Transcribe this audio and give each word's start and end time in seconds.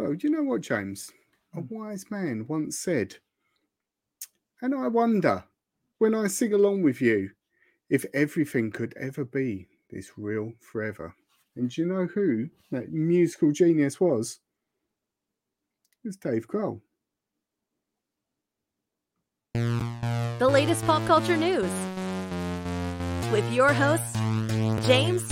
Well, 0.00 0.14
you 0.14 0.30
know 0.30 0.42
what, 0.42 0.62
James? 0.62 1.12
A 1.54 1.60
mm. 1.60 1.70
wise 1.70 2.10
man 2.10 2.46
once 2.48 2.78
said, 2.78 3.16
and 4.62 4.74
I 4.74 4.88
wonder 4.88 5.44
when 5.98 6.14
I 6.14 6.26
sing 6.26 6.54
along 6.54 6.82
with 6.82 7.02
you 7.02 7.32
if 7.90 8.06
everything 8.14 8.70
could 8.70 8.94
ever 8.98 9.26
be 9.26 9.68
this 9.90 10.12
real 10.16 10.54
forever. 10.58 11.14
And 11.54 11.68
do 11.68 11.82
you 11.82 11.86
know 11.86 12.06
who 12.06 12.48
that 12.70 12.90
musical 12.92 13.52
genius 13.52 14.00
was? 14.00 14.40
It 16.02 16.08
was 16.08 16.16
Dave 16.16 16.48
Grohl. 16.48 16.80
The 19.52 20.48
latest 20.48 20.86
pop 20.86 21.06
culture 21.06 21.36
news 21.36 21.70
with 23.30 23.52
your 23.52 23.74
hosts, 23.74 24.14
James 24.86 25.30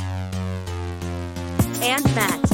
and 1.81 2.05
Matt. 2.15 2.48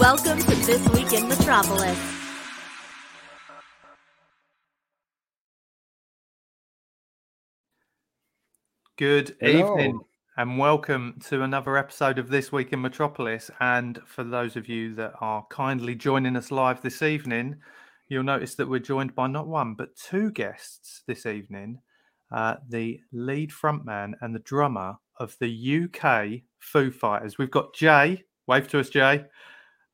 Welcome 0.00 0.38
to 0.38 0.54
This 0.64 0.88
Week 0.90 1.12
in 1.12 1.28
Metropolis. 1.28 1.98
Good 8.96 9.34
Hello. 9.40 9.72
evening 9.72 10.00
and 10.36 10.56
welcome 10.56 11.18
to 11.26 11.42
another 11.42 11.76
episode 11.76 12.20
of 12.20 12.28
This 12.28 12.52
Week 12.52 12.72
in 12.72 12.80
Metropolis. 12.80 13.50
And 13.58 14.00
for 14.06 14.22
those 14.22 14.54
of 14.54 14.68
you 14.68 14.94
that 14.94 15.14
are 15.20 15.44
kindly 15.50 15.96
joining 15.96 16.36
us 16.36 16.52
live 16.52 16.80
this 16.80 17.02
evening, 17.02 17.56
you'll 18.06 18.22
notice 18.22 18.54
that 18.54 18.68
we're 18.68 18.78
joined 18.78 19.16
by 19.16 19.26
not 19.26 19.48
one 19.48 19.74
but 19.74 19.96
two 19.96 20.30
guests 20.30 21.02
this 21.08 21.26
evening 21.26 21.80
uh, 22.30 22.54
the 22.68 23.00
lead 23.12 23.50
frontman 23.50 24.12
and 24.20 24.32
the 24.32 24.40
drummer 24.40 24.94
of 25.18 25.34
the 25.40 25.88
UK 25.88 26.42
Foo 26.60 26.92
Fighters. 26.92 27.36
We've 27.36 27.50
got 27.50 27.74
Jay, 27.74 28.22
wave 28.46 28.68
to 28.68 28.78
us, 28.78 28.90
Jay. 28.90 29.24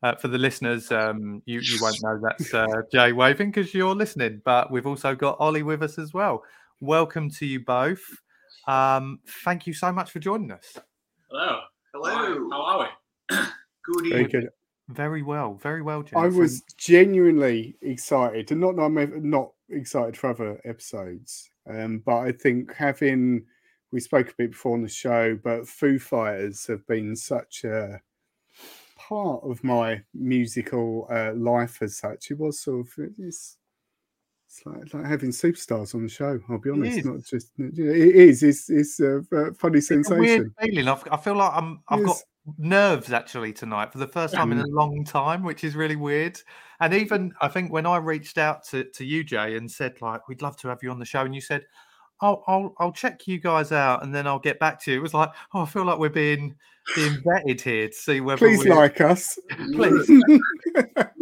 Uh, 0.05 0.14
for 0.16 0.28
the 0.28 0.36
listeners, 0.36 0.92
um, 0.92 1.41
you, 1.47 1.60
you 1.60 1.78
won't 1.80 1.97
know 2.02 2.20
that's 2.20 2.52
uh, 2.52 2.83
Jay 2.92 3.12
waving 3.12 3.50
because 3.50 3.72
you're 3.72 3.94
listening, 3.94 4.42
but 4.44 4.70
we've 4.70 4.86
also 4.86 5.14
got 5.14 5.38
Ollie 5.41 5.62
with 5.62 5.83
us 5.83 5.98
as 5.98 6.12
well. 6.12 6.42
Welcome 6.80 7.30
to 7.30 7.46
you 7.46 7.61
both. 7.61 8.02
Um, 8.66 9.20
thank 9.46 9.66
you 9.66 9.72
so 9.72 9.91
much 9.92 10.11
for 10.11 10.19
joining 10.19 10.52
us. 10.52 10.77
Hello. 11.30 11.61
Hello. 11.94 12.50
How 12.50 12.62
are 12.62 12.91
we? 13.30 13.36
Good 13.86 14.11
Very 14.11 14.24
good. 14.24 14.50
Very 14.88 15.22
well, 15.22 15.55
very 15.55 15.80
well, 15.80 16.02
Jay. 16.02 16.16
I 16.16 16.27
was 16.27 16.61
genuinely 16.77 17.74
excited, 17.80 18.52
and 18.52 18.61
not 18.61 18.77
that 18.77 18.83
I'm 18.83 19.30
not 19.30 19.52
excited 19.70 20.18
for 20.18 20.28
other 20.28 20.61
episodes, 20.66 21.48
um, 21.66 22.02
but 22.05 22.18
I 22.18 22.33
think 22.33 22.74
having 22.74 23.46
we 23.91 24.00
spoke 24.00 24.28
a 24.28 24.34
bit 24.36 24.50
before 24.50 24.74
on 24.74 24.83
the 24.83 24.89
show, 24.91 25.39
but 25.42 25.66
Foo 25.66 25.98
Fighters 25.98 26.66
have 26.66 26.86
been 26.86 27.16
such 27.16 27.64
a 27.64 28.02
part 29.08 29.42
of 29.44 29.62
my 29.62 30.02
musical 30.14 31.06
uh, 31.10 31.33
life 31.34 31.83
as 31.83 31.98
such. 31.98 32.30
It 32.30 32.38
was 32.38 32.60
sort 32.60 32.86
of 32.86 32.92
it's, 33.19 33.58
it's 34.46 34.66
like, 34.66 34.94
like 34.94 35.06
having 35.06 35.30
superstars 35.30 35.94
on 35.94 36.02
the 36.02 36.08
show. 36.08 36.38
I'll 36.48 36.58
be 36.58 36.70
honest, 36.70 36.98
is. 36.98 37.05
not 37.05 37.24
just 37.24 37.50
you 37.56 37.70
know, 37.77 37.92
it 37.92 38.16
is. 38.16 38.42
It's 38.42 38.70
it's 38.70 39.00
a, 39.00 39.22
a 39.33 39.55
funny 39.55 39.78
It's 39.78 39.91
a 39.91 39.94
sensation. 39.94 40.19
weird 40.19 40.52
feeling. 40.61 40.88
I've, 40.88 41.05
I 41.11 41.16
feel 41.16 41.34
like 41.34 41.52
I'm. 41.55 41.80
I've 41.88 42.05
got 42.05 42.16
nerves 42.58 43.11
actually 43.12 43.52
tonight 43.52 43.91
for 43.91 43.98
the 43.98 44.06
first 44.06 44.34
time 44.34 44.52
in 44.52 44.61
a 44.61 44.66
long 44.66 45.05
time, 45.05 45.42
which 45.42 45.64
is 45.64 45.74
really 45.74 45.96
weird. 45.96 46.39
And 46.80 46.92
even 46.92 47.33
I 47.41 47.48
think 47.48 47.72
when 47.72 47.86
I 47.86 47.96
reached 47.96 48.39
out 48.39 48.64
to, 48.66 48.84
to 48.84 49.05
you, 49.05 49.24
Jay, 49.24 49.56
and 49.56 49.70
said 49.70 50.00
like 50.02 50.28
we'd 50.28 50.42
love 50.42 50.56
to 50.58 50.68
have 50.68 50.83
you 50.83 50.91
on 50.91 50.98
the 50.98 51.05
show, 51.05 51.22
and 51.22 51.34
you 51.34 51.41
said, 51.41 51.64
"I'll 52.20 52.42
I'll, 52.46 52.74
I'll 52.78 52.92
check 52.92 53.26
you 53.26 53.38
guys 53.38 53.72
out, 53.72 54.02
and 54.02 54.14
then 54.14 54.26
I'll 54.26 54.38
get 54.38 54.58
back 54.58 54.82
to 54.84 54.92
you." 54.92 54.98
It 54.98 55.02
was 55.02 55.14
like, 55.14 55.30
oh, 55.54 55.62
I 55.62 55.66
feel 55.66 55.84
like 55.84 55.98
we're 55.98 56.08
being 56.10 56.54
being 56.94 57.14
vetted 57.22 57.60
here 57.60 57.88
to 57.88 57.94
see 57.94 58.20
whether 58.20 58.38
Please 58.38 58.64
we're, 58.64 58.74
like 58.76 59.00
us. 59.00 59.38
please. 59.72 60.22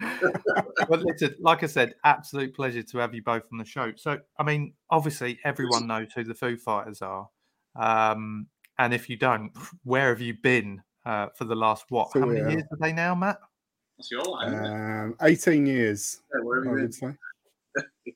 but 0.00 1.02
listen, 1.02 1.34
like 1.40 1.62
I 1.62 1.66
said, 1.66 1.94
absolute 2.04 2.54
pleasure 2.54 2.82
to 2.82 2.98
have 2.98 3.14
you 3.14 3.22
both 3.22 3.42
on 3.52 3.58
the 3.58 3.64
show. 3.64 3.92
So, 3.96 4.18
I 4.38 4.42
mean, 4.44 4.74
obviously, 4.90 5.38
everyone 5.44 5.86
knows 5.86 6.08
who 6.14 6.24
the 6.24 6.34
Foo 6.34 6.56
Fighters 6.56 7.02
are. 7.02 7.28
Um, 7.76 8.46
and 8.78 8.94
if 8.94 9.08
you 9.08 9.16
don't, 9.16 9.50
where 9.84 10.08
have 10.10 10.20
you 10.20 10.34
been 10.42 10.82
uh, 11.04 11.28
for 11.36 11.44
the 11.44 11.56
last 11.56 11.86
what? 11.88 12.12
So 12.12 12.20
How 12.20 12.26
many 12.26 12.40
are- 12.40 12.50
years 12.50 12.62
are 12.70 12.78
they 12.80 12.92
now, 12.92 13.14
Matt? 13.14 13.38
That's 13.98 14.10
your 14.12 14.22
line. 14.22 14.54
um, 14.54 15.16
18 15.22 15.66
years, 15.66 16.20
Yeah, 16.32 16.44
where 16.44 16.58
have 16.64 16.64
you 16.76 16.82
would 16.82 16.94
been? 17.00 17.18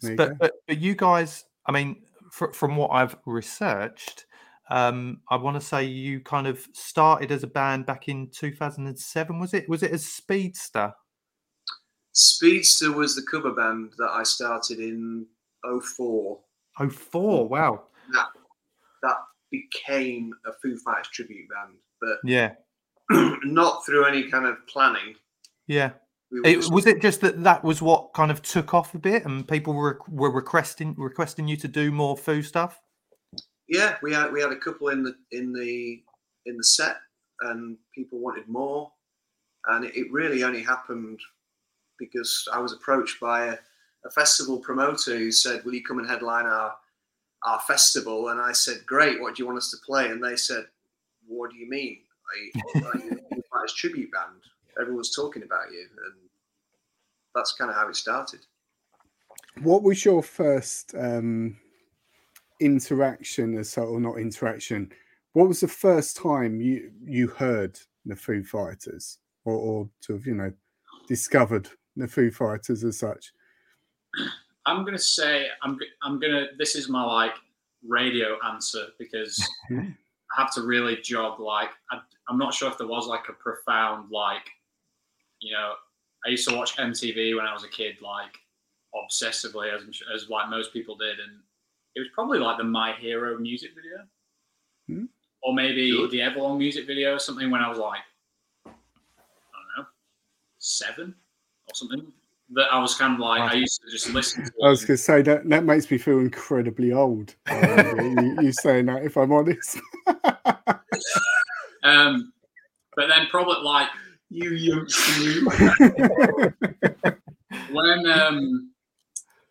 say. 0.00 0.14
There 0.14 0.28
you 0.28 0.34
But, 0.34 0.38
but 0.38 0.52
but 0.66 0.78
you 0.78 0.94
guys, 0.94 1.44
I 1.66 1.72
mean, 1.72 2.02
fr- 2.30 2.52
from 2.52 2.76
what 2.76 2.90
I've 2.92 3.16
researched, 3.26 4.26
um, 4.70 5.20
I 5.30 5.36
want 5.36 5.60
to 5.60 5.66
say 5.66 5.84
you 5.84 6.20
kind 6.20 6.46
of 6.46 6.66
started 6.72 7.30
as 7.30 7.42
a 7.42 7.48
band 7.48 7.86
back 7.86 8.08
in 8.08 8.28
2007. 8.30 9.38
Was 9.38 9.54
it? 9.54 9.68
Was 9.68 9.82
it 9.82 9.92
as 9.92 10.04
Speedster? 10.04 10.92
Speedster 12.12 12.92
was 12.92 13.14
the 13.14 13.26
cover 13.30 13.52
band 13.52 13.92
that 13.98 14.10
I 14.10 14.22
started 14.22 14.78
in 14.78 15.26
04. 15.62 16.38
Oh, 16.78 16.88
four. 16.88 17.46
Wow. 17.48 17.84
That 19.02 19.16
became 19.50 20.32
a 20.46 20.52
Foo 20.62 20.76
Fighters 20.78 21.08
tribute 21.08 21.48
band, 21.48 21.76
but 22.00 22.18
Yeah. 22.24 22.54
not 23.44 23.84
through 23.84 24.06
any 24.06 24.30
kind 24.30 24.46
of 24.46 24.56
planning. 24.66 25.14
Yeah. 25.66 25.92
We 26.30 26.40
It, 26.44 26.54
just- 26.56 26.72
was 26.72 26.86
it 26.86 27.00
just 27.00 27.20
that 27.20 27.42
that 27.44 27.62
was 27.62 27.80
what 27.80 28.12
kind 28.14 28.30
of 28.30 28.42
took 28.42 28.74
off 28.74 28.94
a 28.94 28.98
bit, 28.98 29.24
and 29.24 29.46
people 29.46 29.74
were 29.74 30.00
were 30.08 30.30
requesting 30.30 30.94
requesting 30.98 31.46
you 31.48 31.56
to 31.58 31.68
do 31.68 31.90
more 31.92 32.16
foo 32.16 32.42
stuff? 32.42 32.80
yeah, 33.68 33.96
we 34.02 34.12
had 34.12 34.32
we 34.32 34.40
had 34.40 34.52
a 34.52 34.56
couple 34.56 34.88
in 34.88 35.02
the 35.02 35.14
in 35.32 35.52
the 35.52 36.02
in 36.46 36.56
the 36.56 36.64
set, 36.64 36.96
and 37.42 37.76
people 37.94 38.18
wanted 38.18 38.48
more, 38.48 38.92
and 39.66 39.84
it, 39.84 39.96
it 39.96 40.12
really 40.12 40.42
only 40.44 40.62
happened 40.62 41.20
because 41.98 42.46
I 42.52 42.58
was 42.58 42.72
approached 42.72 43.18
by 43.20 43.46
a, 43.46 43.56
a 44.04 44.10
festival 44.10 44.58
promoter 44.58 45.16
who 45.16 45.30
said, 45.32 45.64
"Will 45.64 45.74
you 45.74 45.82
come 45.84 45.98
and 45.98 46.08
headline 46.08 46.46
our 46.46 46.76
our 47.44 47.60
festival?" 47.60 48.28
And 48.28 48.40
I 48.40 48.52
said, 48.52 48.84
"Great. 48.86 49.20
What 49.20 49.34
do 49.36 49.42
you 49.42 49.46
want 49.46 49.58
us 49.58 49.70
to 49.70 49.76
play?" 49.86 50.10
And 50.10 50.22
they 50.22 50.36
said, 50.36 50.66
"What 51.26 51.50
do 51.50 51.56
you 51.56 51.68
mean? 51.68 52.00
Are 52.28 52.36
you, 52.38 52.86
are 52.86 52.98
you 52.98 53.20
a 53.64 53.68
tribute 53.68 54.10
band? 54.12 54.42
Everyone's 54.80 55.14
talking 55.14 55.42
about 55.42 55.70
you." 55.72 55.80
And 56.04 56.14
that's 57.34 57.52
kind 57.52 57.70
of 57.70 57.76
how 57.76 57.88
it 57.88 57.96
started. 57.96 58.40
What 59.62 59.82
was 59.82 60.04
your 60.04 60.22
first 60.22 60.94
um, 60.98 61.56
interaction, 62.60 63.58
as 63.58 63.76
or 63.78 64.00
not 64.00 64.18
interaction? 64.18 64.92
What 65.32 65.48
was 65.48 65.60
the 65.60 65.68
first 65.68 66.16
time 66.16 66.60
you 66.60 66.90
you 67.04 67.28
heard 67.28 67.78
the 68.04 68.16
Foo 68.16 68.42
Fighters, 68.42 69.18
or, 69.44 69.54
or 69.54 69.90
to 70.02 70.14
have 70.14 70.26
you 70.26 70.34
know 70.34 70.52
discovered 71.06 71.68
the 71.96 72.08
Foo 72.08 72.30
Fighters 72.30 72.84
as 72.84 72.98
such? 72.98 73.32
I'm 74.66 74.84
gonna 74.84 74.98
say 74.98 75.46
I'm. 75.62 75.78
g- 75.78 75.88
I'm 76.02 76.18
gonna. 76.18 76.46
This 76.58 76.74
is 76.74 76.88
my 76.88 77.04
like 77.04 77.34
radio 77.86 78.36
answer 78.44 78.86
because. 78.98 79.46
I 80.36 80.40
have 80.40 80.52
to 80.54 80.62
really 80.62 80.96
jog. 80.96 81.40
Like 81.40 81.70
I, 81.90 82.00
I'm 82.28 82.38
not 82.38 82.54
sure 82.54 82.70
if 82.70 82.78
there 82.78 82.86
was 82.86 83.06
like 83.06 83.28
a 83.28 83.32
profound 83.32 84.10
like, 84.10 84.50
you 85.40 85.52
know, 85.52 85.72
I 86.26 86.30
used 86.30 86.48
to 86.48 86.56
watch 86.56 86.76
MTV 86.76 87.36
when 87.36 87.46
I 87.46 87.52
was 87.52 87.64
a 87.64 87.68
kid, 87.68 87.96
like 88.00 88.36
obsessively 88.94 89.74
as 89.74 89.82
as 90.14 90.28
like 90.28 90.48
most 90.48 90.72
people 90.72 90.96
did, 90.96 91.18
and 91.20 91.38
it 91.94 92.00
was 92.00 92.08
probably 92.14 92.38
like 92.38 92.58
the 92.58 92.64
My 92.64 92.92
Hero 92.92 93.38
music 93.38 93.70
video, 93.74 94.04
Hmm. 94.88 95.06
or 95.42 95.54
maybe 95.54 95.90
Good. 95.92 96.10
the 96.10 96.20
Everlong 96.20 96.58
music 96.58 96.86
video, 96.86 97.14
or 97.14 97.18
something 97.18 97.50
when 97.50 97.60
I 97.60 97.68
was 97.68 97.78
like, 97.78 98.00
I 98.66 98.70
don't 98.70 99.78
know, 99.78 99.86
seven 100.58 101.14
or 101.68 101.74
something. 101.74 102.12
That 102.50 102.72
I 102.72 102.78
was 102.78 102.94
kind 102.94 103.14
of 103.14 103.18
like 103.18 103.40
I 103.40 103.54
used 103.54 103.80
to 103.82 103.90
just 103.90 104.10
listen 104.10 104.44
to. 104.44 104.52
I 104.64 104.68
was 104.68 104.84
going 104.84 104.96
to 104.96 105.02
say 105.02 105.20
that 105.22 105.48
that 105.48 105.64
makes 105.64 105.90
me 105.90 105.98
feel 105.98 106.20
incredibly 106.20 106.92
old. 106.92 107.34
You, 107.50 108.36
you 108.40 108.52
saying 108.52 108.86
that, 108.86 109.02
if 109.04 109.16
I'm 109.16 109.32
honest. 109.32 109.80
Um, 111.82 112.32
but 112.96 113.06
then 113.06 113.26
probably 113.30 113.62
like 113.62 113.88
you, 114.30 114.50
you, 114.50 114.86
you. 115.20 115.48
when 117.72 118.06
um, 118.06 118.72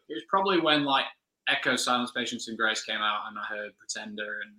it 0.09 0.13
was 0.13 0.23
probably 0.29 0.59
when 0.59 0.83
like 0.83 1.05
Echo, 1.47 1.75
Silence, 1.75 2.11
Patience, 2.11 2.47
and 2.47 2.57
Grace 2.57 2.83
came 2.83 3.01
out, 3.01 3.23
and 3.27 3.37
I 3.37 3.43
heard 3.43 3.77
Pretender 3.77 4.41
and 4.45 4.53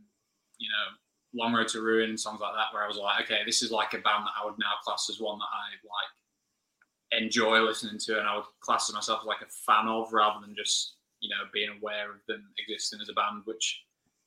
you 0.59 0.69
know 0.69 1.43
Long 1.43 1.53
Road 1.53 1.69
to 1.69 1.81
Ruin 1.83 2.11
and 2.11 2.21
songs 2.21 2.41
like 2.41 2.55
that, 2.55 2.73
where 2.73 2.85
I 2.85 2.89
was 2.89 2.97
like, 2.97 3.25
okay, 3.25 3.41
this 3.45 3.63
is 3.63 3.71
like 3.71 3.93
a 3.95 3.99
band 3.99 4.25
that 4.25 4.41
I 4.41 4.45
would 4.45 4.59
now 4.59 4.73
class 4.85 5.09
as 5.11 5.21
one 5.21 5.39
that 5.39 5.45
I 5.45 5.71
like 5.85 7.23
enjoy 7.23 7.61
listening 7.61 7.99
to, 8.01 8.19
and 8.19 8.29
I 8.29 8.37
would 8.37 8.47
class 8.61 8.93
myself 8.93 9.21
as 9.23 9.27
like 9.27 9.43
a 9.43 9.47
fan 9.47 9.87
of, 9.87 10.13
rather 10.13 10.41
than 10.45 10.55
just 10.57 10.95
you 11.21 11.29
know 11.29 11.45
being 11.53 11.71
aware 11.79 12.11
of 12.11 12.21
them 12.27 12.45
existing 12.59 13.01
as 13.03 13.09
a 13.09 13.15
band, 13.15 13.43
which 13.45 13.85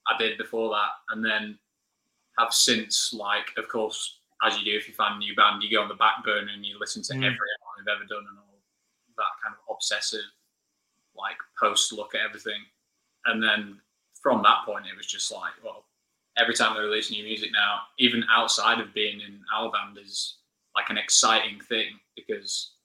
I 0.07 0.17
did 0.17 0.37
before 0.37 0.69
that, 0.69 1.13
and 1.13 1.25
then 1.25 1.57
have 2.37 2.53
since 2.53 3.13
like, 3.13 3.47
of 3.57 3.67
course, 3.67 4.18
as 4.43 4.57
you 4.57 4.63
do 4.65 4.77
if 4.77 4.87
you 4.87 4.93
find 4.93 5.15
a 5.15 5.17
new 5.19 5.35
band, 5.35 5.61
you 5.63 5.69
go 5.69 5.81
on 5.81 5.87
the 5.89 5.95
back 5.95 6.23
burner 6.23 6.51
and 6.53 6.65
you 6.65 6.79
listen 6.79 7.01
to 7.03 7.13
Mm. 7.13 7.17
every 7.17 7.27
album 7.27 7.85
they've 7.85 7.95
ever 7.95 8.05
done 8.05 8.25
and 8.29 8.37
all 8.39 8.61
that 9.17 9.33
kind 9.43 9.53
of 9.55 9.75
obsessive, 9.75 10.23
like 11.15 11.37
post 11.59 11.91
look 11.91 12.15
at 12.15 12.21
everything, 12.21 12.63
and 13.25 13.43
then 13.43 13.81
from 14.21 14.41
that 14.43 14.65
point 14.65 14.85
it 14.87 14.95
was 14.95 15.07
just 15.07 15.31
like, 15.31 15.53
well, 15.63 15.85
every 16.37 16.53
time 16.53 16.73
they 16.73 16.81
release 16.81 17.11
new 17.11 17.23
music 17.23 17.51
now, 17.51 17.81
even 17.97 18.23
outside 18.29 18.79
of 18.79 18.93
being 18.93 19.19
in 19.21 19.41
our 19.53 19.69
band, 19.71 19.97
is 19.97 20.37
like 20.75 20.89
an 20.89 20.97
exciting 20.97 21.59
thing 21.61 21.99
because 22.15 22.75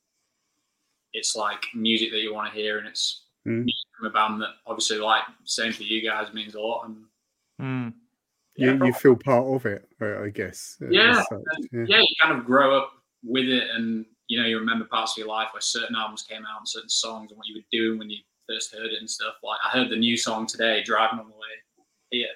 it's 1.12 1.36
like 1.36 1.62
music 1.74 2.10
that 2.10 2.18
you 2.20 2.34
want 2.34 2.52
to 2.52 2.58
hear, 2.58 2.78
and 2.78 2.88
it's 2.88 3.20
Mm. 3.46 3.66
from 3.96 4.06
a 4.06 4.10
band 4.10 4.40
that 4.40 4.56
obviously, 4.66 4.96
like 4.98 5.22
same 5.44 5.72
for 5.72 5.82
you 5.84 6.00
guys, 6.02 6.32
means 6.32 6.54
a 6.54 6.60
lot. 6.60 6.86
And 6.86 7.06
Mm. 7.60 7.94
You, 8.56 8.72
yeah, 8.78 8.84
you 8.84 8.92
feel 8.92 9.16
part 9.16 9.46
of 9.46 9.66
it, 9.66 9.88
I 10.00 10.28
guess. 10.28 10.76
uh, 10.80 10.86
Yeah, 10.88 11.10
as 11.20 11.26
such, 11.28 11.40
and 11.72 11.88
yeah, 11.88 11.98
you 12.00 12.14
kind 12.22 12.38
of 12.38 12.44
grow 12.44 12.76
up 12.78 12.92
with 13.24 13.46
it, 13.46 13.68
and 13.74 14.06
you 14.28 14.40
know 14.40 14.46
you 14.46 14.58
remember 14.58 14.84
parts 14.84 15.12
of 15.12 15.18
your 15.18 15.26
life 15.28 15.48
where 15.52 15.60
certain 15.60 15.96
albums 15.96 16.22
came 16.22 16.42
out 16.46 16.58
and 16.60 16.68
certain 16.68 16.88
songs 16.88 17.30
and 17.30 17.38
what 17.38 17.46
you 17.48 17.56
were 17.56 17.66
doing 17.72 17.98
when 17.98 18.08
you 18.10 18.18
first 18.48 18.72
heard 18.72 18.86
it 18.92 18.98
and 19.00 19.10
stuff. 19.10 19.34
Like 19.42 19.58
I 19.64 19.70
heard 19.70 19.90
the 19.90 19.96
new 19.96 20.16
song 20.16 20.46
today, 20.46 20.82
driving 20.84 21.18
on 21.18 21.26
the 21.26 21.32
way 21.34 21.54
here, 22.10 22.28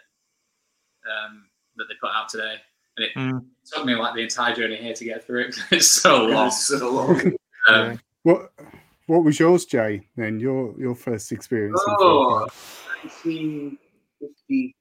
um, 1.09 1.44
that 1.76 1.85
they 1.88 1.94
put 2.00 2.11
out 2.12 2.29
today, 2.29 2.56
and 2.97 3.06
it 3.06 3.12
Mm. 3.14 3.44
took 3.73 3.85
me 3.87 3.94
like 3.94 4.14
the 4.14 4.23
entire 4.23 4.55
journey 4.55 4.76
here 4.76 4.94
to 4.94 5.05
get 5.05 5.25
through 5.25 5.43
it. 5.43 5.55
'cause 5.55 5.64
it's 5.71 5.91
so 5.91 6.25
long. 6.26 6.47
It's 6.49 6.67
so 6.67 6.91
long. 6.91 7.21
Um, 7.69 7.91
Yeah. 7.93 7.97
What 8.23 8.53
What 9.06 9.25
was 9.25 9.38
yours, 9.38 9.64
Jay? 9.67 10.06
Then 10.17 10.41
your 10.41 10.75
your 10.79 10.94
first 10.94 11.31
experience. 11.32 11.81
in 11.87 11.94
Oh. 12.00 12.47
Foo 13.09 13.76
1950. 14.21 14.75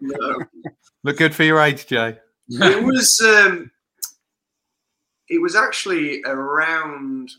No, 0.00 0.42
Look 1.04 1.18
good 1.18 1.34
for 1.34 1.44
your 1.44 1.60
age, 1.60 1.86
Jay. 1.86 2.18
it 2.48 2.84
was 2.84 3.20
um, 3.20 3.70
it 5.28 5.40
was 5.40 5.56
actually 5.56 6.22
around 6.24 7.30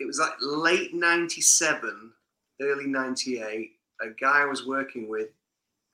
it 0.00 0.06
was 0.06 0.18
like 0.18 0.32
late 0.40 0.92
97 0.92 2.12
early 2.60 2.86
98 2.86 3.70
a 4.02 4.08
guy 4.20 4.42
i 4.42 4.44
was 4.44 4.66
working 4.66 5.08
with 5.08 5.28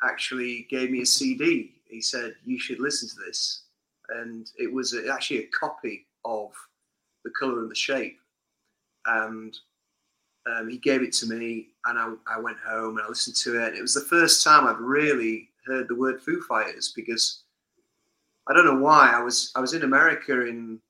actually 0.02 0.66
gave 0.70 0.90
me 0.90 1.02
a 1.02 1.06
cd 1.06 1.72
he 1.92 2.00
said 2.00 2.34
you 2.44 2.58
should 2.58 2.80
listen 2.80 3.08
to 3.10 3.16
this. 3.26 3.64
And 4.08 4.50
it 4.58 4.72
was 4.72 4.96
actually 5.12 5.44
a 5.44 5.48
copy 5.48 6.06
of 6.24 6.50
the 7.22 7.30
color 7.38 7.60
and 7.60 7.70
the 7.70 7.74
shape. 7.74 8.18
And 9.06 9.56
um, 10.46 10.68
he 10.68 10.78
gave 10.78 11.02
it 11.02 11.12
to 11.12 11.26
me 11.26 11.68
and 11.86 11.98
I, 11.98 12.12
I 12.26 12.40
went 12.40 12.58
home 12.66 12.96
and 12.96 13.06
i 13.06 13.08
listened 13.08 13.36
to 13.36 13.64
it 13.64 13.74
it 13.74 13.82
was 13.82 13.94
the 13.94 14.00
first 14.00 14.42
time 14.42 14.66
i'd 14.66 14.78
really 14.78 15.48
heard 15.66 15.88
the 15.88 15.94
word 15.94 16.20
foo 16.20 16.40
fighters 16.42 16.92
because 16.94 17.42
I 18.48 18.52
don't 18.52 18.64
know 18.64 18.82
why. 18.82 19.12
I 19.12 19.20
was 19.20 19.52
I 19.54 19.60
was 19.60 19.72
in 19.72 19.82
America 19.82 20.46
in 20.46 20.80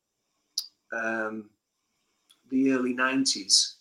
um, 0.93 1.51
the 2.51 2.73
early 2.73 2.95
'90s, 2.95 3.75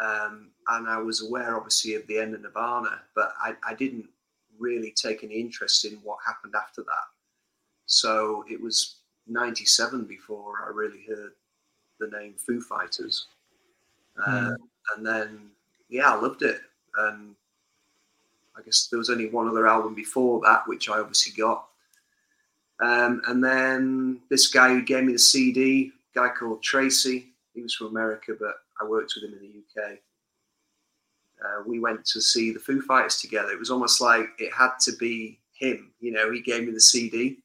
um, 0.00 0.50
and 0.68 0.88
I 0.88 0.98
was 0.98 1.22
aware, 1.22 1.56
obviously, 1.56 1.94
of 1.94 2.06
the 2.06 2.18
end 2.18 2.34
of 2.34 2.42
Nirvana, 2.42 3.00
but 3.14 3.34
I, 3.40 3.54
I 3.66 3.74
didn't 3.74 4.08
really 4.58 4.92
take 4.92 5.24
any 5.24 5.34
interest 5.34 5.84
in 5.84 5.94
what 6.04 6.18
happened 6.24 6.54
after 6.56 6.82
that. 6.82 7.06
So 7.86 8.44
it 8.48 8.60
was 8.60 8.98
'97 9.26 10.04
before 10.04 10.64
I 10.64 10.70
really 10.70 11.04
heard 11.08 11.32
the 11.98 12.06
name 12.06 12.34
Foo 12.36 12.60
Fighters, 12.60 13.26
uh, 14.24 14.52
and 14.94 15.06
then 15.06 15.50
yeah, 15.88 16.10
I 16.12 16.20
loved 16.20 16.42
it. 16.42 16.60
And 16.96 17.34
I 18.56 18.62
guess 18.62 18.88
there 18.90 18.98
was 18.98 19.10
only 19.10 19.28
one 19.28 19.48
other 19.48 19.66
album 19.66 19.94
before 19.94 20.40
that, 20.44 20.66
which 20.66 20.88
I 20.88 20.98
obviously 20.98 21.32
got. 21.40 21.66
Um, 22.80 23.22
and 23.28 23.42
then 23.44 24.20
this 24.28 24.48
guy 24.48 24.70
who 24.70 24.82
gave 24.82 25.04
me 25.04 25.12
the 25.12 25.18
CD, 25.18 25.92
guy 26.14 26.28
called 26.30 26.62
Tracy, 26.62 27.28
he 27.54 27.62
was 27.62 27.74
from 27.74 27.88
America, 27.88 28.32
but 28.38 28.54
I 28.80 28.84
worked 28.84 29.14
with 29.14 29.30
him 29.30 29.38
in 29.38 29.40
the 29.76 29.82
UK. 29.82 29.98
Uh, 31.44 31.62
we 31.66 31.78
went 31.80 32.04
to 32.06 32.20
see 32.20 32.52
the 32.52 32.58
Foo 32.58 32.80
Fighters 32.80 33.16
together. 33.20 33.50
It 33.50 33.58
was 33.58 33.70
almost 33.70 34.00
like 34.00 34.26
it 34.38 34.52
had 34.52 34.72
to 34.82 34.92
be 34.98 35.38
him. 35.54 35.92
You 36.00 36.12
know, 36.12 36.30
he 36.32 36.40
gave 36.40 36.64
me 36.66 36.72
the 36.72 36.80
CD, 36.80 37.38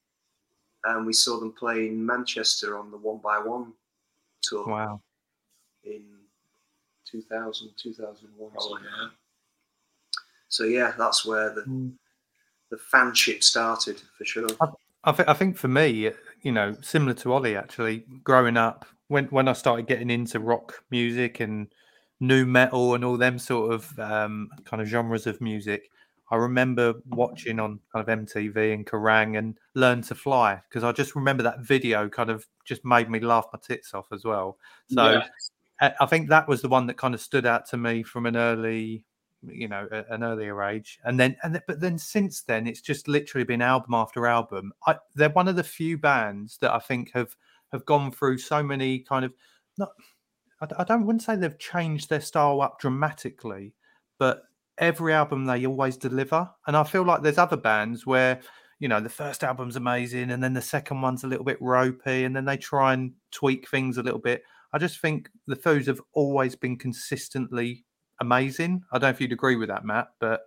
and 0.85 1.05
we 1.05 1.13
saw 1.13 1.39
them 1.39 1.51
play 1.53 1.87
in 1.87 2.05
Manchester 2.05 2.77
on 2.77 2.91
the 2.91 2.97
One 2.97 3.17
by 3.17 3.39
One 3.39 3.73
tour 4.41 4.65
Wow. 4.67 5.01
in 5.83 6.03
2000, 7.09 7.71
2001. 7.77 8.51
Probably, 8.51 8.69
something 8.69 8.85
like 8.85 9.01
yeah. 9.01 9.07
So 10.49 10.63
yeah, 10.63 10.93
that's 10.97 11.25
where 11.25 11.53
the 11.53 11.63
the 12.69 12.77
fanship 12.93 13.43
started 13.43 14.01
for 14.17 14.25
sure. 14.25 14.47
I, 15.03 15.11
th- 15.11 15.27
I 15.27 15.33
think 15.33 15.57
for 15.57 15.67
me, 15.67 16.11
you 16.41 16.51
know, 16.51 16.75
similar 16.81 17.13
to 17.15 17.31
Ollie, 17.33 17.55
actually, 17.55 18.05
growing 18.23 18.57
up, 18.57 18.85
when 19.07 19.25
when 19.25 19.47
I 19.47 19.53
started 19.53 19.87
getting 19.87 20.09
into 20.09 20.39
rock 20.39 20.83
music 20.91 21.39
and 21.39 21.67
new 22.19 22.45
metal 22.45 22.95
and 22.95 23.05
all 23.05 23.17
them 23.17 23.39
sort 23.39 23.73
of 23.73 23.97
um, 23.99 24.49
kind 24.65 24.81
of 24.81 24.87
genres 24.87 25.27
of 25.27 25.39
music, 25.39 25.89
I 26.29 26.35
remember 26.35 26.95
watching 27.09 27.59
on 27.59 27.79
kind 27.93 28.07
of 28.07 28.19
MTV 28.19 28.73
and 28.73 28.85
Kerrang 28.85 29.37
and 29.37 29.57
Learn 29.75 30.01
to 30.03 30.15
Fly 30.15 30.61
because 30.67 30.83
I 30.83 30.91
just 30.91 31.15
remember 31.15 31.43
that 31.43 31.61
video 31.61 32.09
kind 32.09 32.29
of 32.29 32.45
just 32.65 32.83
made 32.83 33.09
me 33.09 33.19
laugh 33.19 33.45
my 33.53 33.59
tits 33.65 33.93
off 33.93 34.07
as 34.11 34.25
well. 34.25 34.57
So 34.89 35.11
Yeah. 35.11 35.23
I 35.79 36.05
think 36.07 36.29
that 36.29 36.47
was 36.47 36.61
the 36.61 36.69
one 36.69 36.87
that 36.87 36.97
kind 36.97 37.13
of 37.13 37.21
stood 37.21 37.45
out 37.45 37.67
to 37.67 37.77
me 37.77 38.01
from 38.03 38.25
an 38.25 38.35
early, 38.35 39.03
you 39.43 39.67
know, 39.67 39.87
an 40.09 40.23
earlier 40.23 40.63
age. 40.63 40.99
And 41.03 41.19
then, 41.19 41.37
and 41.43 41.61
but 41.67 41.79
then 41.79 41.97
since 41.97 42.41
then, 42.41 42.65
it's 42.67 42.81
just 42.81 43.07
literally 43.07 43.45
been 43.45 43.61
album 43.61 43.93
after 43.93 44.25
album. 44.25 44.71
I, 44.87 44.95
they're 45.13 45.29
one 45.29 45.47
of 45.47 45.55
the 45.55 45.63
few 45.63 45.97
bands 45.97 46.57
that 46.61 46.73
I 46.73 46.79
think 46.79 47.11
have 47.13 47.35
have 47.71 47.85
gone 47.85 48.11
through 48.11 48.39
so 48.39 48.63
many 48.63 48.99
kind 48.99 49.25
of 49.25 49.33
not. 49.77 49.89
I, 50.61 50.67
I 50.79 50.83
don't 50.83 51.05
wouldn't 51.05 51.21
say 51.21 51.35
they've 51.35 51.59
changed 51.59 52.09
their 52.09 52.21
style 52.21 52.61
up 52.61 52.79
dramatically, 52.79 53.75
but 54.17 54.43
every 54.79 55.13
album 55.13 55.45
they 55.45 55.65
always 55.65 55.97
deliver. 55.97 56.49
And 56.65 56.75
I 56.75 56.83
feel 56.83 57.03
like 57.03 57.21
there's 57.21 57.37
other 57.37 57.57
bands 57.57 58.05
where 58.05 58.39
you 58.79 58.87
know 58.87 58.99
the 58.99 59.09
first 59.09 59.43
album's 59.43 59.75
amazing 59.75 60.31
and 60.31 60.43
then 60.43 60.53
the 60.53 60.61
second 60.61 61.01
one's 61.01 61.23
a 61.23 61.27
little 61.27 61.45
bit 61.45 61.57
ropey 61.61 62.23
and 62.25 62.35
then 62.35 62.45
they 62.45 62.57
try 62.57 62.93
and 62.93 63.11
tweak 63.31 63.67
things 63.69 63.97
a 63.97 64.03
little 64.03 64.19
bit 64.19 64.43
I 64.77 64.79
just 64.79 64.99
think 64.99 65.31
the 65.47 65.55
Foos 65.55 65.87
have 65.87 65.99
always 66.13 66.55
been 66.55 66.77
consistently 66.77 67.83
amazing. 68.21 68.83
I 68.91 68.99
don't 68.99 69.07
know 69.07 69.09
if 69.09 69.19
you'd 69.19 69.31
agree 69.31 69.55
with 69.55 69.69
that, 69.69 69.83
Matt, 69.83 70.09
but 70.19 70.41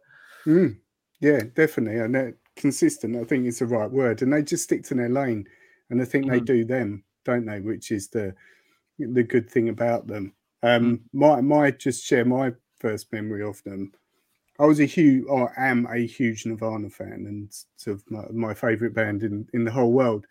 Mm, 0.47 0.79
yeah, 1.21 1.41
definitely. 1.57 1.99
And 1.99 2.15
they're 2.15 2.37
consistent, 2.55 3.17
I 3.17 3.25
think 3.25 3.45
is 3.45 3.59
the 3.59 3.67
right 3.67 3.91
word. 3.91 4.23
And 4.23 4.33
they 4.33 4.45
just 4.45 4.63
stick 4.63 4.85
to 4.85 4.95
their 4.95 5.09
lane. 5.09 5.49
And 5.91 6.01
I 6.01 6.05
think 6.05 6.29
they 6.29 6.39
Mhm. 6.39 6.47
do 6.47 6.65
them, 6.65 7.03
don't 7.25 7.45
they? 7.45 7.59
Which 7.61 7.91
is 7.91 8.09
the 8.11 8.37
the 9.01 9.25
good 9.25 9.51
thing 9.51 9.69
about 9.69 10.07
them. 10.07 10.35
Um 10.63 11.01
my 11.13 11.41
my 11.41 11.73
just 11.73 12.05
share 12.05 12.25
my 12.25 12.55
first 12.79 13.13
memory 13.13 13.43
of 13.43 13.61
them. 13.65 13.93
I 14.61 14.67
was 14.67 14.79
a 14.79 14.85
huge 14.85 15.25
or 15.29 15.59
am 15.59 15.87
a 15.87 16.07
huge 16.07 16.47
Nirvana 16.47 16.91
fan 16.91 17.27
and 17.27 17.53
sort 17.79 17.97
of 17.97 18.11
my, 18.11 18.27
my 18.31 18.55
favorite 18.55 18.95
band 18.95 19.25
in, 19.25 19.49
in 19.53 19.65
the 19.65 19.73
whole 19.73 19.93
world. 19.93 20.27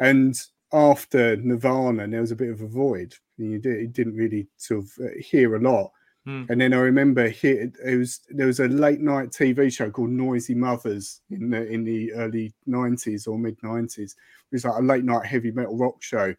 And 0.00 0.34
after 0.76 1.36
Nirvana, 1.36 2.06
there 2.06 2.20
was 2.20 2.32
a 2.32 2.36
bit 2.36 2.50
of 2.50 2.60
a 2.60 2.66
void. 2.66 3.14
You, 3.38 3.58
did, 3.58 3.80
you 3.80 3.86
didn't 3.88 4.14
really 4.14 4.46
sort 4.58 4.84
of 4.84 4.90
uh, 5.00 5.08
hear 5.18 5.56
a 5.56 5.60
lot. 5.60 5.90
Hmm. 6.26 6.44
And 6.50 6.60
then 6.60 6.74
I 6.74 6.78
remember 6.78 7.28
here 7.28 7.72
it 7.84 7.96
was 7.96 8.20
there 8.28 8.48
was 8.48 8.60
a 8.60 8.66
late 8.66 9.00
night 9.00 9.30
TV 9.30 9.72
show 9.72 9.90
called 9.90 10.10
Noisy 10.10 10.54
Mothers 10.54 11.20
in 11.30 11.50
the 11.50 11.66
in 11.66 11.84
the 11.84 12.12
early 12.14 12.52
nineties 12.66 13.26
or 13.26 13.38
mid 13.38 13.56
nineties. 13.62 14.16
It 14.50 14.56
was 14.56 14.64
like 14.64 14.78
a 14.78 14.82
late 14.82 15.04
night 15.04 15.24
heavy 15.24 15.52
metal 15.52 15.78
rock 15.78 16.02
show, 16.02 16.34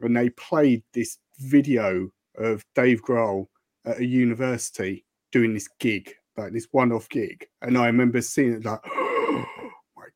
and 0.00 0.16
they 0.16 0.30
played 0.30 0.82
this 0.92 1.18
video 1.40 2.08
of 2.38 2.64
Dave 2.74 3.02
Grohl 3.02 3.48
at 3.84 3.98
a 3.98 4.06
university 4.06 5.04
doing 5.32 5.52
this 5.52 5.68
gig, 5.80 6.14
like 6.36 6.52
this 6.52 6.68
one-off 6.70 7.08
gig. 7.08 7.46
And 7.60 7.76
I 7.76 7.86
remember 7.86 8.20
seeing 8.20 8.54
it 8.54 8.64
like, 8.64 8.80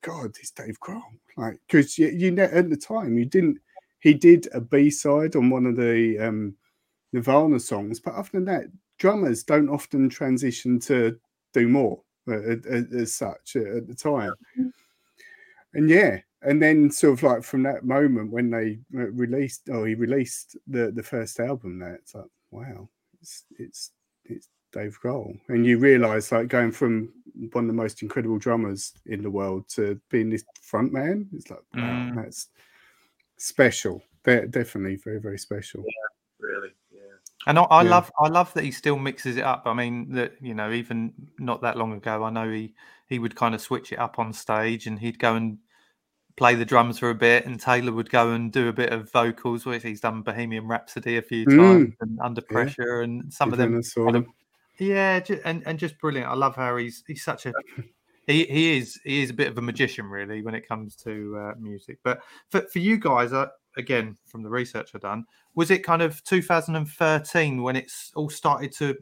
god, 0.02 0.36
it's 0.40 0.50
Dave 0.50 0.78
Grohl, 0.80 1.02
like 1.36 1.58
because 1.66 1.98
you, 1.98 2.08
you 2.08 2.30
know 2.30 2.44
at 2.44 2.70
the 2.70 2.76
time 2.76 3.18
you 3.18 3.24
didn't. 3.24 3.58
He 4.00 4.14
did 4.14 4.46
a 4.54 4.60
B 4.60 4.90
side 4.90 5.34
on 5.34 5.50
one 5.50 5.66
of 5.66 5.74
the 5.74 6.18
um, 6.20 6.54
Nirvana 7.12 7.58
songs, 7.58 7.98
but 7.98 8.14
other 8.14 8.28
than 8.32 8.44
that, 8.44 8.66
drummers 8.98 9.42
don't 9.42 9.68
often 9.68 10.08
transition 10.08 10.78
to 10.80 11.18
do 11.52 11.68
more 11.68 12.00
uh, 12.28 12.34
uh, 12.34 12.82
as 12.96 13.14
such 13.14 13.56
uh, 13.56 13.78
at 13.78 13.88
the 13.88 13.94
time. 13.94 14.32
And 15.74 15.90
yeah, 15.90 16.18
and 16.42 16.62
then 16.62 16.90
sort 16.90 17.14
of 17.14 17.22
like 17.22 17.42
from 17.42 17.62
that 17.64 17.84
moment 17.84 18.30
when 18.30 18.50
they 18.50 18.78
released, 18.92 19.68
oh, 19.70 19.84
he 19.84 19.94
released 19.94 20.56
the 20.66 20.92
the 20.92 21.02
first 21.02 21.40
album. 21.40 21.78
There, 21.78 21.94
it's 21.94 22.14
like 22.14 22.24
wow, 22.50 22.88
it's 23.20 23.44
it's 23.58 23.90
it's 24.24 24.48
Dave 24.72 24.98
Grohl, 25.02 25.38
and 25.48 25.66
you 25.66 25.78
realise 25.78 26.30
like 26.30 26.48
going 26.48 26.72
from 26.72 27.12
one 27.52 27.64
of 27.64 27.68
the 27.68 27.74
most 27.74 28.02
incredible 28.02 28.38
drummers 28.38 28.92
in 29.06 29.22
the 29.22 29.30
world 29.30 29.68
to 29.70 30.00
being 30.10 30.30
this 30.30 30.44
front 30.60 30.92
man. 30.92 31.28
It's 31.32 31.50
like 31.50 31.60
wow, 31.74 31.80
Mm. 31.82 32.14
that's 32.16 32.48
special. 33.36 34.02
They're 34.24 34.46
definitely 34.46 34.96
very 34.96 35.20
very 35.20 35.38
special. 35.38 35.82
Yeah, 35.84 36.46
Really, 36.48 36.74
yeah. 36.90 37.00
and 37.46 37.58
I, 37.58 37.62
I 37.62 37.82
Yeah. 37.82 37.90
love 37.90 38.12
I 38.20 38.28
love 38.28 38.52
that 38.54 38.64
he 38.64 38.70
still 38.70 38.98
mixes 38.98 39.36
it 39.36 39.44
up. 39.44 39.62
I 39.66 39.74
mean, 39.74 40.12
that 40.12 40.34
you 40.40 40.54
know, 40.54 40.70
even 40.72 41.12
not 41.38 41.62
that 41.62 41.76
long 41.76 41.92
ago, 41.92 42.24
I 42.24 42.30
know 42.30 42.50
he 42.50 42.74
he 43.08 43.18
would 43.18 43.34
kind 43.36 43.54
of 43.54 43.60
switch 43.60 43.92
it 43.92 43.98
up 43.98 44.18
on 44.18 44.32
stage, 44.32 44.86
and 44.86 44.98
he'd 44.98 45.18
go 45.18 45.34
and 45.34 45.58
play 46.36 46.54
the 46.54 46.64
drums 46.64 46.98
for 47.00 47.10
a 47.10 47.14
bit, 47.14 47.46
and 47.46 47.58
Taylor 47.58 47.90
would 47.92 48.10
go 48.10 48.30
and 48.30 48.52
do 48.52 48.68
a 48.68 48.72
bit 48.72 48.92
of 48.92 49.10
vocals. 49.10 49.64
Which 49.66 49.82
he's 49.82 50.00
done 50.00 50.22
Bohemian 50.22 50.66
Rhapsody 50.68 51.16
a 51.16 51.22
few 51.22 51.46
Mm. 51.46 51.56
times, 51.56 51.94
and 52.00 52.18
Under 52.20 52.42
Yeah. 52.42 52.52
Pressure, 52.52 53.00
and 53.02 53.32
some 53.32 53.52
of 53.52 53.58
Even 53.58 53.72
them 53.74 53.82
kind 53.94 54.16
of 54.16 54.24
them. 54.24 54.34
Yeah, 54.78 55.20
and 55.44 55.62
and 55.66 55.78
just 55.78 55.98
brilliant. 55.98 56.30
I 56.30 56.34
love 56.34 56.54
how 56.54 56.76
he's 56.76 57.02
he's 57.06 57.24
such 57.24 57.46
a 57.46 57.52
he, 58.26 58.44
he 58.44 58.78
is 58.78 59.00
he 59.04 59.22
is 59.22 59.30
a 59.30 59.34
bit 59.34 59.48
of 59.48 59.58
a 59.58 59.62
magician 59.62 60.06
really 60.06 60.42
when 60.42 60.54
it 60.54 60.68
comes 60.68 60.94
to 60.96 61.36
uh, 61.36 61.52
music. 61.58 61.98
But 62.04 62.20
for 62.50 62.62
for 62.72 62.78
you 62.78 62.98
guys, 62.98 63.32
uh, 63.32 63.46
again 63.76 64.16
from 64.26 64.42
the 64.42 64.50
research 64.50 64.90
I've 64.94 65.00
done, 65.00 65.24
was 65.54 65.70
it 65.70 65.82
kind 65.82 66.02
of 66.02 66.22
2013 66.24 67.62
when 67.62 67.74
it's 67.76 68.12
all 68.14 68.30
started 68.30 68.72
to 68.76 68.96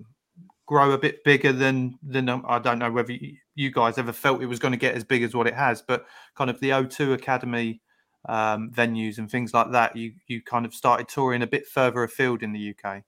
grow 0.67 0.93
a 0.93 0.99
bit 0.99 1.23
bigger 1.25 1.53
than 1.53 1.99
than 2.03 2.29
um, 2.29 2.45
I 2.49 2.59
don't 2.59 2.79
know 2.79 2.91
whether 2.91 3.13
you, 3.13 3.37
you 3.55 3.71
guys 3.71 3.99
ever 3.99 4.13
felt 4.13 4.43
it 4.43 4.47
was 4.47 4.59
going 4.59 4.73
to 4.73 4.79
get 4.79 4.95
as 4.95 5.05
big 5.05 5.23
as 5.23 5.35
what 5.35 5.47
it 5.47 5.55
has, 5.55 5.83
but 5.83 6.07
kind 6.37 6.49
of 6.51 6.61
the 6.61 6.71
O2 6.71 7.15
Academy 7.15 7.81
um, 8.29 8.71
venues 8.75 9.19
and 9.19 9.31
things 9.31 9.53
like 9.53 9.73
that. 9.73 9.97
You 9.97 10.13
you 10.27 10.43
kind 10.43 10.65
of 10.65 10.75
started 10.75 11.09
touring 11.09 11.43
a 11.43 11.47
bit 11.47 11.67
further 11.67 12.03
afield 12.03 12.43
in 12.43 12.53
the 12.53 12.75
UK. 12.75 13.03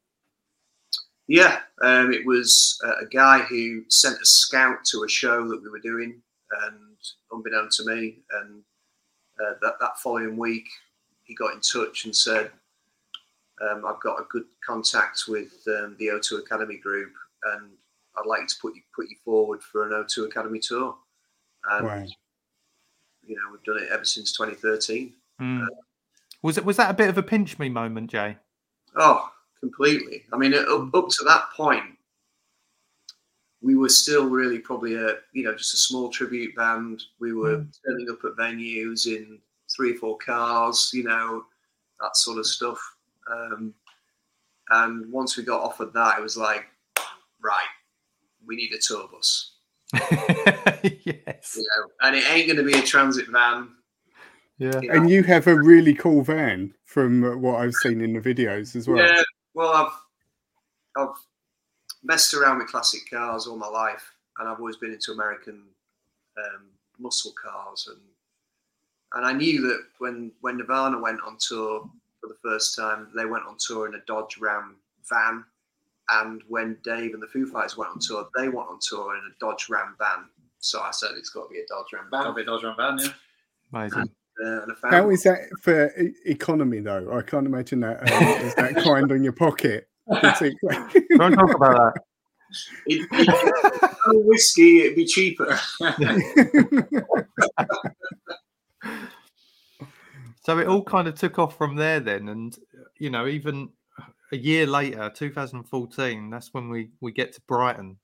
Yeah, 1.28 1.60
um, 1.82 2.10
it 2.12 2.24
was 2.26 2.80
uh, 2.84 3.04
a 3.04 3.06
guy 3.06 3.40
who 3.40 3.84
sent 3.88 4.16
a 4.16 4.24
scout 4.24 4.82
to 4.86 5.04
a 5.04 5.08
show 5.08 5.46
that 5.46 5.62
we 5.62 5.68
were 5.68 5.78
doing, 5.78 6.22
and 6.64 6.96
unbeknown 7.30 7.68
to 7.76 7.84
me, 7.84 8.20
and 8.40 8.62
uh, 9.38 9.54
that 9.60 9.74
that 9.78 9.98
following 10.02 10.38
week, 10.38 10.66
he 11.24 11.34
got 11.34 11.52
in 11.52 11.60
touch 11.60 12.06
and 12.06 12.16
said, 12.16 12.50
um, 13.60 13.84
"I've 13.86 14.00
got 14.00 14.18
a 14.18 14.24
good 14.30 14.46
contact 14.66 15.24
with 15.28 15.52
um, 15.66 15.96
the 15.98 16.06
O2 16.08 16.38
Academy 16.38 16.78
group, 16.78 17.12
and 17.52 17.72
I'd 18.16 18.26
like 18.26 18.46
to 18.46 18.54
put 18.60 18.74
you 18.74 18.80
put 18.96 19.10
you 19.10 19.16
forward 19.22 19.62
for 19.62 19.86
an 19.86 19.92
O2 19.92 20.26
Academy 20.26 20.60
tour." 20.60 20.96
And 21.70 21.86
Right. 21.86 22.10
you 23.22 23.36
know, 23.36 23.42
we've 23.52 23.62
done 23.64 23.84
it 23.84 23.90
ever 23.92 24.06
since 24.06 24.32
2013. 24.32 25.12
Mm. 25.42 25.66
Was 26.42 26.56
it 26.56 26.64
was 26.64 26.78
that 26.78 26.90
a 26.90 26.94
bit 26.94 27.10
of 27.10 27.18
a 27.18 27.22
pinch 27.22 27.58
me 27.58 27.68
moment, 27.68 28.10
Jay? 28.10 28.38
Oh, 28.96 29.30
completely. 29.60 30.24
I 30.32 30.36
mean, 30.36 30.54
up, 30.54 30.94
up 30.94 31.08
to 31.08 31.24
that 31.24 31.50
point, 31.56 31.84
we 33.60 33.74
were 33.74 33.88
still 33.88 34.28
really 34.28 34.58
probably 34.58 34.94
a 34.94 35.16
you 35.32 35.44
know 35.44 35.54
just 35.54 35.74
a 35.74 35.78
small 35.78 36.10
tribute 36.10 36.54
band. 36.54 37.02
We 37.20 37.32
were 37.32 37.66
turning 37.86 38.10
up 38.10 38.24
at 38.24 38.36
venues 38.36 39.06
in 39.06 39.40
three 39.74 39.92
or 39.92 39.96
four 39.96 40.18
cars, 40.18 40.90
you 40.94 41.04
know, 41.04 41.44
that 42.00 42.16
sort 42.16 42.38
of 42.38 42.46
stuff. 42.46 42.78
Um, 43.30 43.74
and 44.70 45.10
once 45.10 45.36
we 45.36 45.44
got 45.44 45.62
offered 45.62 45.92
that, 45.94 46.18
it 46.18 46.22
was 46.22 46.36
like, 46.36 46.66
right, 47.42 47.66
we 48.46 48.56
need 48.56 48.72
a 48.72 48.78
tour 48.78 49.08
bus, 49.10 49.52
yes. 49.92 51.56
you 51.56 51.62
know, 51.62 51.88
and 52.02 52.16
it 52.16 52.24
ain't 52.30 52.46
going 52.46 52.56
to 52.56 52.64
be 52.64 52.78
a 52.78 52.82
transit 52.82 53.28
van. 53.28 53.68
Yeah. 54.58 54.80
You 54.82 54.88
know. 54.88 54.94
And 54.94 55.10
you 55.10 55.22
have 55.22 55.46
a 55.46 55.54
really 55.54 55.94
cool 55.94 56.22
van 56.22 56.74
from 56.84 57.24
uh, 57.24 57.36
what 57.36 57.60
I've 57.60 57.74
seen 57.74 58.00
in 58.00 58.12
the 58.12 58.20
videos 58.20 58.74
as 58.74 58.88
well. 58.88 58.98
Yeah, 58.98 59.22
well, 59.58 59.72
I've 59.74 59.92
I've 60.96 61.16
messed 62.04 62.32
around 62.32 62.58
with 62.58 62.68
classic 62.68 63.10
cars 63.10 63.48
all 63.48 63.56
my 63.56 63.66
life, 63.66 64.14
and 64.38 64.48
I've 64.48 64.60
always 64.60 64.76
been 64.76 64.92
into 64.92 65.10
American 65.10 65.64
um, 66.38 66.66
muscle 66.98 67.32
cars, 67.42 67.88
and 67.90 68.00
and 69.14 69.26
I 69.26 69.32
knew 69.32 69.60
that 69.62 69.80
when 69.98 70.30
when 70.42 70.58
Nirvana 70.58 71.00
went 71.00 71.20
on 71.26 71.36
tour 71.40 71.90
for 72.20 72.28
the 72.28 72.36
first 72.40 72.76
time, 72.76 73.08
they 73.16 73.26
went 73.26 73.46
on 73.46 73.56
tour 73.58 73.88
in 73.88 73.96
a 73.96 74.04
Dodge 74.06 74.38
Ram 74.38 74.76
van, 75.10 75.44
and 76.10 76.40
when 76.46 76.78
Dave 76.84 77.14
and 77.14 77.22
the 77.22 77.26
Foo 77.26 77.44
Fighters 77.44 77.76
went 77.76 77.90
on 77.90 77.98
tour, 77.98 78.28
they 78.36 78.48
went 78.48 78.68
on 78.68 78.78
tour 78.80 79.16
in 79.16 79.24
a 79.24 79.34
Dodge 79.40 79.68
Ram 79.68 79.96
van. 79.98 80.26
So 80.60 80.80
I 80.80 80.92
said 80.92 81.10
it's 81.16 81.30
got 81.30 81.48
to 81.48 81.54
be 81.54 81.60
a 81.60 81.66
Dodge 81.66 81.92
Ram 81.92 82.06
van. 82.12 82.22
Got 82.22 82.30
a 82.30 82.32
van. 82.32 82.34
bit 82.36 82.46
Dodge 82.46 82.62
Ram 82.62 82.76
van, 82.76 82.98
yeah. 82.98 83.12
Amazing. 83.72 84.10
Uh, 84.44 84.62
and 84.62 84.72
I 84.72 84.74
found 84.76 84.94
How 84.94 85.10
is 85.10 85.22
that 85.24 85.40
for 85.60 85.88
e- 86.00 86.14
economy 86.26 86.80
though? 86.80 87.12
I 87.12 87.22
can't 87.22 87.46
imagine 87.46 87.80
that 87.80 88.00
um, 88.00 88.46
is 88.46 88.54
that 88.54 88.76
kind 88.84 89.10
on 89.10 89.24
your 89.24 89.32
pocket. 89.32 89.88
Don't 90.10 91.32
talk 91.34 91.54
about 91.54 91.94
that. 91.94 92.02
it, 92.86 93.06
it, 93.12 93.90
no 94.06 94.20
whiskey, 94.20 94.80
it'd 94.80 94.96
be 94.96 95.04
cheaper. 95.04 95.58
So 100.48 100.56
it 100.56 100.66
all 100.66 100.82
kind 100.82 101.06
of 101.06 101.14
took 101.14 101.38
off 101.38 101.58
from 101.58 101.76
there 101.76 102.00
then, 102.00 102.30
and 102.30 102.56
you 102.96 103.10
know, 103.10 103.26
even 103.26 103.68
a 104.32 104.36
year 104.38 104.66
later, 104.66 105.12
2014, 105.14 106.30
that's 106.30 106.54
when 106.54 106.70
we 106.70 106.88
we 107.02 107.12
get 107.12 107.34
to 107.34 107.42
Brighton, 107.42 107.98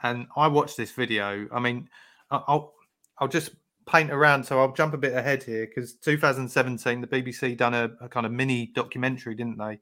and 0.00 0.28
I 0.36 0.46
watched 0.46 0.76
this 0.76 0.92
video. 0.92 1.48
I 1.52 1.58
mean, 1.58 1.88
I'll 2.30 2.72
I'll 3.18 3.26
just 3.26 3.50
paint 3.86 4.10
around, 4.10 4.44
so 4.44 4.60
I'll 4.60 4.72
jump 4.72 4.94
a 4.94 4.98
bit 4.98 5.14
ahead 5.14 5.42
here 5.42 5.66
because 5.66 5.94
2017, 5.94 7.00
the 7.00 7.06
BBC 7.06 7.56
done 7.56 7.74
a, 7.74 7.90
a 8.00 8.08
kind 8.08 8.26
of 8.26 8.32
mini 8.32 8.66
documentary, 8.74 9.34
didn't 9.34 9.58
they? 9.58 9.78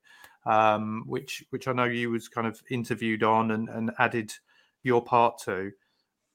Um, 0.50 1.04
which 1.07 1.45
which 1.50 1.69
I 1.69 1.73
know 1.73 1.85
you 1.85 2.11
was 2.11 2.28
kind 2.28 2.47
of 2.47 2.61
interviewed 2.71 3.23
on 3.23 3.50
and, 3.50 3.69
and 3.69 3.90
added 3.99 4.33
your 4.83 5.02
part 5.02 5.38
to, 5.45 5.71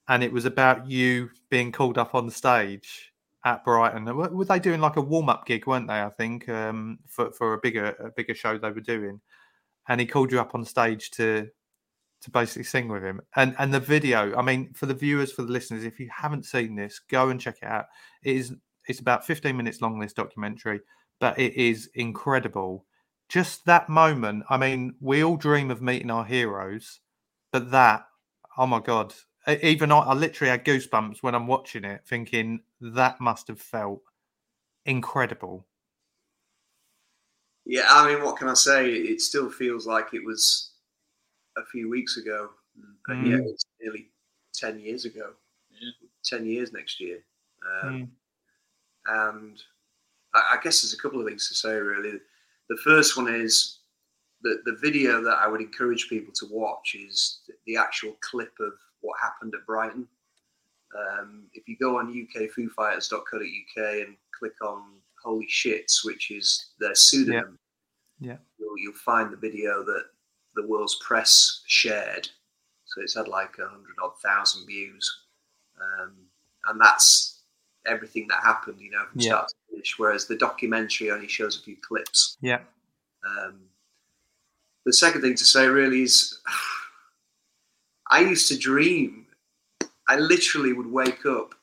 and 0.07 0.23
it 0.23 0.31
was 0.31 0.45
about 0.45 0.87
you 0.87 1.29
being 1.49 1.71
called 1.71 1.97
up 1.97 2.13
on 2.13 2.25
the 2.25 2.31
stage 2.31 3.11
at 3.45 3.63
Brighton. 3.63 4.05
Were 4.15 4.45
they 4.45 4.59
doing 4.59 4.81
like 4.81 4.97
a 4.97 5.01
warm 5.01 5.29
up 5.29 5.45
gig, 5.45 5.65
weren't 5.67 5.87
they? 5.87 6.01
I 6.01 6.09
think 6.09 6.47
um, 6.49 6.99
for 7.07 7.31
for 7.31 7.53
a 7.53 7.59
bigger 7.59 7.95
a 7.99 8.11
bigger 8.11 8.35
show 8.35 8.57
they 8.57 8.71
were 8.71 8.81
doing, 8.81 9.21
and 9.87 9.99
he 9.99 10.05
called 10.05 10.31
you 10.31 10.39
up 10.39 10.53
on 10.53 10.65
stage 10.65 11.11
to 11.11 11.49
to 12.25 12.31
basically 12.31 12.63
sing 12.63 12.87
with 12.87 13.03
him. 13.03 13.21
And 13.35 13.55
and 13.59 13.73
the 13.73 13.79
video, 13.79 14.35
I 14.35 14.41
mean, 14.41 14.73
for 14.73 14.87
the 14.87 14.93
viewers, 14.93 15.31
for 15.31 15.43
the 15.43 15.51
listeners, 15.51 15.83
if 15.83 15.99
you 15.99 16.09
haven't 16.15 16.45
seen 16.45 16.75
this, 16.75 16.99
go 16.99 17.29
and 17.29 17.39
check 17.39 17.57
it 17.61 17.67
out. 17.67 17.85
It 18.23 18.35
is 18.35 18.53
it's 18.87 18.99
about 18.99 19.25
15 19.25 19.55
minutes 19.55 19.81
long. 19.81 19.99
This 19.99 20.13
documentary, 20.13 20.81
but 21.19 21.39
it 21.39 21.53
is 21.53 21.89
incredible. 21.93 22.85
Just 23.29 23.65
that 23.65 23.89
moment. 23.89 24.43
I 24.49 24.57
mean, 24.57 24.95
we 24.99 25.23
all 25.23 25.37
dream 25.37 25.71
of 25.71 25.81
meeting 25.81 26.11
our 26.11 26.25
heroes, 26.25 26.99
but 27.51 27.71
that, 27.71 28.05
oh 28.57 28.67
my 28.67 28.79
god, 28.79 29.13
even 29.61 29.91
I, 29.91 29.99
I 29.99 30.13
literally 30.13 30.51
had 30.51 30.65
goosebumps 30.65 31.21
when 31.21 31.35
I'm 31.35 31.47
watching 31.47 31.85
it, 31.85 32.01
thinking 32.07 32.61
that 32.81 33.21
must 33.21 33.47
have 33.47 33.61
felt 33.61 34.01
incredible. 34.85 35.67
Yeah, 37.65 37.85
I 37.87 38.07
mean, 38.07 38.23
what 38.23 38.37
can 38.37 38.47
I 38.47 38.53
say? 38.55 38.91
It 38.91 39.21
still 39.21 39.49
feels 39.49 39.87
like 39.87 40.13
it 40.13 40.23
was 40.23 40.71
a 41.57 41.65
few 41.65 41.89
weeks 41.89 42.17
ago, 42.17 42.49
and 43.07 43.27
yeah, 43.27 43.37
Mm. 43.37 43.49
it's 43.49 43.65
nearly 43.81 44.11
ten 44.53 44.79
years 44.79 45.05
ago. 45.05 45.33
Yeah. 45.71 45.91
Ten 46.23 46.45
years 46.45 46.71
next 46.73 46.99
year, 46.99 47.23
um, 47.65 47.93
Mm. 47.93 48.09
and 49.07 49.63
I, 50.33 50.57
I 50.57 50.59
guess 50.63 50.81
there's 50.81 50.93
a 50.93 50.97
couple 51.01 51.19
of 51.21 51.27
things 51.27 51.47
to 51.49 51.53
say. 51.55 51.75
Really, 51.75 52.19
the 52.69 52.77
first 52.77 53.15
one 53.17 53.33
is 53.33 53.79
that 54.41 54.63
the 54.65 54.75
video 54.75 55.21
that 55.23 55.37
I 55.37 55.47
would 55.47 55.61
encourage 55.61 56.07
people 56.09 56.33
to 56.33 56.45
watch 56.51 56.95
is 56.95 57.41
the 57.65 57.77
actual 57.77 58.13
clip 58.21 58.53
of 58.59 58.73
what 59.01 59.19
happened 59.19 59.53
at 59.55 59.65
Brighton. 59.65 60.07
Um, 60.95 61.49
if 61.53 61.67
you 61.67 61.75
go 61.77 61.97
on 61.97 62.13
ukfoofighters.co.uk 62.13 63.77
and 64.07 64.17
click 64.31 64.61
on 64.61 65.01
Holy 65.21 65.47
Shits, 65.47 66.05
which 66.05 66.31
is 66.31 66.73
their 66.79 66.95
pseudonym, 66.95 67.59
Yeah. 68.19 68.37
You'll, 68.57 68.77
you'll 68.77 68.93
find 68.93 69.31
the 69.31 69.37
video 69.37 69.83
that 69.83 70.05
the 70.55 70.65
world's 70.65 70.95
press 70.95 71.61
shared. 71.67 72.27
So 72.85 73.01
it's 73.01 73.15
had 73.15 73.27
like 73.27 73.57
a 73.59 73.67
hundred 73.67 73.95
odd 74.01 74.17
thousand 74.23 74.65
views, 74.67 75.23
um, 75.81 76.13
and 76.67 76.79
that's 76.79 77.41
everything 77.85 78.27
that 78.29 78.41
happened, 78.43 78.79
you 78.79 78.89
know, 78.91 79.05
from 79.11 79.21
Yeah. 79.21 79.29
start 79.29 79.49
to 79.49 79.55
finish. 79.69 79.99
Whereas 79.99 80.25
the 80.27 80.37
documentary 80.37 81.11
only 81.11 81.27
shows 81.27 81.59
a 81.59 81.61
few 81.63 81.77
clips. 81.77 82.37
Yeah. 82.41 82.61
Um, 83.27 83.59
the 84.85 84.93
second 84.93 85.21
thing 85.21 85.35
to 85.35 85.43
say 85.45 85.67
really 85.67 86.03
is 86.03 86.39
I 88.11 88.21
used 88.21 88.47
to 88.49 88.57
dream. 88.57 89.27
I 90.07 90.17
literally 90.17 90.73
would 90.73 90.91
wake 90.91 91.25
up 91.25 91.55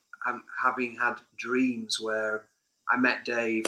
having 0.63 0.97
had 0.97 1.17
dreams 1.37 2.01
where 2.01 2.45
I 2.89 2.97
met 2.97 3.25
Dave 3.25 3.65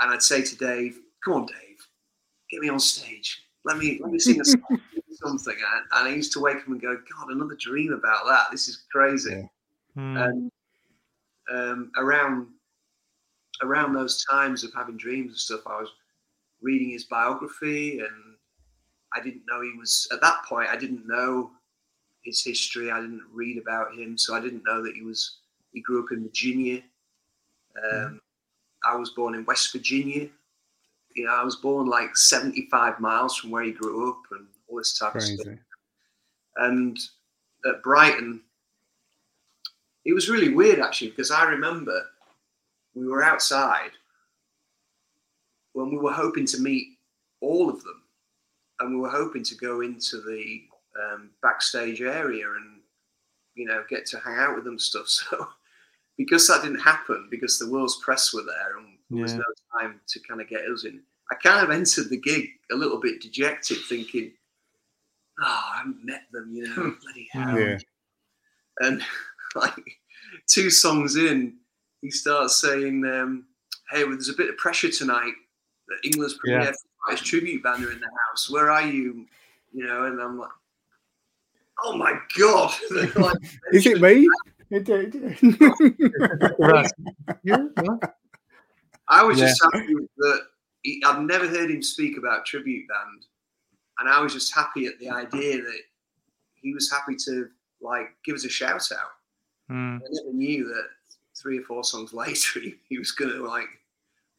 and 0.00 0.10
I'd 0.10 0.22
say 0.22 0.42
to 0.42 0.56
Dave, 0.56 0.98
Come 1.24 1.34
on, 1.34 1.46
Dave, 1.46 1.86
get 2.50 2.60
me 2.60 2.68
on 2.68 2.80
stage. 2.80 3.43
Let 3.64 3.78
me 3.78 3.98
let 4.02 4.10
me 4.12 4.18
sing 4.18 4.40
a 4.40 4.44
song, 4.44 4.80
something. 5.12 5.54
And, 5.54 5.84
and 5.92 6.08
I 6.08 6.14
used 6.14 6.32
to 6.34 6.40
wake 6.40 6.58
up 6.58 6.66
and 6.66 6.80
go, 6.80 6.96
God, 6.96 7.30
another 7.30 7.56
dream 7.58 7.92
about 7.92 8.26
that. 8.26 8.50
This 8.50 8.68
is 8.68 8.84
crazy. 8.92 9.30
Yeah. 9.96 10.02
Mm. 10.02 10.28
And 10.28 10.52
um, 11.52 11.92
around 11.96 12.48
around 13.62 13.94
those 13.94 14.24
times 14.24 14.64
of 14.64 14.72
having 14.74 14.96
dreams 14.96 15.30
and 15.30 15.38
stuff, 15.38 15.60
I 15.66 15.80
was 15.80 15.90
reading 16.60 16.90
his 16.90 17.04
biography, 17.04 18.00
and 18.00 18.36
I 19.14 19.22
didn't 19.22 19.42
know 19.48 19.62
he 19.62 19.72
was 19.78 20.08
at 20.12 20.20
that 20.20 20.44
point. 20.48 20.68
I 20.68 20.76
didn't 20.76 21.06
know 21.06 21.50
his 22.22 22.42
history. 22.42 22.90
I 22.90 23.00
didn't 23.00 23.22
read 23.32 23.58
about 23.58 23.94
him, 23.94 24.18
so 24.18 24.34
I 24.34 24.40
didn't 24.40 24.64
know 24.66 24.82
that 24.82 24.94
he 24.94 25.02
was. 25.02 25.38
He 25.72 25.80
grew 25.80 26.04
up 26.04 26.12
in 26.12 26.22
Virginia. 26.22 26.82
Um, 27.92 28.20
I 28.84 28.94
was 28.96 29.10
born 29.10 29.34
in 29.34 29.44
West 29.44 29.72
Virginia. 29.72 30.28
You 31.14 31.24
know, 31.24 31.34
I 31.34 31.44
was 31.44 31.56
born 31.56 31.86
like 31.86 32.16
75 32.16 32.98
miles 33.00 33.36
from 33.36 33.50
where 33.50 33.62
he 33.62 33.72
grew 33.72 34.10
up, 34.10 34.22
and 34.32 34.46
all 34.68 34.78
this 34.78 34.98
type 34.98 35.14
of 35.14 35.22
stuff. 35.22 35.46
And 36.56 36.98
at 37.66 37.82
Brighton, 37.82 38.40
it 40.04 40.12
was 40.12 40.28
really 40.28 40.52
weird 40.52 40.80
actually 40.80 41.10
because 41.10 41.30
I 41.30 41.44
remember 41.44 42.02
we 42.94 43.06
were 43.06 43.22
outside 43.22 43.90
when 45.72 45.90
we 45.90 45.96
were 45.96 46.12
hoping 46.12 46.46
to 46.46 46.60
meet 46.60 46.86
all 47.40 47.68
of 47.68 47.82
them, 47.82 48.02
and 48.80 48.90
we 48.90 49.00
were 49.00 49.10
hoping 49.10 49.42
to 49.44 49.54
go 49.56 49.80
into 49.80 50.20
the 50.20 50.62
um, 51.02 51.30
backstage 51.42 52.00
area 52.00 52.46
and 52.46 52.80
you 53.54 53.66
know 53.66 53.84
get 53.88 54.06
to 54.06 54.18
hang 54.20 54.38
out 54.38 54.54
with 54.54 54.64
them 54.64 54.74
and 54.74 54.80
stuff. 54.80 55.06
So 55.30 55.48
because 56.16 56.46
that 56.46 56.62
didn't 56.62 56.78
happen, 56.78 57.26
because 57.28 57.58
the 57.58 57.68
world's 57.68 57.96
press 57.96 58.32
were 58.32 58.42
there 58.42 58.78
and 58.78 58.93
there 59.10 59.22
was 59.22 59.32
Yeah. 59.32 59.38
no 59.38 59.80
time 59.80 60.00
to 60.06 60.20
kind 60.20 60.40
of 60.40 60.48
get 60.48 60.62
us 60.70 60.84
in, 60.84 61.02
I 61.30 61.34
kind 61.36 61.62
of 61.64 61.70
entered 61.70 62.10
the 62.10 62.16
gig 62.18 62.48
a 62.70 62.74
little 62.74 63.00
bit 63.00 63.20
dejected, 63.20 63.78
thinking, 63.88 64.32
"Oh, 65.40 65.44
I 65.44 65.76
haven't 65.78 66.04
met 66.04 66.22
them, 66.32 66.50
you 66.52 66.68
know, 66.68 66.96
bloody 67.02 67.28
hell." 67.32 67.58
Yeah. 67.58 67.78
And 68.80 69.02
like 69.54 69.98
two 70.46 70.70
songs 70.70 71.16
in, 71.16 71.58
he 72.02 72.10
starts 72.10 72.56
saying, 72.60 73.04
um, 73.06 73.46
"Hey, 73.90 74.04
well, 74.04 74.12
there's 74.12 74.28
a 74.28 74.34
bit 74.34 74.50
of 74.50 74.56
pressure 74.58 74.90
tonight. 74.90 75.32
The 75.88 75.96
England's 76.08 76.34
premier 76.34 76.60
Yeah. 76.60 76.72
Fighters 77.06 77.22
tribute 77.26 77.62
band 77.62 77.84
are 77.84 77.92
in 77.92 78.00
the 78.00 78.10
house. 78.30 78.48
Where 78.50 78.70
are 78.70 78.86
you?" 78.86 79.26
You 79.72 79.86
know, 79.86 80.04
and 80.04 80.20
I'm 80.20 80.38
like, 80.38 80.50
"Oh 81.82 81.96
my 81.96 82.18
god!" 82.38 82.72
Like, 83.16 83.36
Is 83.72 83.86
it 83.86 84.00
me? 84.00 84.28
Right. 86.58 86.90
Yeah, 87.42 87.66
yeah. 87.82 87.96
I 89.08 89.22
was 89.24 89.38
Yeah. 89.38 89.46
just 89.48 89.62
happy 89.72 89.94
that 90.18 90.40
he, 90.82 91.02
I've 91.04 91.22
never 91.22 91.46
heard 91.48 91.70
him 91.70 91.82
speak 91.82 92.16
about 92.18 92.46
tribute 92.46 92.86
band, 92.88 93.26
and 93.98 94.08
I 94.08 94.20
was 94.20 94.32
just 94.32 94.54
happy 94.54 94.86
at 94.86 94.98
the 94.98 95.10
idea 95.10 95.58
that 95.62 95.80
he 96.54 96.72
was 96.74 96.90
happy 96.90 97.16
to 97.26 97.48
like 97.80 98.08
give 98.24 98.34
us 98.34 98.44
a 98.44 98.48
shout 98.48 98.90
out. 98.92 99.10
Mm. 99.70 99.96
I 99.96 100.02
never 100.10 100.32
knew 100.36 100.64
that 100.68 100.88
three 101.40 101.58
or 101.58 101.62
four 101.62 101.84
songs 101.84 102.12
later 102.14 102.60
he, 102.60 102.74
he 102.88 102.98
was 102.98 103.12
going 103.12 103.30
to 103.32 103.46
like 103.46 103.68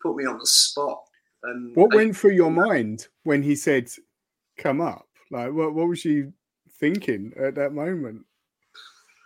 put 0.02 0.16
me 0.16 0.26
on 0.26 0.38
the 0.40 0.46
spot. 0.48 1.04
And 1.44 1.76
what 1.76 1.94
I- 1.94 1.98
went 1.98 2.18
through 2.18 2.32
your 2.34 2.52
mind 2.52 3.08
when 3.24 3.44
he 3.44 3.56
said, 3.56 3.90
"Come 4.58 4.82
up"? 4.82 5.08
Like, 5.32 5.52
what? 5.54 5.74
What 5.74 5.88
was 5.88 6.04
you 6.06 6.34
thinking 6.80 7.34
at 7.40 7.56
that 7.56 7.74
moment? 7.74 8.26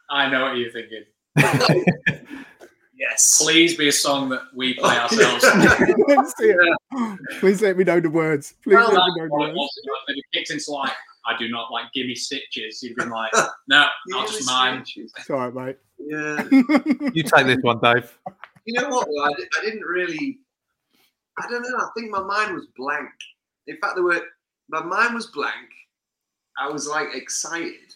I 0.09 0.29
know 0.29 0.41
what 0.43 0.57
you're 0.57 0.71
thinking. 0.71 1.03
yes, 3.19 3.41
Please 3.41 3.75
be 3.75 3.87
a 3.87 3.91
song 3.91 4.29
that 4.29 4.41
we 4.55 4.73
play 4.79 4.97
ourselves. 4.97 5.43
Let's 6.07 6.37
see 6.37 6.49
it. 6.51 7.19
Please 7.39 7.61
let 7.61 7.77
me 7.77 7.83
know 7.83 7.99
the 7.99 8.09
words. 8.09 8.53
Please 8.63 8.75
Well, 8.75 8.87
let 8.93 9.03
me 9.05 9.13
know 9.17 9.27
the 9.27 9.33
words. 9.33 9.53
was. 9.55 9.81
If 10.07 10.17
it 10.17 10.23
kicked 10.33 10.51
into 10.51 10.71
like, 10.71 10.93
I 11.25 11.37
do 11.37 11.49
not 11.49 11.71
like 11.71 11.85
gimme 11.93 12.15
stitches. 12.15 12.81
You'd 12.81 12.95
been 12.95 13.09
like, 13.09 13.31
no, 13.67 13.85
You 14.07 14.17
I'll 14.17 14.27
just 14.27 14.39
me 14.41 14.45
mine. 14.53 14.83
It's 14.95 15.29
all 15.29 15.49
right, 15.49 15.53
mate. 15.53 15.77
Yeah, 15.99 16.43
You 17.13 17.23
take 17.23 17.45
this 17.45 17.57
one, 17.61 17.79
Dave. 17.81 18.17
you 18.65 18.79
know 18.81 18.89
what? 18.89 19.07
I, 19.07 19.33
I 19.59 19.65
didn't 19.65 19.83
really. 19.83 20.39
I 21.37 21.47
don't 21.49 21.61
know. 21.61 21.77
I 21.77 21.89
think 21.95 22.09
my 22.11 22.23
mind 22.23 22.55
was 22.55 22.67
blank. 22.75 23.09
In 23.67 23.77
fact, 23.77 23.95
there 23.95 24.03
were 24.03 24.21
my 24.69 24.81
mind 24.81 25.13
was 25.13 25.27
blank. 25.27 25.69
I 26.57 26.69
was 26.69 26.87
like 26.87 27.09
excited, 27.13 27.93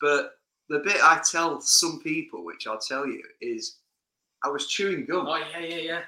but 0.00 0.32
the 0.68 0.80
bit 0.80 0.96
I 1.02 1.20
tell 1.30 1.60
some 1.60 2.00
people, 2.02 2.44
which 2.44 2.66
I'll 2.66 2.78
tell 2.78 3.06
you, 3.06 3.22
is 3.40 3.76
I 4.46 4.48
was 4.48 4.68
chewing 4.68 5.06
gum. 5.06 5.26
Oh 5.26 5.36
yeah, 5.36 5.58
yeah, 5.58 5.76
yeah. 5.76 6.00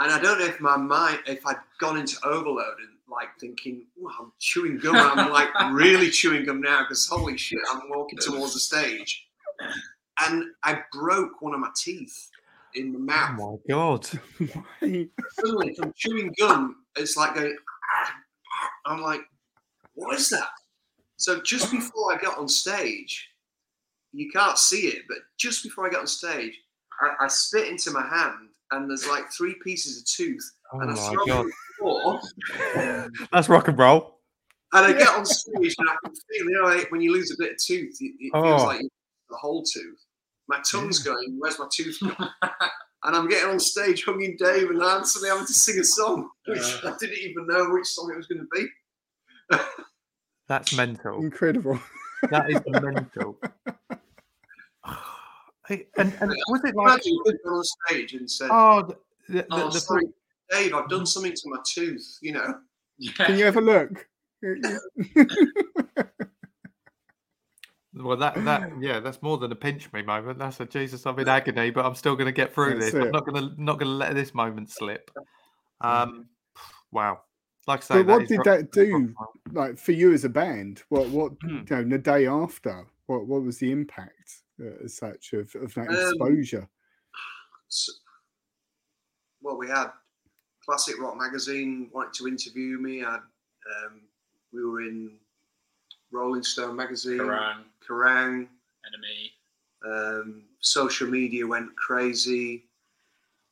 and 0.00 0.10
I 0.10 0.20
don't 0.20 0.40
know 0.40 0.46
if 0.46 0.60
my 0.60 0.76
mind, 0.76 1.20
if 1.26 1.46
I'd 1.46 1.56
gone 1.78 1.96
into 1.96 2.16
overload 2.24 2.78
and 2.80 2.88
like 3.08 3.28
thinking, 3.40 3.86
"Ooh, 4.00 4.10
I'm 4.18 4.32
chewing 4.40 4.78
gum, 4.78 4.96
I'm 4.96 5.30
like 5.30 5.48
really 5.72 6.10
chewing 6.10 6.44
gum 6.44 6.60
now 6.60 6.82
because 6.82 7.06
holy 7.06 7.38
shit, 7.38 7.60
I'm 7.72 7.88
walking 7.88 8.18
towards 8.18 8.54
the 8.54 8.60
stage, 8.60 9.28
and 10.18 10.46
I 10.64 10.80
broke 10.92 11.40
one 11.40 11.54
of 11.54 11.60
my 11.60 11.70
teeth 11.76 12.30
in 12.74 12.92
the 12.92 12.98
mouth. 12.98 13.38
Oh 13.40 13.60
my 13.68 13.72
god. 13.72 14.04
Suddenly, 15.38 15.74
from 15.74 15.92
chewing 15.96 16.34
gum, 16.36 16.84
it's 16.96 17.16
like 17.16 17.36
going. 17.36 17.56
"Ah, 17.94 18.14
ah." 18.52 18.70
I'm 18.86 19.00
like, 19.02 19.20
what 19.94 20.16
is 20.18 20.28
that? 20.30 20.48
So 21.16 21.40
just 21.42 21.70
before 21.70 22.12
I 22.12 22.20
got 22.20 22.38
on 22.38 22.48
stage, 22.48 23.30
you 24.12 24.30
can't 24.30 24.58
see 24.58 24.88
it, 24.88 25.02
but 25.08 25.18
just 25.36 25.62
before 25.62 25.86
I 25.86 25.90
got 25.90 26.00
on 26.00 26.06
stage, 26.06 26.58
I, 27.00 27.24
I 27.24 27.28
spit 27.28 27.68
into 27.68 27.90
my 27.90 28.06
hand, 28.06 28.48
and 28.70 28.88
there's 28.88 29.08
like 29.08 29.30
three 29.32 29.54
pieces 29.62 29.98
of 29.98 30.06
tooth 30.06 30.50
Oh 30.72 30.80
and 30.80 30.90
I 30.90 30.94
my 30.94 31.00
throw 31.12 31.26
god. 31.26 31.28
it 31.28 31.38
on 31.38 31.46
the 31.46 31.52
floor, 31.78 32.20
That's 33.32 33.48
rock 33.48 33.68
and 33.68 33.78
roll. 33.78 34.18
and 34.72 34.86
I 34.86 34.92
get 34.92 35.08
on 35.08 35.24
stage 35.24 35.74
and 35.78 35.88
I 35.88 35.96
can 36.04 36.14
feel, 36.14 36.44
you 36.50 36.60
know, 36.60 36.64
like 36.68 36.90
when 36.90 37.00
you 37.00 37.12
lose 37.12 37.30
a 37.30 37.36
bit 37.38 37.52
of 37.52 37.56
tooth, 37.58 37.96
it, 38.00 38.12
it 38.18 38.32
feels 38.32 38.62
Oh. 38.62 38.66
like 38.66 38.80
the 39.30 39.36
whole 39.36 39.62
tooth. 39.62 39.98
My 40.48 40.60
tongue's 40.70 40.98
going, 40.98 41.36
where's 41.38 41.58
my 41.58 41.66
tooth 41.72 41.98
gone? 42.00 42.30
and 42.42 43.16
I'm 43.16 43.28
getting 43.28 43.50
on 43.50 43.60
stage 43.60 44.04
hugging 44.04 44.36
Dave 44.38 44.68
and 44.70 44.82
I'm 44.82 45.04
suddenly 45.04 45.30
having 45.30 45.46
to 45.46 45.52
sing 45.54 45.78
a 45.78 45.84
song, 45.84 46.28
which 46.46 46.60
Uh. 46.84 46.90
I 46.92 46.96
didn't 46.98 47.18
even 47.18 47.46
know 47.46 47.70
which 47.70 47.86
song 47.86 48.10
it 48.12 48.16
was 48.16 48.26
going 48.26 48.40
to 48.40 48.48
be. 48.52 49.58
That's 50.48 50.76
mental. 50.76 51.18
Incredible. 51.22 51.78
That 52.30 52.50
is 52.50 52.60
mental. 52.66 53.38
Hey, 55.66 55.86
and, 55.96 56.14
and 56.20 56.30
was 56.48 56.60
it 56.64 56.74
like 56.76 56.92
Imagine 56.92 57.12
you 57.24 57.38
got 57.44 57.50
on 57.52 57.64
stage 57.64 58.12
and 58.14 58.30
said, 58.30 58.50
oh 58.52 58.82
the, 58.82 58.96
the, 59.28 59.46
oh, 59.50 59.70
the, 59.70 59.80
sorry, 59.80 60.04
Dave, 60.50 60.74
I've 60.74 60.88
done 60.90 61.06
something 61.06 61.32
to 61.32 61.42
my 61.46 61.58
tooth, 61.66 62.18
you 62.20 62.32
know. 62.32 62.54
Can 63.16 63.38
you 63.38 63.46
ever 63.46 63.60
look? 63.62 64.06
well 67.94 68.16
that 68.16 68.34
that 68.44 68.72
yeah 68.80 68.98
that's 68.98 69.22
more 69.22 69.38
than 69.38 69.52
a 69.52 69.54
pinch 69.54 69.90
me 69.92 70.02
moment 70.02 70.36
that's 70.36 70.58
a 70.58 70.66
jesus 70.66 71.06
i'm 71.06 71.16
in 71.20 71.28
agony 71.28 71.70
but 71.70 71.86
i'm 71.86 71.94
still 71.94 72.16
going 72.16 72.26
to 72.26 72.32
get 72.32 72.52
through 72.52 72.76
That's 72.78 72.90
this 72.90 73.02
i'm 73.04 73.12
not 73.12 73.24
going 73.24 73.40
to 73.40 73.62
not 73.62 73.78
going 73.78 73.86
to 73.88 73.94
let 73.96 74.14
this 74.16 74.34
moment 74.34 74.68
slip 74.68 75.12
um 75.80 76.26
wow 76.90 77.20
like 77.66 77.80
I 77.80 77.82
say, 77.82 78.02
But 78.02 78.06
what 78.12 78.22
is 78.22 78.28
did 78.28 78.38
rock- 78.38 78.44
that 78.46 78.72
do? 78.72 78.94
and 78.94 79.16
roll. 79.18 79.32
Like 79.52 79.78
for 79.78 79.92
you 79.92 80.12
as 80.12 80.24
a 80.24 80.28
band, 80.28 80.82
what 80.90 81.08
what 81.08 81.32
Hmm. 81.42 81.58
you 81.58 81.64
know 81.70 81.84
the 81.84 81.98
day 81.98 82.26
after? 82.26 82.86
What 83.06 83.26
what 83.26 83.42
was 83.42 83.58
the 83.58 83.72
impact 83.72 84.42
uh, 84.60 84.84
as 84.84 84.96
such 84.96 85.32
of, 85.32 85.54
of 85.54 85.72
that 85.74 85.88
Um, 85.88 85.94
exposure? 85.94 86.68
So, 87.68 87.92
well, 89.40 89.56
we 89.56 89.68
had 89.68 89.90
Classic 90.64 90.98
Rock 90.98 91.16
Magazine 91.16 91.90
wanted 91.92 92.14
to 92.14 92.28
interview 92.28 92.78
me. 92.78 93.04
I, 93.04 93.16
um, 93.16 94.02
we 94.52 94.64
were 94.64 94.80
in 94.82 95.18
Rolling 96.12 96.42
Stone 96.42 96.76
Magazine, 96.76 97.18
Kerrang, 97.18 97.64
Kerrang. 97.86 98.48
NME. 98.84 99.30
Um, 99.86 100.44
social 100.60 101.08
media 101.08 101.46
went 101.46 101.74
crazy. 101.76 102.64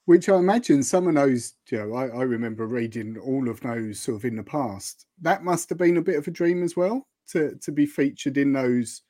Which 0.04 0.28
I 0.28 0.36
imagine 0.36 0.82
some 0.82 1.06
of 1.06 1.14
those, 1.14 1.54
you 1.70 1.78
know, 1.78 1.94
I, 1.94 2.08
I 2.08 2.22
remember 2.22 2.66
reading 2.66 3.18
all 3.18 3.48
of 3.48 3.60
those 3.60 4.00
sort 4.00 4.16
of 4.16 4.24
in 4.24 4.36
the 4.36 4.42
past. 4.42 5.06
That 5.20 5.44
must 5.44 5.68
have 5.68 5.78
been 5.78 5.96
a 5.96 6.02
bit 6.02 6.16
of 6.16 6.26
a 6.26 6.30
dream 6.30 6.62
as 6.62 6.76
well 6.76 7.06
to 7.28 7.56
to 7.56 7.72
be 7.72 7.86
featured 7.86 8.36
in 8.36 8.52
those 8.52 9.02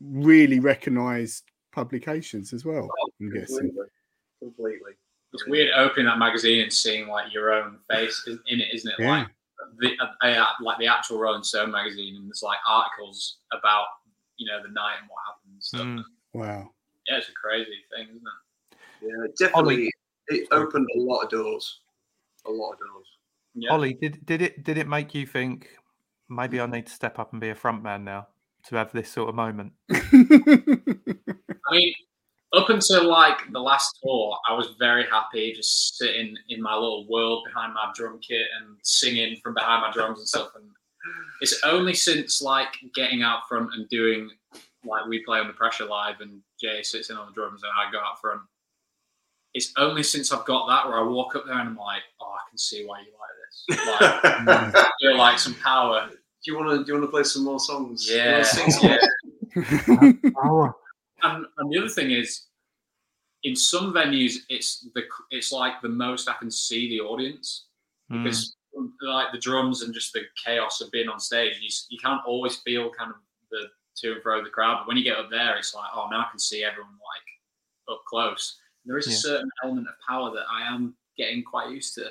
really 0.00 0.60
recognised 0.60 1.44
publications 1.72 2.52
as 2.52 2.64
well. 2.64 2.88
I'm 3.20 3.32
guessing. 3.32 3.58
Completely. 3.58 3.86
Completely. 4.40 4.92
It's 5.32 5.46
weird 5.46 5.70
opening 5.74 6.06
that 6.06 6.18
magazine 6.18 6.62
and 6.62 6.72
seeing 6.72 7.08
like 7.08 7.32
your 7.32 7.52
own 7.52 7.78
face 7.90 8.22
in 8.26 8.38
in 8.48 8.60
it, 8.60 8.68
isn't 8.74 8.90
it? 8.90 9.02
Yeah. 9.02 9.10
Like 9.10 9.28
the 9.78 9.92
uh, 10.00 10.26
uh, 10.26 10.46
like 10.60 10.78
the 10.78 10.86
actual 10.86 11.18
Rolling 11.18 11.42
Stone 11.42 11.70
magazine, 11.70 12.16
and 12.16 12.28
there's 12.28 12.42
like 12.42 12.58
articles 12.68 13.38
about 13.52 13.86
you 14.36 14.46
know 14.46 14.62
the 14.62 14.72
night 14.72 14.96
and 15.00 15.08
what 15.08 15.20
happened. 15.26 15.54
and 15.54 15.62
Stuff. 15.62 15.80
Mm. 15.86 16.04
Wow. 16.34 16.70
Yeah, 17.08 17.18
it's 17.18 17.28
a 17.28 17.32
crazy 17.32 17.70
thing, 17.96 18.08
isn't 18.08 18.22
it? 18.22 18.76
Yeah, 19.00 19.24
it 19.24 19.36
definitely. 19.38 19.90
It 20.28 20.48
opened 20.50 20.86
a 20.96 21.00
lot 21.00 21.20
of 21.20 21.30
doors. 21.30 21.80
A 22.46 22.50
lot 22.50 22.72
of 22.72 22.78
doors. 22.78 23.06
Yeah. 23.54 23.70
ollie 23.70 23.92
did 23.92 24.24
did 24.24 24.40
it 24.40 24.64
did 24.64 24.78
it 24.78 24.88
make 24.88 25.14
you 25.14 25.26
think 25.26 25.68
maybe 26.30 26.58
i 26.58 26.64
need 26.64 26.86
to 26.86 26.92
step 26.92 27.18
up 27.18 27.32
and 27.32 27.40
be 27.40 27.50
a 27.50 27.54
front 27.54 27.82
man 27.82 28.02
now 28.02 28.28
to 28.68 28.76
have 28.76 28.92
this 28.92 29.10
sort 29.10 29.28
of 29.28 29.34
moment 29.34 29.72
I 31.72 31.76
mean, 31.76 31.94
up 32.52 32.68
until 32.68 33.08
like 33.08 33.50
the 33.50 33.60
last 33.60 33.98
tour, 34.02 34.36
I 34.48 34.52
was 34.52 34.74
very 34.78 35.04
happy 35.06 35.52
just 35.54 35.96
sitting 35.96 36.36
in 36.48 36.60
my 36.60 36.74
little 36.74 37.06
world 37.08 37.44
behind 37.46 37.74
my 37.74 37.90
drum 37.94 38.20
kit 38.20 38.46
and 38.60 38.76
singing 38.82 39.36
from 39.42 39.54
behind 39.54 39.82
my 39.82 39.90
drums 39.90 40.18
and 40.18 40.28
stuff. 40.28 40.50
And 40.54 40.64
it's 41.40 41.60
only 41.64 41.94
since 41.94 42.42
like 42.42 42.74
getting 42.94 43.22
out 43.22 43.48
front 43.48 43.70
and 43.74 43.88
doing 43.88 44.30
like 44.84 45.06
we 45.06 45.24
play 45.24 45.38
Under 45.40 45.52
Pressure 45.52 45.86
live 45.86 46.20
and 46.20 46.40
Jay 46.60 46.82
sits 46.82 47.10
in 47.10 47.16
on 47.16 47.26
the 47.26 47.32
drums 47.32 47.62
and 47.62 47.72
I 47.74 47.90
go 47.90 47.98
out 47.98 48.20
front. 48.20 48.42
It's 49.54 49.72
only 49.76 50.02
since 50.02 50.32
I've 50.32 50.44
got 50.44 50.66
that 50.66 50.88
where 50.88 50.98
I 50.98 51.02
walk 51.02 51.36
up 51.36 51.44
there 51.46 51.58
and 51.58 51.68
I'm 51.68 51.76
like, 51.76 52.02
oh, 52.20 52.32
I 52.32 52.50
can 52.50 52.58
see 52.58 52.84
why 52.84 53.00
you 53.00 53.12
like 53.18 53.78
this. 53.78 53.86
Like, 53.86 54.74
I 54.74 54.90
feel 55.00 55.16
like 55.16 55.38
some 55.38 55.54
power. 55.54 56.10
Do 56.44 56.50
you 56.50 56.58
want 56.58 56.70
to? 56.70 56.84
Do 56.84 56.92
you 56.92 56.98
want 56.98 57.06
to 57.06 57.10
play 57.10 57.22
some 57.22 57.44
more 57.44 57.60
songs? 57.60 58.08
Yeah, 58.10 58.42
sing 58.42 58.70
some 58.70 58.90
yeah. 58.90 60.12
oh 60.44 60.74
and, 61.22 61.46
and 61.58 61.72
the 61.72 61.78
other 61.78 61.88
thing 61.88 62.10
is 62.10 62.46
in 63.44 63.56
some 63.56 63.92
venues 63.92 64.36
it's 64.48 64.88
the 64.94 65.02
it's 65.30 65.52
like 65.52 65.80
the 65.82 65.88
most 65.88 66.28
i 66.28 66.34
can 66.34 66.50
see 66.50 66.88
the 66.88 67.00
audience 67.00 67.66
mm. 68.10 68.22
because 68.22 68.54
like 69.02 69.32
the 69.32 69.38
drums 69.38 69.82
and 69.82 69.92
just 69.92 70.12
the 70.12 70.22
chaos 70.44 70.80
of 70.80 70.90
being 70.90 71.08
on 71.08 71.20
stage 71.20 71.58
you, 71.60 71.68
you 71.90 71.98
can't 71.98 72.24
always 72.26 72.56
feel 72.56 72.90
kind 72.90 73.10
of 73.10 73.16
the 73.50 73.66
to 73.94 74.14
and 74.14 74.22
fro 74.22 74.38
of 74.38 74.44
the 74.44 74.50
crowd 74.50 74.78
but 74.78 74.88
when 74.88 74.96
you 74.96 75.04
get 75.04 75.18
up 75.18 75.28
there 75.30 75.56
it's 75.56 75.74
like 75.74 75.90
oh 75.94 76.08
now 76.10 76.20
i 76.20 76.26
can 76.30 76.38
see 76.38 76.64
everyone 76.64 76.92
like 76.92 77.94
up 77.94 78.02
close 78.08 78.58
there 78.86 78.96
is 78.96 79.06
a 79.06 79.12
certain 79.12 79.50
element 79.62 79.86
of 79.86 79.94
power 80.08 80.30
that 80.30 80.44
i 80.52 80.62
am 80.62 80.94
getting 81.16 81.42
quite 81.42 81.70
used 81.70 81.94
to 81.94 82.06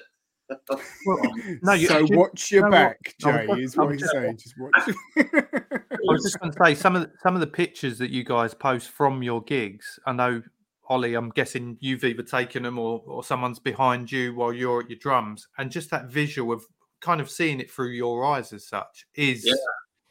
No, 1.64 1.74
you- 1.74 1.88
so 1.88 2.00
you- 2.00 2.18
watch 2.18 2.52
your 2.52 2.64
no, 2.66 2.72
back, 2.72 3.16
I 3.26 3.46
Jay. 3.46 3.48
just- 3.48 3.60
Is 3.60 3.78
I 3.78 3.82
what 3.82 3.88
was 3.90 3.94
he's 3.96 4.02
just- 4.02 4.12
saying. 4.14 4.38
Just 4.38 4.56
watch. 4.60 4.74
I 5.18 6.14
was 6.14 6.24
just 6.24 6.40
going 6.40 6.52
to 6.52 6.58
say 6.64 6.76
some 6.76 6.96
of 6.96 7.04
the, 7.04 7.12
some 7.22 7.36
of 7.36 7.42
the 7.42 7.48
pictures 7.48 7.98
that 8.00 8.10
you 8.12 8.24
guys 8.24 8.54
post 8.54 8.90
from 8.90 9.24
your 9.24 9.42
gigs. 9.44 10.00
I 10.06 10.14
know, 10.14 10.42
Ollie. 10.90 11.14
I'm 11.14 11.30
guessing 11.30 11.78
you've 11.80 12.04
either 12.04 12.24
taken 12.24 12.64
them 12.64 12.78
or 12.80 13.02
or 13.06 13.24
someone's 13.24 13.60
behind 13.60 14.12
you 14.12 14.34
while 14.36 14.54
you're 14.54 14.82
at 14.82 14.90
your 14.90 15.00
drums, 15.00 15.48
and 15.58 15.72
just 15.72 15.90
that 15.92 16.06
visual 16.06 16.52
of 16.54 16.64
kind 17.02 17.22
of 17.22 17.30
seeing 17.30 17.60
it 17.60 17.72
through 17.72 17.90
your 17.90 18.26
eyes 18.26 18.54
as 18.54 18.68
such 18.68 19.06
is 19.16 19.46
Yeah. 19.46 19.54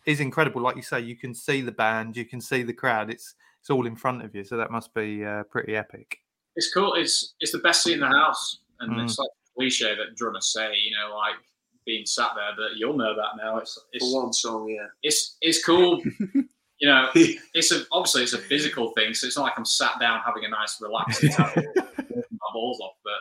is 0.06 0.20
incredible. 0.20 0.60
Like 0.62 0.76
you 0.76 0.82
say, 0.82 1.00
you 1.00 1.16
can 1.16 1.34
see 1.34 1.60
the 1.60 1.72
band, 1.72 2.16
you 2.16 2.24
can 2.24 2.40
see 2.40 2.62
the 2.62 2.72
crowd. 2.72 3.10
It's 3.10 3.34
it's 3.60 3.68
all 3.70 3.86
in 3.86 3.94
front 3.96 4.22
of 4.24 4.34
you, 4.34 4.42
so 4.44 4.56
that 4.56 4.70
must 4.70 4.94
be 4.94 5.24
uh, 5.24 5.42
pretty 5.44 5.76
epic. 5.76 6.18
It's 6.56 6.72
cool. 6.72 6.94
It's 6.94 7.34
it's 7.40 7.52
the 7.52 7.58
best 7.58 7.82
seat 7.82 7.94
in 7.94 8.00
the 8.00 8.06
house, 8.08 8.60
and 8.80 8.92
Mm. 8.96 9.04
it's 9.04 9.18
like 9.18 9.28
a 9.28 9.39
cliche 9.60 9.94
that 9.94 10.16
drummers 10.16 10.52
say. 10.52 10.72
You 10.74 10.96
know, 10.96 11.14
like 11.14 11.36
being 11.84 12.06
sat 12.06 12.30
there. 12.34 12.52
But 12.56 12.76
you'll 12.76 12.96
know 12.96 13.14
that 13.14 13.42
now. 13.42 13.58
It's 13.58 13.78
it's 13.92 14.10
For 14.10 14.22
one 14.22 14.32
song, 14.32 14.68
yeah. 14.68 14.86
it's 15.02 15.36
it's 15.40 15.64
cool. 15.64 16.02
you 16.34 16.88
know, 16.88 17.08
it's 17.14 17.72
a 17.72 17.84
obviously 17.92 18.22
it's 18.22 18.32
a 18.32 18.38
physical 18.38 18.92
thing, 18.92 19.14
so 19.14 19.26
it's 19.26 19.36
not 19.36 19.44
like 19.44 19.58
I'm 19.58 19.64
sat 19.64 19.98
down 20.00 20.20
having 20.24 20.44
a 20.44 20.48
nice 20.48 20.80
relaxing 20.80 21.30
time, 21.38 21.52
my 21.76 22.50
balls 22.52 22.80
off. 22.80 22.94
But 23.04 23.20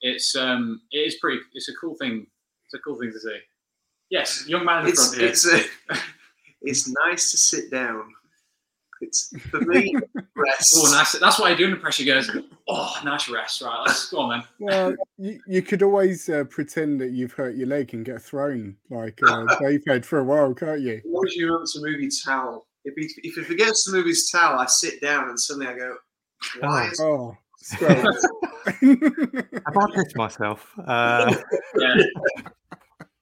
it's 0.00 0.36
um 0.36 0.82
it 0.92 0.98
is 0.98 1.16
pretty. 1.16 1.40
It's 1.54 1.68
a 1.68 1.74
cool 1.80 1.94
thing. 1.94 2.26
It's 2.66 2.74
a 2.74 2.78
cool 2.78 2.98
thing 2.98 3.12
to 3.12 3.20
see. 3.20 3.38
Yes, 4.10 4.46
young 4.46 4.64
man 4.64 4.80
in 4.80 4.84
the 4.84 4.90
it's 4.90 5.06
front 5.06 5.20
here. 5.20 5.28
it's 5.28 5.46
a, 5.46 5.60
it's 6.62 6.94
nice 7.06 7.30
to 7.30 7.38
sit 7.38 7.70
down. 7.70 8.12
It's 9.00 9.32
for 9.50 9.60
me 9.60 9.94
rest. 10.36 10.74
Oh, 10.76 10.90
nice. 10.92 11.12
That's 11.12 11.38
what 11.38 11.50
I 11.50 11.54
do 11.54 11.70
The 11.70 11.76
pressure. 11.76 12.04
Goes, 12.04 12.30
oh, 12.68 12.96
nice 13.04 13.28
rest. 13.28 13.60
Right, 13.62 13.82
let's 13.86 14.08
go 14.10 14.20
on 14.20 14.30
then. 14.30 14.42
Well, 14.58 14.94
you, 15.18 15.40
you 15.46 15.62
could 15.62 15.82
always 15.82 16.28
uh, 16.28 16.44
pretend 16.44 17.00
that 17.00 17.10
you've 17.10 17.32
hurt 17.32 17.56
your 17.56 17.66
leg 17.66 17.94
and 17.94 18.04
get 18.04 18.22
throne 18.22 18.76
like 18.90 19.18
uh, 19.28 19.46
Dave 19.60 19.82
had 19.86 20.06
for 20.06 20.18
a 20.20 20.24
while, 20.24 20.54
can't 20.54 20.80
you? 20.80 21.00
What 21.04 21.28
if 21.28 21.36
you 21.36 21.48
want 21.50 21.68
to 21.68 21.80
move 21.80 22.00
your 22.00 22.10
towel? 22.24 22.66
If 22.84 22.94
he 22.96 23.10
if 23.28 23.34
he 23.34 23.42
forgets 23.42 23.84
to 23.84 23.92
move 23.92 24.06
his 24.06 24.28
towel, 24.30 24.58
I 24.58 24.66
sit 24.66 25.00
down 25.00 25.28
and 25.28 25.40
suddenly 25.40 25.68
I 25.68 25.76
go, 25.76 25.96
why 26.60 26.88
is 26.88 27.00
Oh, 27.00 27.36
scrubs. 27.56 28.28
Have 28.66 29.76
I 29.76 29.86
pissed 29.94 30.16
myself? 30.16 30.70
Uh, 30.86 31.34
Yeah. 31.78 31.94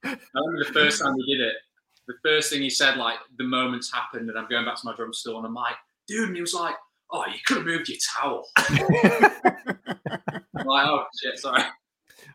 I 0.05 0.17
remember 0.35 0.65
the 0.65 0.71
first 0.73 1.01
time 1.01 1.15
we 1.15 1.37
did 1.37 1.47
it. 1.47 1.55
The 2.07 2.15
first 2.23 2.51
thing 2.51 2.61
he 2.61 2.69
said, 2.69 2.97
like 2.97 3.17
the 3.37 3.45
moments 3.45 3.91
happened, 3.91 4.29
and 4.29 4.37
I'm 4.37 4.49
going 4.49 4.65
back 4.65 4.75
to 4.75 4.85
my 4.85 4.95
drum 4.95 5.13
stool, 5.13 5.37
and 5.37 5.45
I'm 5.45 5.53
like, 5.53 5.75
dude, 6.07 6.27
and 6.27 6.35
he 6.35 6.41
was 6.41 6.53
like, 6.53 6.75
oh, 7.11 7.25
you 7.27 7.39
could 7.45 7.57
have 7.57 7.65
moved 7.65 7.89
your 7.89 7.97
towel. 8.15 8.45
I'm 8.57 8.81
like, 10.65 10.87
oh 10.87 11.05
shit, 11.21 11.39
sorry. 11.39 11.63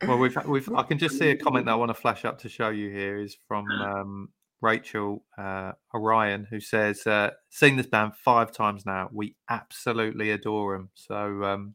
well, 0.07 0.19
we've 0.19 0.37
we've. 0.47 0.73
I 0.73 0.83
can 0.85 0.99
just 0.99 1.19
see 1.19 1.31
a 1.31 1.37
comment 1.37 1.67
that 1.67 1.73
I 1.73 1.77
want 1.77 1.91
to 1.91 1.95
flash 1.95 2.25
up 2.25 2.39
to 2.41 2.49
show 2.49 2.71
you 2.71 2.91
here 2.91 3.19
is 3.19 3.37
from 3.47 3.67
um, 3.71 4.29
Rachel 4.61 5.25
uh, 5.37 5.73
Orion, 5.95 6.47
who 6.49 6.61
says, 6.61 7.07
uh, 7.07 7.31
"Seen 7.51 7.77
this 7.77 7.87
band 7.87 8.17
five 8.17 8.53
times 8.53 8.87
now. 8.87 9.11
We 9.13 9.37
absolutely 9.51 10.31
adore 10.31 10.77
them." 10.77 10.91
So 10.95 11.45
um, 11.45 11.75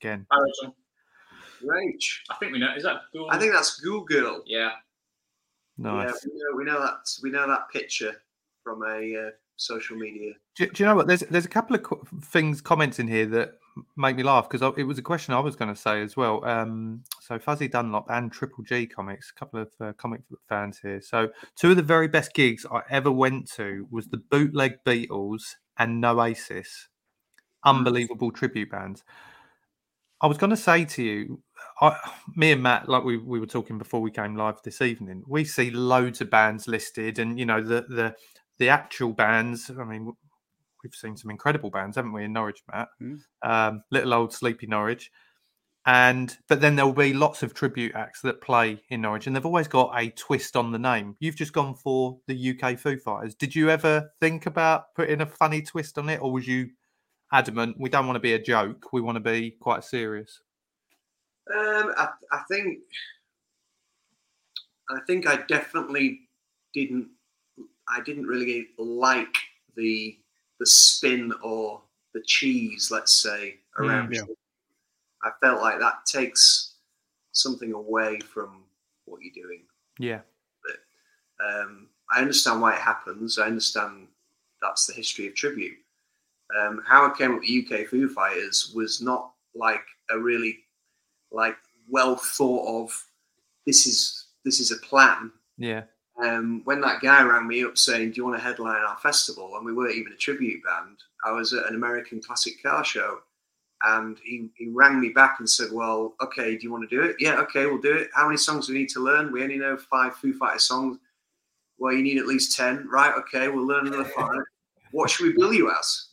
again, 0.00 0.26
Hi, 0.30 0.38
Rachel. 0.40 0.76
Rach? 1.64 2.18
I 2.30 2.36
think 2.36 2.52
we 2.52 2.58
know. 2.58 2.74
Is 2.76 2.82
that 2.82 3.02
cool? 3.12 3.28
I 3.30 3.38
think 3.38 3.52
that's 3.52 3.80
Google. 3.80 4.42
Yeah. 4.46 4.72
Nice. 5.78 6.26
Yeah, 6.26 6.30
we 6.32 6.38
know, 6.38 6.56
we 6.56 6.64
know 6.64 6.80
that 6.80 7.18
we 7.22 7.30
know 7.30 7.46
that 7.48 7.68
picture 7.72 8.14
from 8.62 8.82
a 8.82 9.26
uh, 9.26 9.30
social 9.56 9.96
media. 9.96 10.32
Do, 10.56 10.66
do 10.66 10.82
you 10.82 10.88
know 10.88 10.96
what? 10.96 11.06
There's 11.06 11.20
there's 11.20 11.44
a 11.44 11.50
couple 11.50 11.76
of 11.76 11.82
co- 11.82 12.04
things 12.22 12.60
comments 12.60 12.98
in 12.98 13.08
here 13.08 13.26
that 13.26 13.54
make 13.96 14.16
me 14.16 14.22
laugh 14.22 14.48
because 14.48 14.74
it 14.76 14.84
was 14.84 14.98
a 14.98 15.02
question 15.02 15.34
I 15.34 15.40
was 15.40 15.56
going 15.56 15.72
to 15.74 15.80
say 15.80 16.02
as 16.02 16.16
well. 16.16 16.44
Um, 16.44 17.02
so 17.20 17.38
Fuzzy 17.38 17.68
Dunlop 17.68 18.06
and 18.10 18.30
Triple 18.30 18.64
G 18.64 18.86
Comics, 18.86 19.32
a 19.34 19.38
couple 19.38 19.62
of 19.62 19.70
uh, 19.80 19.92
comic 19.94 20.20
fans 20.48 20.78
here. 20.78 21.00
So 21.00 21.30
two 21.56 21.70
of 21.70 21.76
the 21.76 21.82
very 21.82 22.08
best 22.08 22.34
gigs 22.34 22.66
I 22.70 22.82
ever 22.90 23.10
went 23.10 23.50
to 23.52 23.86
was 23.90 24.08
the 24.08 24.18
Bootleg 24.18 24.84
Beatles 24.84 25.54
and 25.78 26.02
Noasis, 26.02 26.88
unbelievable 27.64 28.30
tribute 28.30 28.70
bands. 28.70 29.04
I 30.20 30.26
was 30.26 30.38
going 30.38 30.50
to 30.50 30.56
say 30.56 30.84
to 30.84 31.02
you, 31.02 31.42
I, 31.82 31.98
me 32.36 32.52
and 32.52 32.62
Matt, 32.62 32.88
like 32.88 33.02
we, 33.02 33.16
we 33.16 33.40
were 33.40 33.46
talking 33.46 33.76
before 33.76 34.00
we 34.00 34.12
came 34.12 34.36
live 34.36 34.62
this 34.62 34.80
evening, 34.80 35.24
we 35.26 35.44
see 35.44 35.72
loads 35.72 36.20
of 36.20 36.30
bands 36.30 36.68
listed, 36.68 37.18
and 37.18 37.38
you 37.38 37.44
know 37.44 37.60
the 37.60 37.84
the 37.88 38.14
the 38.58 38.68
actual 38.68 39.12
bands. 39.12 39.68
I 39.68 39.82
mean, 39.82 40.12
we've 40.84 40.94
seen 40.94 41.16
some 41.16 41.32
incredible 41.32 41.70
bands, 41.70 41.96
haven't 41.96 42.12
we, 42.12 42.22
in 42.24 42.32
Norwich, 42.32 42.62
Matt? 42.72 42.88
Mm. 43.02 43.18
Um, 43.42 43.82
little 43.90 44.14
old 44.14 44.32
sleepy 44.32 44.68
Norwich, 44.68 45.10
and 45.84 46.36
but 46.48 46.60
then 46.60 46.76
there 46.76 46.86
will 46.86 46.92
be 46.92 47.12
lots 47.12 47.42
of 47.42 47.52
tribute 47.52 47.96
acts 47.96 48.20
that 48.22 48.40
play 48.40 48.80
in 48.90 49.00
Norwich, 49.00 49.26
and 49.26 49.34
they've 49.34 49.44
always 49.44 49.66
got 49.68 49.92
a 50.00 50.10
twist 50.10 50.54
on 50.54 50.70
the 50.70 50.78
name. 50.78 51.16
You've 51.18 51.34
just 51.34 51.52
gone 51.52 51.74
for 51.74 52.16
the 52.28 52.50
UK 52.50 52.78
Foo 52.78 52.96
Fighters. 52.96 53.34
Did 53.34 53.56
you 53.56 53.70
ever 53.70 54.08
think 54.20 54.46
about 54.46 54.94
putting 54.94 55.20
a 55.20 55.26
funny 55.26 55.62
twist 55.62 55.98
on 55.98 56.08
it, 56.08 56.22
or 56.22 56.30
was 56.30 56.46
you 56.46 56.70
adamant 57.32 57.74
we 57.80 57.88
don't 57.88 58.06
want 58.06 58.16
to 58.16 58.20
be 58.20 58.34
a 58.34 58.38
joke, 58.38 58.92
we 58.92 59.00
want 59.00 59.16
to 59.16 59.20
be 59.20 59.50
quite 59.50 59.82
serious? 59.82 60.40
Um, 61.50 61.92
I, 61.96 62.08
I 62.30 62.42
think 62.48 62.78
I 64.90 65.00
think 65.06 65.26
I 65.26 65.36
definitely 65.48 66.20
didn't. 66.72 67.08
I 67.88 68.00
didn't 68.02 68.26
really 68.26 68.68
like 68.78 69.36
the 69.76 70.18
the 70.60 70.66
spin 70.66 71.32
or 71.42 71.82
the 72.14 72.22
cheese, 72.26 72.90
let's 72.90 73.12
say, 73.12 73.56
around. 73.78 74.10
Mm, 74.10 74.16
yeah. 74.16 74.22
I 75.24 75.30
felt 75.40 75.60
like 75.60 75.78
that 75.78 76.04
takes 76.06 76.74
something 77.32 77.72
away 77.72 78.18
from 78.20 78.64
what 79.04 79.20
you're 79.22 79.44
doing. 79.44 79.62
Yeah, 79.98 80.20
But, 80.64 81.44
Um, 81.44 81.88
I 82.10 82.20
understand 82.20 82.60
why 82.60 82.74
it 82.74 82.80
happens. 82.80 83.38
I 83.38 83.46
understand 83.46 84.08
that's 84.60 84.86
the 84.86 84.92
history 84.92 85.26
of 85.26 85.34
tribute. 85.34 85.78
Um, 86.58 86.82
how 86.86 87.06
I 87.06 87.16
came 87.16 87.34
up 87.34 87.40
with 87.40 87.48
UK 87.50 87.86
Foo 87.88 88.08
Fighters 88.08 88.72
was 88.74 89.00
not 89.00 89.32
like 89.54 89.84
a 90.10 90.18
really 90.18 90.61
like 91.32 91.56
well 91.88 92.16
thought 92.16 92.82
of. 92.84 93.06
This 93.66 93.86
is 93.86 94.26
this 94.44 94.60
is 94.60 94.72
a 94.72 94.76
plan. 94.78 95.30
yeah, 95.56 95.84
Um, 96.22 96.62
when 96.64 96.80
that 96.80 97.00
guy 97.00 97.22
rang 97.22 97.46
me 97.46 97.64
up 97.64 97.78
saying, 97.78 98.10
"Do 98.10 98.16
you 98.16 98.24
want 98.24 98.36
to 98.36 98.42
headline 98.44 98.82
our 98.82 98.98
festival?" 98.98 99.56
and 99.56 99.64
we 99.64 99.72
weren't 99.72 99.94
even 99.96 100.12
a 100.12 100.16
tribute 100.16 100.62
band, 100.64 100.98
I 101.24 101.30
was 101.32 101.52
at 101.52 101.66
an 101.66 101.74
American 101.76 102.20
classic 102.20 102.60
car 102.62 102.84
show, 102.84 103.20
and 103.84 104.18
he, 104.24 104.48
he 104.56 104.68
rang 104.68 105.00
me 105.00 105.10
back 105.10 105.36
and 105.38 105.48
said, 105.48 105.70
"Well, 105.72 106.14
okay, 106.20 106.56
do 106.56 106.64
you 106.64 106.72
want 106.72 106.88
to 106.88 106.96
do 106.96 107.02
it? 107.02 107.16
Yeah, 107.20 107.40
okay, 107.42 107.66
we'll 107.66 107.78
do 107.80 107.94
it. 107.94 108.10
How 108.14 108.26
many 108.26 108.36
songs 108.36 108.66
do 108.66 108.72
we 108.72 108.80
need 108.80 108.88
to 108.90 109.00
learn? 109.00 109.30
We 109.32 109.42
only 109.42 109.58
know 109.58 109.76
five 109.76 110.16
Foo 110.16 110.34
Fighters 110.34 110.64
songs. 110.64 110.98
Well, 111.78 111.92
you 111.92 112.02
need 112.02 112.18
at 112.18 112.26
least 112.26 112.56
ten, 112.56 112.86
right? 112.88 113.14
Okay, 113.18 113.48
we'll 113.48 113.66
learn 113.66 113.86
another 113.86 114.04
five. 114.04 114.40
What 114.92 115.08
should 115.08 115.26
we 115.26 115.32
bill 115.32 115.52
you 115.54 115.70
as?" 115.70 116.08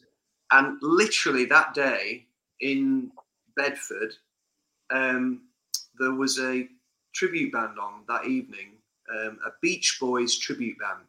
And 0.52 0.78
literally 0.82 1.46
that 1.46 1.74
day 1.74 2.28
in 2.62 3.12
Bedford, 3.56 4.14
um, 4.92 5.42
there 5.98 6.14
was 6.14 6.40
a 6.40 6.68
tribute 7.14 7.52
band 7.52 7.80
on 7.80 8.04
that 8.08 8.26
evening, 8.26 8.72
um, 9.12 9.40
a 9.46 9.52
Beach 9.62 9.98
Boys 10.00 10.38
tribute 10.38 10.78
band, 10.80 11.06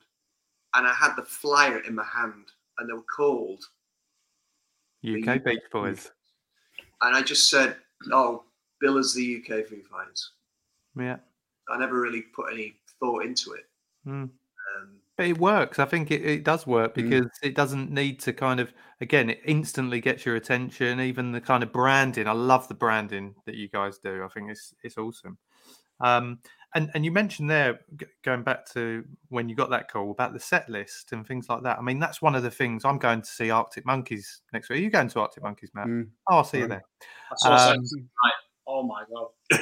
and 0.75 0.87
I 0.87 0.93
had 0.93 1.15
the 1.17 1.23
flyer 1.23 1.79
in 1.81 1.95
my 1.95 2.05
hand, 2.05 2.47
and 2.79 2.89
they 2.89 2.95
were 2.95 3.03
called, 3.03 3.65
UK 5.05 5.45
Beach 5.45 5.63
Boys. 5.73 6.11
and 7.03 7.17
I 7.17 7.23
just 7.23 7.49
said, 7.49 7.77
"Oh, 8.13 8.45
Bill 8.81 8.99
is 8.99 9.15
the 9.15 9.37
UK 9.37 9.67
Foo 9.67 9.83
Fighters." 9.83 10.33
Yeah. 10.97 11.19
I 11.69 11.79
never 11.79 12.01
really 12.01 12.23
put 12.23 12.53
any 12.53 12.75
thought 12.99 13.25
into 13.25 13.53
it. 13.53 13.69
Mm. 14.07 14.31
But 15.21 15.29
it 15.29 15.39
works. 15.39 15.79
I 15.79 15.85
think 15.85 16.11
it, 16.11 16.25
it 16.25 16.45
does 16.45 16.67
work 16.67 16.93
Mm. 16.93 16.95
because 16.95 17.31
it 17.43 17.55
doesn't 17.55 17.91
need 17.91 18.21
to 18.21 18.33
kind 18.33 18.59
of 18.59 18.73
again, 19.03 19.29
it 19.29 19.41
instantly 19.45 20.01
gets 20.01 20.25
your 20.25 20.37
attention. 20.37 20.99
Even 20.99 21.31
the 21.31 21.43
kind 21.43 21.63
of 21.63 21.71
branding. 21.75 22.27
I 22.27 22.33
love 22.33 22.69
the 22.69 22.75
branding 22.75 23.35
that 23.45 23.55
you 23.55 23.69
guys 23.69 23.99
do. 23.99 24.25
I 24.25 24.29
think 24.29 24.51
it's 24.51 24.73
it's 24.83 24.97
awesome. 24.97 25.37
Um, 26.01 26.39
and 26.75 26.91
and 26.95 27.05
you 27.05 27.13
mentioned 27.13 27.51
there 27.51 27.81
g- 27.99 28.07
going 28.25 28.45
back 28.45 28.65
to 28.73 29.05
when 29.29 29.51
you 29.51 29.55
got 29.55 29.69
that 29.69 29.91
call 29.91 30.11
about 30.11 30.33
the 30.33 30.41
set 30.41 30.71
list 30.71 31.13
and 31.13 31.27
things 31.27 31.51
like 31.51 31.65
that. 31.65 31.79
I 31.79 31.83
mean, 31.83 31.99
that's 31.99 32.23
one 32.23 32.35
of 32.35 32.43
the 32.43 32.51
things 32.51 32.87
I'm 32.87 32.97
going 32.97 33.21
to 33.21 33.29
see 33.29 33.51
Arctic 33.51 33.85
Monkeys 33.85 34.41
next 34.55 34.71
week. 34.71 34.79
Are 34.79 34.83
you 34.83 34.89
going 34.91 35.09
to 35.09 35.21
Arctic 35.21 35.43
Monkeys, 35.43 35.71
Matt? 35.75 35.87
Mm. 35.89 36.09
Oh, 36.31 36.37
I'll 36.37 36.45
see 36.45 36.61
you 36.61 36.67
there. 36.69 36.83
I 37.31 37.35
saw 37.37 37.57
set 37.59 37.75
Um, 37.75 37.81
list 37.83 37.95
tonight. 37.95 38.35
Oh 38.67 38.83
my 38.85 39.05
god! 39.13 39.61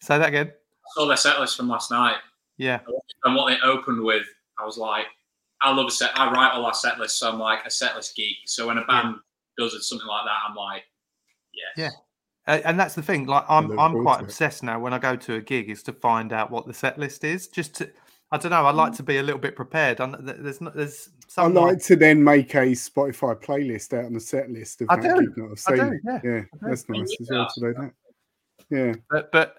Say 0.00 0.16
that 0.16 0.28
again. 0.28 0.46
I 0.48 0.88
saw 0.94 1.06
their 1.06 1.16
set 1.18 1.38
list 1.40 1.58
from 1.58 1.68
last 1.68 1.90
night, 1.90 2.16
Yeah. 2.56 2.80
and 3.24 3.34
what 3.36 3.50
they 3.50 3.60
opened 3.60 4.02
with, 4.02 4.24
I 4.60 4.64
was 4.64 4.78
like, 4.78 5.06
I 5.62 5.72
love 5.72 5.86
a 5.86 5.90
set. 5.90 6.10
I 6.18 6.30
write 6.32 6.52
all 6.52 6.64
our 6.66 6.74
set 6.74 6.98
lists, 6.98 7.18
so 7.18 7.30
I'm 7.30 7.38
like 7.38 7.64
a 7.66 7.70
set 7.70 7.96
list 7.96 8.14
geek. 8.16 8.36
So 8.46 8.66
when 8.68 8.78
a 8.78 8.84
band 8.84 9.16
does 9.58 9.74
it, 9.74 9.82
something 9.82 10.06
like 10.06 10.24
that, 10.24 10.38
I'm 10.48 10.54
like, 10.54 10.82
yeah, 11.52 11.84
Yeah. 11.84 11.90
Uh, 12.46 12.60
and 12.64 12.80
that's 12.80 12.94
the 12.94 13.02
thing. 13.02 13.26
Like 13.26 13.44
I'm, 13.48 13.78
I'm 13.78 14.02
quite 14.02 14.20
obsessed 14.22 14.62
now. 14.62 14.78
When 14.80 14.94
I 14.94 14.98
go 14.98 15.16
to 15.16 15.34
a 15.34 15.40
gig, 15.40 15.68
is 15.68 15.82
to 15.82 15.92
find 15.92 16.32
out 16.32 16.50
what 16.50 16.66
the 16.66 16.72
set 16.72 16.98
list 16.98 17.22
is. 17.24 17.46
Just 17.48 17.74
to, 17.76 17.90
I 18.32 18.38
don't 18.38 18.50
know. 18.52 18.64
I 18.64 18.70
like 18.70 18.94
to 18.94 19.02
be 19.02 19.18
a 19.18 19.22
little 19.22 19.40
bit 19.40 19.54
prepared. 19.54 20.00
And 20.00 20.16
th- 20.26 20.38
there's 20.40 20.60
not, 20.62 20.74
there's 20.74 21.10
I 21.36 21.42
some. 21.44 21.54
like 21.54 21.82
to 21.84 21.96
then 21.96 22.24
make 22.24 22.54
a 22.54 22.68
Spotify 22.68 23.38
playlist 23.42 23.92
out 23.98 24.06
on 24.06 24.14
the 24.14 24.20
set 24.20 24.50
list 24.50 24.80
of 24.80 24.86
I 24.88 24.96
that 24.96 25.16
do. 25.16 25.20
gig 25.20 25.34
that 25.34 25.44
I've 25.44 25.50
I 25.50 25.76
seen. 25.76 25.90
do, 25.90 25.98
yeah, 26.06 26.20
yeah, 26.24 26.40
do. 26.40 26.46
that's 26.62 26.88
nice 26.88 27.16
as 27.20 27.28
well 27.30 27.48
to 27.54 27.60
do 27.60 27.74
that. 27.74 27.92
Yeah, 28.70 28.94
but, 29.10 29.30
but 29.30 29.56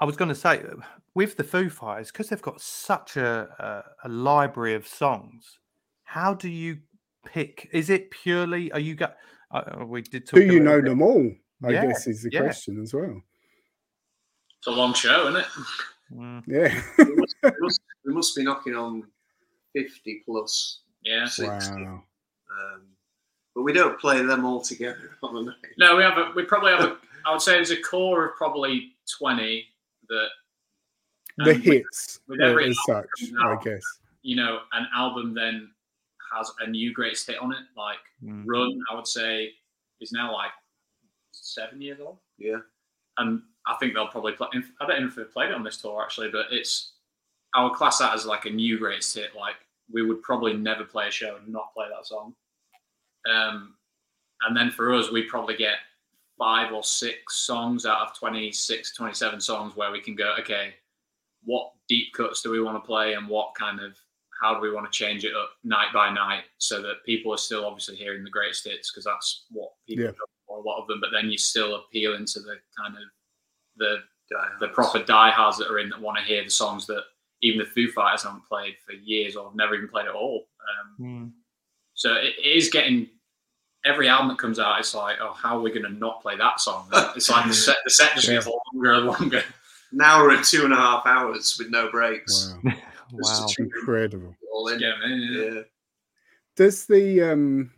I 0.00 0.04
was 0.04 0.16
going 0.16 0.30
to 0.30 0.34
say 0.34 0.62
with 1.14 1.36
the 1.36 1.44
Foo 1.44 1.68
Fighters 1.68 2.10
because 2.10 2.28
they've 2.28 2.40
got 2.40 2.60
such 2.60 3.16
a, 3.16 3.84
a, 4.04 4.08
a 4.08 4.08
library 4.08 4.74
of 4.74 4.86
songs. 4.88 5.58
How 6.04 6.34
do 6.34 6.48
you 6.48 6.78
pick? 7.26 7.68
Is 7.72 7.90
it 7.90 8.10
purely? 8.10 8.72
Are 8.72 8.80
you 8.80 8.94
got? 8.94 9.16
Uh, 9.50 9.84
we 9.84 10.02
did. 10.02 10.26
Talk 10.26 10.36
Do 10.40 10.46
you 10.46 10.60
know 10.60 10.80
bit- 10.80 10.88
them 10.90 11.02
all? 11.02 11.30
I 11.64 11.70
Yeah, 11.70 11.86
guess 11.86 12.06
is 12.06 12.22
the 12.22 12.30
yeah. 12.32 12.40
question 12.40 12.80
as 12.82 12.94
well. 12.94 13.20
It's 14.58 14.66
a 14.66 14.70
long 14.70 14.94
show, 14.94 15.28
isn't 15.28 15.36
it? 15.40 15.46
Mm, 16.14 16.42
Yeah. 16.46 16.82
we, 16.98 17.14
must, 17.16 17.34
we, 17.42 17.50
must, 17.60 17.80
we 18.06 18.12
must 18.14 18.36
be 18.36 18.42
knocking 18.44 18.74
on 18.74 19.04
50 19.74 20.22
plus. 20.24 20.80
Yeah. 21.02 21.26
Six. 21.26 21.68
wow. 21.70 22.02
Um, 22.50 22.82
but 23.54 23.62
we 23.62 23.72
don't 23.72 23.98
play 24.00 24.22
them 24.22 24.44
all 24.44 24.60
together 24.62 25.10
on 25.22 25.34
the 25.34 25.42
night. 25.42 25.56
No, 25.78 25.96
we 25.96 26.02
have 26.02 26.16
a. 26.18 26.32
We 26.34 26.44
probably 26.44 26.72
have 26.72 26.80
a. 26.80 26.96
I 27.26 27.32
would 27.32 27.42
say 27.42 27.52
there's 27.52 27.70
a 27.70 27.80
core 27.82 28.28
of 28.30 28.36
probably 28.36 28.92
twenty 29.18 29.66
that. 30.10 30.28
The 31.38 31.50
and 31.50 31.64
with- 31.64 31.64
hits 31.64 32.20
with 32.28 32.40
uh, 32.40 32.44
every 32.44 32.68
as 32.68 32.76
such, 32.86 33.06
album 33.40 33.58
I 33.58 33.64
guess. 33.64 33.82
You 34.22 34.36
know, 34.36 34.58
an 34.72 34.86
album 34.94 35.32
then 35.34 35.70
has 36.34 36.50
a 36.60 36.68
new 36.68 36.92
greatest 36.92 37.26
hit 37.26 37.38
on 37.40 37.52
it. 37.52 37.60
Like 37.76 37.98
mm. 38.22 38.44
Run, 38.46 38.78
I 38.90 38.94
would 38.94 39.06
say, 39.06 39.50
is 40.00 40.12
now 40.12 40.32
like 40.32 40.50
seven 41.32 41.80
years 41.80 41.98
old. 42.00 42.18
Yeah. 42.38 42.58
and 43.18 43.42
I 43.66 43.74
think 43.76 43.94
they'll 43.94 44.08
probably 44.08 44.32
play. 44.32 44.48
I 44.80 44.86
don't 44.86 45.00
know 45.00 45.06
if 45.06 45.14
they've 45.14 45.32
played 45.32 45.50
it 45.50 45.54
on 45.54 45.62
this 45.62 45.76
tour 45.80 46.02
actually, 46.02 46.30
but 46.30 46.46
it's 46.50 46.92
I 47.54 47.62
would 47.64 47.74
class 47.74 47.98
that 47.98 48.14
as 48.14 48.26
like 48.26 48.46
a 48.46 48.50
new 48.50 48.78
greatest 48.78 49.14
hit. 49.14 49.34
Like 49.36 49.56
we 49.92 50.02
would 50.02 50.22
probably 50.22 50.54
never 50.54 50.84
play 50.84 51.08
a 51.08 51.10
show 51.10 51.36
and 51.36 51.48
not 51.48 51.72
play 51.74 51.86
that 51.88 52.06
song. 52.06 52.34
Um, 53.30 53.74
and 54.42 54.56
then 54.56 54.70
for 54.70 54.94
us, 54.94 55.10
we 55.10 55.24
probably 55.24 55.56
get 55.56 55.76
five 56.40 56.72
or 56.72 56.82
six 56.82 57.36
songs 57.36 57.84
out 57.84 58.00
of 58.00 58.16
26, 58.18 58.96
27 58.96 59.40
songs 59.42 59.76
where 59.76 59.92
we 59.92 60.00
can 60.00 60.16
go, 60.16 60.34
okay, 60.40 60.72
what 61.44 61.72
deep 61.86 62.14
cuts 62.14 62.40
do 62.40 62.50
we 62.50 62.62
want 62.62 62.82
to 62.82 62.86
play 62.86 63.12
and 63.12 63.28
what 63.28 63.54
kind 63.54 63.78
of 63.78 63.94
how 64.40 64.54
do 64.54 64.60
we 64.60 64.72
want 64.72 64.90
to 64.90 64.96
change 64.98 65.22
it 65.26 65.36
up 65.36 65.50
night 65.64 65.88
by 65.92 66.10
night 66.10 66.44
so 66.56 66.80
that 66.80 67.04
people 67.04 67.30
are 67.30 67.36
still 67.36 67.66
obviously 67.66 67.94
hearing 67.94 68.24
the 68.24 68.30
greatest 68.30 68.66
hits 68.66 68.90
because 68.90 69.04
that's 69.04 69.44
what 69.50 69.68
people 69.86 70.06
Yeah. 70.06 70.10
go 70.12 70.24
for 70.46 70.58
a 70.58 70.62
lot 70.62 70.80
of 70.80 70.88
them, 70.88 70.98
but 70.98 71.10
then 71.12 71.26
you're 71.30 71.36
still 71.36 71.74
appealing 71.76 72.24
to 72.24 72.40
the 72.40 72.56
kind 72.76 72.96
of 72.96 73.02
the 73.76 73.98
the 74.60 74.68
proper 74.68 75.02
diehards 75.02 75.58
that 75.58 75.68
are 75.70 75.78
in 75.80 75.88
that 75.90 76.00
want 76.00 76.16
to 76.16 76.24
hear 76.24 76.42
the 76.44 76.48
songs 76.48 76.86
that 76.86 77.02
even 77.42 77.58
the 77.58 77.64
Foo 77.66 77.90
Fighters 77.90 78.22
haven't 78.22 78.46
played 78.46 78.76
for 78.86 78.92
years 78.92 79.34
or 79.36 79.48
have 79.48 79.56
never 79.56 79.74
even 79.74 79.88
played 79.88 80.06
at 80.06 80.14
all. 80.14 80.46
Um, 80.70 80.96
Mm. 81.04 81.32
so 81.94 82.14
it, 82.14 82.34
it 82.38 82.56
is 82.56 82.70
getting 82.70 83.08
every 83.84 84.08
album 84.08 84.28
that 84.28 84.38
comes 84.38 84.58
out. 84.58 84.78
It's 84.78 84.94
like, 84.94 85.16
oh, 85.20 85.32
how 85.32 85.56
are 85.56 85.60
we 85.60 85.70
going 85.70 85.84
to 85.84 85.98
not 85.98 86.22
play 86.22 86.36
that 86.36 86.60
song? 86.60 86.88
It's 87.16 87.30
like 87.30 87.46
the 87.46 87.54
set, 87.54 87.76
the 87.84 87.90
set 87.90 88.14
just 88.14 88.28
gets 88.28 88.46
longer 88.46 88.92
and 88.92 89.06
longer. 89.06 89.42
Now 89.92 90.22
we're 90.22 90.36
at 90.36 90.44
two 90.44 90.64
and 90.64 90.72
a 90.72 90.76
half 90.76 91.06
hours 91.06 91.56
with 91.58 91.70
no 91.70 91.90
breaks. 91.90 92.54
Wow. 92.64 92.72
Wow. 93.12 93.44
to 93.44 93.52
trim 93.52 93.66
it 93.66 93.72
Incredible. 93.80 94.36
all 94.52 94.68
in. 94.68 94.78
Yeah, 94.78 94.92
man, 95.00 95.28
yeah. 95.32 95.42
Yeah. 95.42 95.60
Does 96.54 96.86
the 96.86 97.22
um 97.22 97.72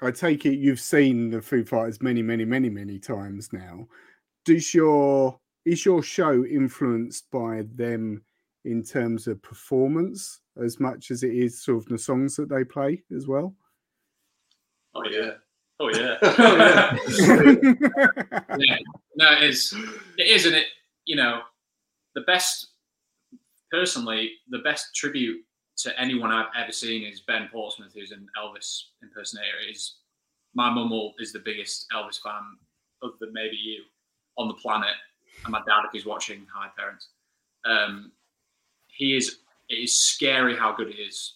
I 0.00 0.10
take 0.10 0.46
it 0.46 0.56
you've 0.56 0.80
seen 0.80 1.30
the 1.30 1.42
Foo 1.42 1.64
Fighters 1.64 2.00
many, 2.02 2.22
many, 2.22 2.44
many, 2.44 2.70
many 2.70 2.98
times 2.98 3.52
now. 3.52 3.86
Does 4.46 4.72
your 4.72 5.38
is 5.64 5.84
your 5.84 6.02
show 6.02 6.44
influenced 6.44 7.30
by 7.30 7.64
them 7.74 8.22
in 8.64 8.82
terms 8.82 9.26
of 9.26 9.42
performance 9.42 10.40
as 10.62 10.80
much 10.80 11.10
as 11.10 11.22
it 11.22 11.34
is 11.34 11.62
sort 11.62 11.78
of 11.78 11.86
the 11.86 11.98
songs 11.98 12.36
that 12.36 12.48
they 12.48 12.64
play 12.64 13.02
as 13.14 13.26
well? 13.26 13.54
Oh 14.94 15.04
yeah. 15.10 15.30
Oh 15.80 15.88
yeah. 15.88 16.16
Oh, 16.22 16.56
yeah. 16.56 16.96
yeah. 18.58 18.76
No, 19.16 19.32
it 19.32 19.42
is. 19.42 19.74
It 20.18 20.28
is, 20.28 20.46
and 20.46 20.54
it. 20.54 20.66
You 21.06 21.16
know, 21.16 21.40
the 22.14 22.22
best. 22.22 22.68
Personally, 23.70 24.32
the 24.50 24.58
best 24.60 24.94
tribute 24.94 25.40
to 25.78 25.98
anyone 26.00 26.30
I've 26.30 26.46
ever 26.56 26.70
seen 26.70 27.04
is 27.04 27.22
Ben 27.22 27.48
Portsmouth, 27.52 27.92
who's 27.92 28.12
an 28.12 28.26
Elvis 28.38 28.82
impersonator. 29.02 29.58
Is 29.68 29.96
my 30.54 30.70
mum 30.70 30.90
will- 30.90 31.14
is 31.18 31.32
the 31.32 31.40
biggest 31.40 31.86
Elvis 31.92 32.22
fan, 32.22 32.56
other 33.02 33.14
than 33.20 33.32
maybe 33.32 33.56
you, 33.56 33.82
on 34.38 34.46
the 34.46 34.54
planet, 34.54 34.94
and 35.42 35.50
my 35.50 35.58
dad 35.66 35.82
if 35.86 35.92
he's 35.92 36.06
watching. 36.06 36.46
Hi, 36.54 36.68
parents. 36.78 37.08
Um, 37.64 38.12
he 38.86 39.16
is. 39.16 39.38
It 39.68 39.76
is 39.82 40.00
scary 40.00 40.56
how 40.56 40.72
good 40.72 40.92
he 40.92 41.02
is 41.02 41.34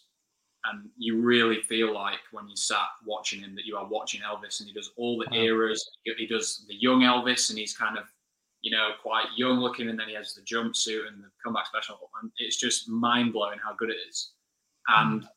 and 0.64 0.88
you 0.96 1.20
really 1.20 1.62
feel 1.62 1.94
like 1.94 2.18
when 2.32 2.48
you 2.48 2.56
sat 2.56 2.88
watching 3.06 3.40
him 3.40 3.54
that 3.54 3.64
you 3.64 3.76
are 3.76 3.86
watching 3.86 4.20
Elvis, 4.20 4.60
and 4.60 4.68
he 4.68 4.74
does 4.74 4.92
all 4.96 5.18
the 5.18 5.36
eras. 5.36 5.88
He 6.04 6.12
he 6.18 6.26
does 6.26 6.64
the 6.68 6.74
young 6.74 7.00
Elvis, 7.00 7.50
and 7.50 7.58
he's 7.58 7.76
kind 7.76 7.96
of, 7.96 8.04
you 8.62 8.70
know, 8.70 8.90
quite 9.00 9.26
young 9.36 9.58
looking, 9.58 9.88
and 9.88 9.98
then 9.98 10.08
he 10.08 10.14
has 10.14 10.34
the 10.34 10.42
jumpsuit 10.42 11.08
and 11.08 11.22
the 11.22 11.30
comeback 11.42 11.66
special, 11.66 12.10
and 12.22 12.30
it's 12.38 12.56
just 12.56 12.88
mind 12.88 13.32
blowing 13.32 13.58
how 13.62 13.74
good 13.74 13.90
it 13.90 13.98
is, 14.08 14.32
and 14.88 15.28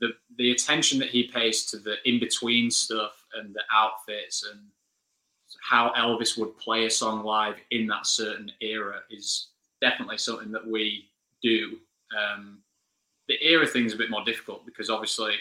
the 0.00 0.10
the 0.36 0.50
attention 0.50 0.98
that 0.98 1.10
he 1.10 1.28
pays 1.28 1.66
to 1.66 1.78
the 1.78 1.96
in 2.04 2.18
between 2.18 2.70
stuff 2.70 3.24
and 3.34 3.54
the 3.54 3.62
outfits 3.72 4.44
and 4.50 4.60
how 5.60 5.92
Elvis 5.96 6.36
would 6.38 6.56
play 6.58 6.86
a 6.86 6.90
song 6.90 7.24
live 7.24 7.56
in 7.70 7.86
that 7.86 8.06
certain 8.06 8.50
era 8.60 9.00
is 9.10 9.48
definitely 9.80 10.18
something 10.18 10.50
that 10.50 10.66
we 10.66 11.08
do. 11.42 11.78
Um, 12.18 12.58
the 13.28 13.36
era 13.42 13.66
thing's 13.66 13.92
a 13.92 13.96
bit 13.96 14.10
more 14.10 14.24
difficult 14.24 14.64
because 14.66 14.90
obviously 14.90 15.34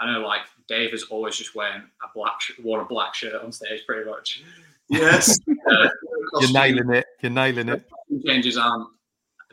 I 0.00 0.12
know 0.12 0.20
like 0.20 0.42
Dave 0.68 0.92
has 0.92 1.04
always 1.04 1.36
just 1.36 1.54
wearing 1.54 1.82
a 2.02 2.06
black 2.14 2.40
sh- 2.40 2.52
wore 2.62 2.80
a 2.82 2.84
black 2.84 3.14
shirt 3.14 3.34
on 3.42 3.50
stage 3.52 3.82
pretty 3.86 4.08
much. 4.08 4.42
Yes. 4.88 5.38
Uh, 5.70 5.88
You're 6.40 6.52
nailing 6.52 6.90
it. 6.90 7.04
You're 7.20 7.30
nailing 7.32 7.68
it. 7.68 7.84
changes 8.26 8.56
aren't 8.56 8.88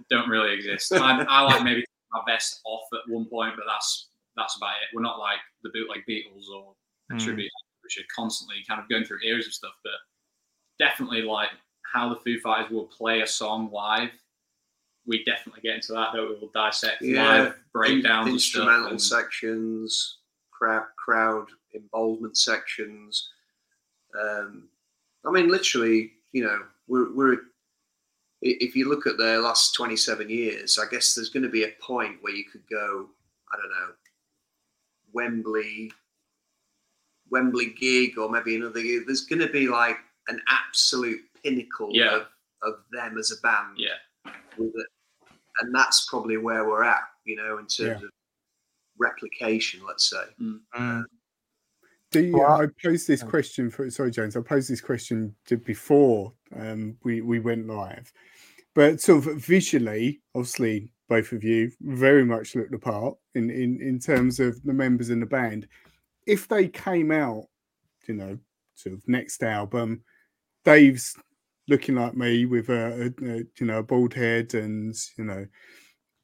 don't 0.09 0.29
really 0.29 0.53
exist. 0.53 0.93
I, 0.93 1.23
I 1.23 1.41
like 1.41 1.61
maybe 1.63 1.83
my 2.11 2.21
vest 2.25 2.61
off 2.65 2.83
at 2.93 3.11
one 3.11 3.25
point, 3.25 3.53
but 3.57 3.65
that's 3.67 4.07
that's 4.37 4.55
about 4.55 4.75
it. 4.81 4.93
We're 4.95 5.01
not 5.01 5.19
like 5.19 5.39
the 5.63 5.69
bootleg 5.73 6.03
Beatles 6.07 6.47
or 6.53 6.73
a 7.11 7.15
Mm. 7.15 7.19
tribute, 7.23 7.51
which 7.83 7.97
are 7.97 8.05
constantly 8.15 8.57
kind 8.67 8.79
of 8.81 8.87
going 8.89 9.03
through 9.03 9.19
eras 9.25 9.45
of 9.47 9.53
stuff. 9.53 9.73
But 9.83 9.93
definitely 10.79 11.21
like 11.21 11.49
how 11.93 12.09
the 12.09 12.19
Foo 12.21 12.39
Fighters 12.39 12.71
will 12.71 12.85
play 12.85 13.21
a 13.21 13.27
song 13.27 13.69
live. 13.71 14.11
We 15.07 15.23
definitely 15.23 15.61
get 15.61 15.75
into 15.75 15.93
that. 15.93 16.09
Though 16.13 16.29
we 16.29 16.35
will 16.39 16.51
dissect 16.53 17.01
Yeah. 17.01 17.23
live 17.27 17.55
breakdowns 17.73 18.29
and 18.29 18.41
stuff. 18.41 18.61
Instrumental 18.61 18.87
and- 18.91 19.01
sections, 19.01 20.17
crowd, 20.51 20.85
crowd 20.97 21.47
involvement 21.73 22.37
sections. 22.37 23.29
Um, 24.19 24.69
I 25.25 25.31
mean, 25.31 25.49
literally, 25.49 26.13
you 26.31 26.43
know, 26.43 26.61
we're, 26.87 27.11
we're 27.13 27.37
if 28.41 28.75
you 28.75 28.87
look 28.89 29.07
at 29.07 29.17
their 29.17 29.39
last 29.39 29.73
27 29.73 30.29
years, 30.29 30.77
I 30.77 30.85
guess 30.89 31.15
there's 31.15 31.29
going 31.29 31.43
to 31.43 31.49
be 31.49 31.63
a 31.63 31.73
point 31.81 32.17
where 32.21 32.33
you 32.33 32.45
could 32.45 32.67
go, 32.69 33.09
I 33.51 33.57
don't 33.57 33.69
know, 33.71 33.93
Wembley, 35.13 35.91
Wembley 37.31 37.67
gig, 37.79 38.17
or 38.17 38.29
maybe 38.29 38.55
another 38.55 38.81
gig. 38.81 39.03
There's 39.05 39.25
going 39.25 39.39
to 39.39 39.47
be 39.51 39.67
like 39.67 39.97
an 40.27 40.41
absolute 40.47 41.21
pinnacle 41.43 41.89
Yeah. 41.91 42.15
of, 42.17 42.27
of 42.61 42.73
them 42.91 43.17
as 43.17 43.31
a 43.31 43.41
band. 43.41 43.77
Yeah. 43.77 43.95
With 44.57 44.73
it. 44.75 44.87
And 45.61 45.73
that's 45.73 46.05
probably 46.09 46.37
where 46.37 46.67
we're 46.67 46.83
at, 46.83 47.03
you 47.23 47.35
know, 47.35 47.57
in 47.57 47.67
terms 47.67 48.03
of 48.03 48.09
replication, 48.97 49.81
let's 49.85 50.09
say. 50.09 50.23
Mm. 50.41 51.03
Do 52.11 52.21
you, 52.21 52.37
Well, 52.37 52.61
I 52.61 52.67
posed 52.83 53.07
this 53.07 53.23
question 53.23 53.69
for 53.69 53.89
sorry, 53.89 54.11
James. 54.11 54.37
I 54.37 54.41
posed 54.41 54.69
this 54.69 54.81
question 54.81 55.35
to 55.47 55.57
before 55.57 56.33
um, 56.57 56.97
we 57.03 57.21
we 57.21 57.39
went 57.39 57.67
live, 57.67 58.11
but 58.73 59.01
sort 59.01 59.25
of 59.25 59.35
visually, 59.43 60.21
obviously, 60.33 60.91
both 61.09 61.31
of 61.31 61.43
you 61.43 61.71
very 61.81 62.23
much 62.23 62.55
look 62.55 62.71
apart 62.73 63.15
in 63.33 63.49
in 63.49 63.81
in 63.81 63.99
terms 63.99 64.39
of 64.39 64.61
the 64.63 64.73
members 64.73 65.09
in 65.09 65.19
the 65.19 65.25
band. 65.25 65.67
If 66.25 66.47
they 66.47 66.67
came 66.67 67.11
out, 67.11 67.45
you 68.07 68.15
know, 68.15 68.37
sort 68.75 68.93
of 68.93 69.03
next 69.07 69.43
album, 69.43 70.03
Dave's 70.63 71.15
looking 71.67 71.95
like 71.95 72.15
me 72.15 72.45
with 72.45 72.69
a, 72.69 73.13
a, 73.21 73.25
a 73.29 73.37
you 73.59 73.65
know 73.65 73.79
a 73.79 73.83
bald 73.83 74.13
head, 74.13 74.53
and 74.53 74.95
you 75.17 75.23
know, 75.25 75.45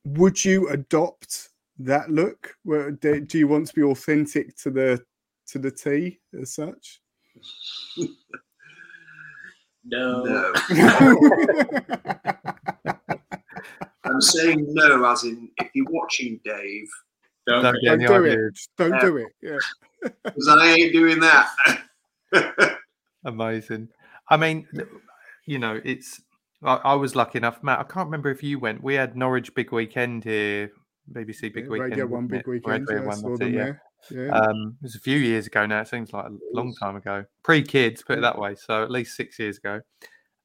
would 0.05 0.43
you 0.43 0.69
adopt 0.69 1.49
that 1.79 2.09
look? 2.09 2.55
Do 2.65 3.21
do 3.21 3.37
you 3.37 3.47
want 3.47 3.67
to 3.67 3.73
be 3.73 3.83
authentic 3.83 4.55
to 4.57 4.69
the 4.71 5.03
to 5.47 5.59
the 5.59 5.71
T 5.71 6.19
as 6.39 6.53
such? 6.53 7.01
No. 9.83 10.23
No. 10.23 10.53
I'm 14.03 14.21
saying 14.21 14.65
no, 14.69 15.05
as 15.11 15.23
in 15.23 15.49
if 15.57 15.69
you're 15.73 15.85
watching 15.89 16.39
Dave, 16.43 16.87
Don't, 17.47 17.63
Don't 17.63 17.75
get 17.83 17.99
Don't 17.99 18.01
any 18.01 18.35
do 18.35 18.47
it. 18.47 18.59
Don't 18.77 18.91
Yeah. 18.93 19.01
do 19.01 19.17
it. 19.17 19.27
Yeah. 19.41 19.57
because 20.23 20.47
I 20.47 20.71
ain't 20.73 20.93
doing 20.93 21.19
that. 21.19 21.49
Amazing. 23.25 23.89
I 24.29 24.37
mean, 24.37 24.67
th- 24.73 24.87
you 25.45 25.59
know, 25.59 25.79
it's. 25.83 26.21
I, 26.63 26.75
I 26.75 26.93
was 26.93 27.15
lucky 27.15 27.37
enough, 27.39 27.63
Matt. 27.63 27.79
I 27.79 27.83
can't 27.83 28.05
remember 28.07 28.29
if 28.29 28.43
you 28.43 28.59
went. 28.59 28.83
We 28.83 28.93
had 28.95 29.15
Norwich 29.17 29.53
Big 29.55 29.71
Weekend 29.71 30.23
here, 30.23 30.71
BBC 31.11 31.53
Big 31.53 31.65
Yeah, 31.65 31.69
Weekend. 31.69 31.91
Radio 31.91 32.05
One 32.05 32.27
Big? 32.27 32.47
Weekend. 32.47 32.87
Radio 32.87 33.03
Yeah, 33.03 33.17
One, 33.19 33.41
it, 33.41 33.53
yeah. 33.53 33.73
Yeah. 34.09 34.29
Um, 34.31 34.75
it 34.81 34.83
was 34.83 34.95
a 34.95 34.99
few 34.99 35.17
years 35.17 35.47
ago 35.47 35.65
now. 35.65 35.81
It 35.81 35.87
seems 35.87 36.11
like 36.13 36.25
a 36.25 36.31
long 36.53 36.73
time 36.75 36.95
ago. 36.95 37.23
Pre 37.43 37.61
kids, 37.63 38.01
put 38.03 38.17
it 38.17 38.21
that 38.21 38.37
way. 38.37 38.55
So 38.55 38.83
at 38.83 38.91
least 38.91 39.15
six 39.15 39.37
years 39.39 39.57
ago. 39.57 39.81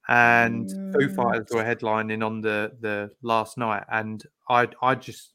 and 0.09 0.70
Foo 0.70 1.09
Mm. 1.09 1.14
Fighters 1.16 1.46
were 1.52 1.64
headlining 1.64 2.24
on 2.24 2.40
the 2.40 2.72
the 2.80 3.11
last 3.22 3.59
night, 3.59 3.85
and 3.90 4.22
I 4.48 4.68
I 4.82 4.94
just 4.94 5.32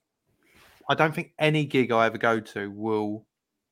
I 0.89 0.95
don't 0.95 1.13
think 1.13 1.33
any 1.39 1.65
gig 1.65 1.91
I 1.91 2.05
ever 2.05 2.17
go 2.17 2.39
to 2.39 2.71
will 2.71 3.25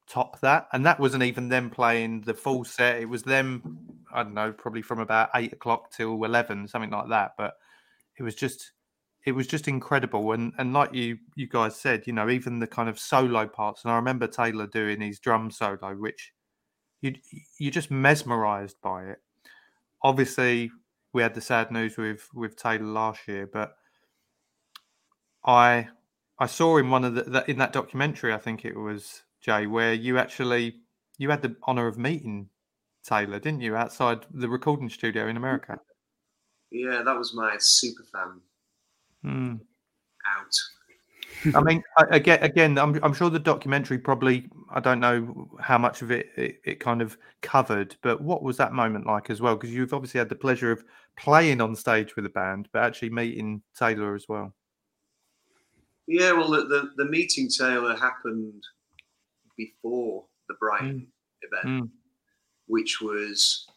top 0.08 0.40
that, 0.42 0.68
and 0.74 0.86
that 0.86 1.00
wasn't 1.00 1.24
even 1.24 1.50
them 1.50 1.70
playing 1.70 2.22
the 2.22 2.34
full 2.34 2.64
set. 2.66 3.00
It 3.02 3.08
was 3.10 3.24
them 3.24 3.80
I 4.14 4.24
don't 4.24 4.34
know 4.34 4.52
probably 4.52 4.82
from 4.82 5.00
about 5.00 5.30
eight 5.36 5.54
o'clock 5.54 5.92
till 5.92 6.24
eleven, 6.24 6.68
something 6.68 6.92
like 6.92 7.10
that. 7.10 7.32
But 7.38 7.54
it 8.18 8.24
was 8.24 8.36
just 8.36 8.72
it 9.26 9.34
was 9.34 9.48
just 9.48 9.68
incredible, 9.68 10.32
and 10.32 10.54
and 10.58 10.74
like 10.74 10.94
you 10.94 11.18
you 11.36 11.48
guys 11.48 11.76
said, 11.76 12.08
you 12.08 12.14
know, 12.14 12.30
even 12.30 12.60
the 12.60 12.68
kind 12.68 12.90
of 12.90 13.00
solo 13.00 13.48
parts, 13.48 13.84
and 13.84 13.92
I 13.92 13.96
remember 13.96 14.28
Taylor 14.28 14.68
doing 14.68 15.02
his 15.02 15.20
drum 15.20 15.52
solo, 15.52 15.96
which 15.96 16.34
you 17.02 17.16
you're 17.58 17.72
just 17.72 17.92
mesmerized 17.92 18.78
by 18.82 19.06
it. 19.06 19.20
Obviously, 20.04 20.72
we 21.14 21.22
had 21.22 21.34
the 21.36 21.42
sad 21.42 21.72
news 21.72 21.98
with 21.98 22.28
with 22.34 22.56
Taylor 22.56 22.86
last 22.86 23.28
year, 23.28 23.48
but 23.52 23.76
I 25.46 25.90
I 26.40 26.46
saw 26.46 26.78
in 26.78 26.90
one 26.90 27.04
of 27.04 27.16
the, 27.16 27.24
the 27.24 27.52
in 27.52 27.58
that 27.58 27.74
documentary, 27.74 28.34
I 28.34 28.38
think 28.38 28.64
it 28.64 28.76
was 28.76 29.24
Jay, 29.42 29.68
where 29.68 29.94
you 29.94 30.18
actually 30.18 30.78
you 31.18 31.30
had 31.30 31.42
the 31.42 31.56
honor 31.64 31.88
of 31.88 31.98
meeting 31.98 32.50
Taylor, 33.10 33.40
didn't 33.40 33.62
you, 33.62 33.76
outside 33.76 34.26
the 34.32 34.48
recording 34.48 34.90
studio 34.90 35.28
in 35.28 35.36
America? 35.36 35.80
Yeah, 36.72 37.02
that 37.02 37.18
was 37.18 37.34
my 37.34 37.56
super 37.58 38.04
fan 38.04 38.42
Hmm. 39.24 39.56
out. 40.38 41.56
I 41.56 41.62
mean, 41.62 41.84
again, 42.12 42.40
again, 42.44 42.78
I'm, 42.78 43.00
I'm 43.04 43.14
sure 43.14 43.30
the 43.30 43.40
documentary 43.40 43.98
probably, 43.98 44.50
I 44.72 44.80
don't 44.80 45.00
know 45.00 45.50
how 45.60 45.78
much 45.78 46.02
of 46.02 46.12
it, 46.12 46.28
it 46.36 46.62
it 46.64 46.80
kind 46.80 47.02
of 47.02 47.18
covered, 47.42 47.96
but 48.02 48.22
what 48.22 48.44
was 48.44 48.58
that 48.58 48.74
moment 48.74 49.06
like 49.08 49.30
as 49.30 49.42
well? 49.42 49.56
Because 49.56 49.74
you've 49.74 49.94
obviously 49.94 50.20
had 50.20 50.30
the 50.30 50.36
pleasure 50.36 50.72
of 50.72 50.84
playing 51.18 51.62
on 51.62 51.76
stage 51.76 52.16
with 52.16 52.26
a 52.26 52.30
band, 52.30 52.68
but 52.74 52.84
actually 52.84 53.10
meeting 53.10 53.62
Taylor 53.78 54.16
as 54.16 54.26
well. 54.28 54.54
Yeah, 56.08 56.34
well, 56.34 56.50
the, 56.50 56.66
the, 56.66 56.92
the 56.98 57.06
meeting 57.06 57.48
Taylor 57.50 57.96
happened 57.96 58.64
before 59.58 60.26
the 60.48 60.56
Brighton 60.60 61.08
event, 61.42 61.84
Mm. 61.84 61.90
Which 62.70 63.02
was 63.02 63.68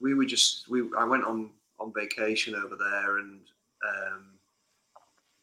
we 0.00 0.12
were 0.14 0.26
just 0.26 0.68
we 0.68 0.82
I 0.98 1.04
went 1.04 1.24
on 1.24 1.50
on 1.80 1.92
vacation 1.94 2.54
over 2.54 2.76
there 2.76 3.18
and 3.18 3.40
um, 3.86 4.26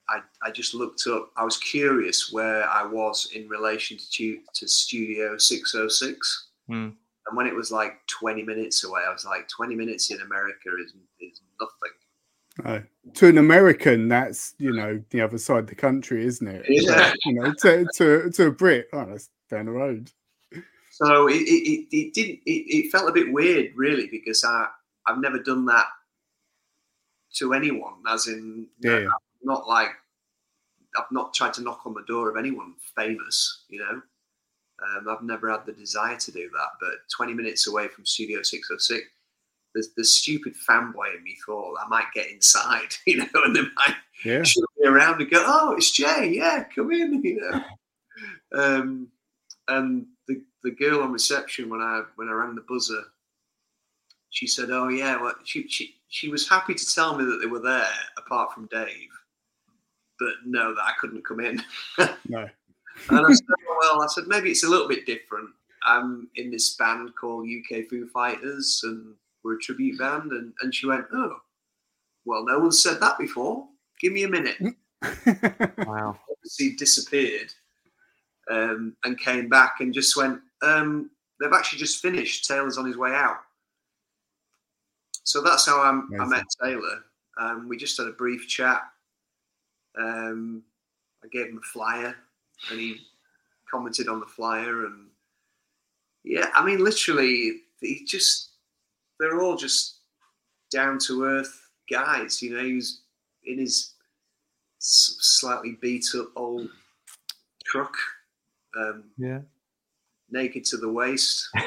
I 0.10 0.20
I 0.42 0.52
just 0.52 0.74
looked 0.74 1.08
up. 1.08 1.32
I 1.38 1.44
was 1.44 1.58
curious 1.58 2.32
where 2.32 2.70
I 2.70 2.86
was 2.86 3.30
in 3.34 3.48
relation 3.48 3.98
to 4.12 4.40
to 4.54 4.68
Studio 4.68 5.38
Six 5.38 5.72
Hundred 5.74 5.92
Six, 5.92 6.50
Mm. 6.70 6.94
and 7.28 7.38
when 7.38 7.48
it 7.48 7.56
was 7.56 7.72
like 7.72 8.06
twenty 8.08 8.44
minutes 8.44 8.84
away, 8.84 9.02
I 9.08 9.12
was 9.12 9.26
like, 9.26 9.48
twenty 9.48 9.76
minutes 9.76 10.12
in 10.12 10.22
America 10.22 10.70
is 10.84 10.94
is 11.20 11.42
nothing. 11.60 11.96
Oh. 12.66 12.84
To 13.16 13.28
an 13.28 13.38
American, 13.38 14.08
that's 14.08 14.54
you 14.60 14.74
know 14.74 15.02
the 15.10 15.22
other 15.22 15.38
side 15.38 15.60
of 15.60 15.68
the 15.68 15.76
country, 15.76 16.26
isn't 16.26 16.48
it? 16.48 16.66
Yeah. 16.68 17.14
You 17.26 17.34
know, 17.34 17.54
to 17.62 17.86
to, 17.96 18.30
to 18.32 18.48
a 18.48 18.52
Brit, 18.52 18.88
oh, 18.94 19.06
that's 19.06 19.30
down 19.50 19.66
the 19.66 19.72
road. 19.72 20.12
So 20.94 21.28
it, 21.28 21.38
it, 21.42 21.88
it, 21.92 22.14
didn't. 22.14 22.42
It, 22.46 22.86
it 22.86 22.92
felt 22.92 23.10
a 23.10 23.12
bit 23.12 23.34
weird, 23.34 23.72
really, 23.76 24.06
because 24.12 24.44
I 24.44 24.68
I've 25.08 25.18
never 25.18 25.40
done 25.40 25.66
that 25.66 25.88
to 27.38 27.54
anyone. 27.54 27.96
As 28.08 28.28
in, 28.28 28.68
Yeah. 28.80 29.08
not 29.42 29.68
like 29.68 29.90
I've 30.96 31.12
not 31.12 31.34
tried 31.34 31.54
to 31.56 31.64
knock 31.64 31.82
on 31.88 31.96
the 31.96 32.04
door 32.04 32.30
of 32.30 32.38
anyone 32.38 32.76
famous. 32.96 33.64
You 33.70 33.80
know, 33.80 34.02
um, 34.86 35.08
I've 35.10 35.24
never 35.24 35.50
had 35.50 35.66
the 35.66 35.72
desire 35.74 36.16
to 36.16 36.32
do 36.32 36.48
that. 36.52 36.70
But 36.80 37.10
20 37.18 37.34
minutes 37.34 37.66
away 37.66 37.88
from 37.88 38.06
Studio 38.06 38.44
606, 38.44 39.02
the 39.74 39.84
the 39.98 40.04
stupid 40.06 40.54
fanboy 40.70 41.16
in 41.18 41.24
me 41.24 41.36
thought 41.44 41.76
I 41.84 41.88
might 41.88 42.14
get 42.14 42.30
inside. 42.30 42.94
You 43.08 43.18
know, 43.18 43.26
and 43.46 43.56
they 43.56 43.62
might 43.62 43.96
Yeah. 44.24 44.44
shoot 44.44 44.64
me 44.78 44.88
around 44.88 45.20
and 45.20 45.32
go, 45.32 45.44
"Oh, 45.44 45.74
it's 45.76 45.90
Jay. 45.90 46.34
Yeah, 46.36 46.66
come 46.66 46.92
in." 46.92 47.24
You 47.24 47.42
know. 47.42 47.64
Um, 48.56 49.08
and 49.68 50.06
the 50.28 50.42
the 50.64 50.72
girl 50.72 51.02
on 51.02 51.12
reception 51.12 51.70
when 51.70 51.82
I 51.82 52.04
when 52.16 52.30
I 52.30 52.34
rang 52.34 52.56
the 52.56 52.66
buzzer, 52.68 53.04
she 54.30 54.48
said, 54.48 54.70
"Oh 54.72 54.90
yeah, 54.90 55.22
well, 55.22 55.36
she 55.44 55.68
she 55.68 55.96
she 56.10 56.30
was 56.30 56.48
happy 56.48 56.74
to 56.74 56.94
tell 56.94 57.18
me 57.18 57.26
that 57.26 57.40
they 57.42 57.48
were 57.48 57.60
there, 57.60 57.88
apart 58.18 58.54
from 58.54 58.68
Dave, 58.68 59.10
but 60.20 60.34
no, 60.46 60.74
that 60.74 60.84
I 60.84 60.94
couldn't 61.00 61.26
come 61.26 61.40
in." 61.40 61.62
No. 62.30 62.48
And 63.10 63.26
I 63.26 63.34
said, 63.34 63.46
"Oh, 63.50 63.78
"Well, 63.80 64.04
I 64.04 64.08
said 64.08 64.28
maybe 64.28 64.52
it's 64.52 64.64
a 64.64 64.70
little 64.70 64.88
bit 64.88 65.08
different. 65.08 65.50
I'm 65.84 66.30
in 66.36 66.52
this 66.52 66.76
band 66.76 67.14
called 67.20 67.48
UK 67.50 67.90
Foo 67.90 68.08
Fighters, 68.08 68.82
and 68.84 69.16
we're 69.44 69.56
a 69.56 69.60
tribute 69.60 69.98
band." 69.98 70.32
And 70.32 70.54
and 70.62 70.74
she 70.74 70.86
went, 70.86 71.06
"Oh, 71.12 71.38
well, 72.26 72.46
no 72.46 72.60
one 72.60 72.72
said 72.72 73.00
that 73.00 73.18
before. 73.18 73.68
Give 74.00 74.14
me 74.14 74.24
a 74.24 74.30
minute." 74.30 74.58
Wow. 75.86 76.18
obviously 76.32 76.76
disappeared 76.78 77.54
um, 78.50 78.96
and 79.04 79.20
came 79.20 79.50
back 79.50 79.76
and 79.80 79.94
just 79.94 80.16
went, 80.16 80.40
um, 80.62 81.10
they've 81.40 81.54
actually 81.54 81.80
just 81.80 82.02
finished. 82.02 82.48
Taylor's 82.48 82.78
on 82.78 82.86
his 82.86 82.98
way 82.98 83.12
out. 83.12 83.38
So 85.24 85.42
that's 85.42 85.66
how 85.66 85.82
I'm, 85.82 86.10
I 86.20 86.26
met 86.26 86.44
Taylor. 86.62 87.04
Um, 87.40 87.68
we 87.68 87.78
just 87.78 87.98
had 87.98 88.08
a 88.08 88.12
brief 88.12 88.48
chat. 88.48 88.82
Um, 89.98 90.64
I 91.24 91.28
gave 91.28 91.48
him 91.48 91.58
a 91.58 91.68
flyer 91.68 92.16
and 92.70 92.80
he 92.80 93.02
commented 93.70 94.08
on 94.08 94.20
the 94.20 94.26
flyer. 94.26 94.86
And 94.86 95.08
yeah, 96.24 96.50
I 96.54 96.64
mean, 96.64 96.84
literally, 96.84 97.62
he 97.80 98.04
just, 98.06 98.50
they're 99.20 99.42
all 99.42 99.56
just 99.56 99.98
down 100.72 101.00
to 101.08 101.24
earth 101.24 101.70
guys. 101.90 102.42
You 102.42 102.56
know, 102.56 102.64
he 102.64 102.74
was 102.74 103.02
in 103.46 103.60
his 103.60 103.94
slightly 104.80 105.78
beat 105.82 106.06
up 106.18 106.28
old 106.36 106.68
truck, 107.66 107.96
um, 108.78 109.04
Yeah. 109.18 109.40
naked 110.30 110.66
to 110.66 110.78
the 110.78 110.90
waist. 110.92 111.48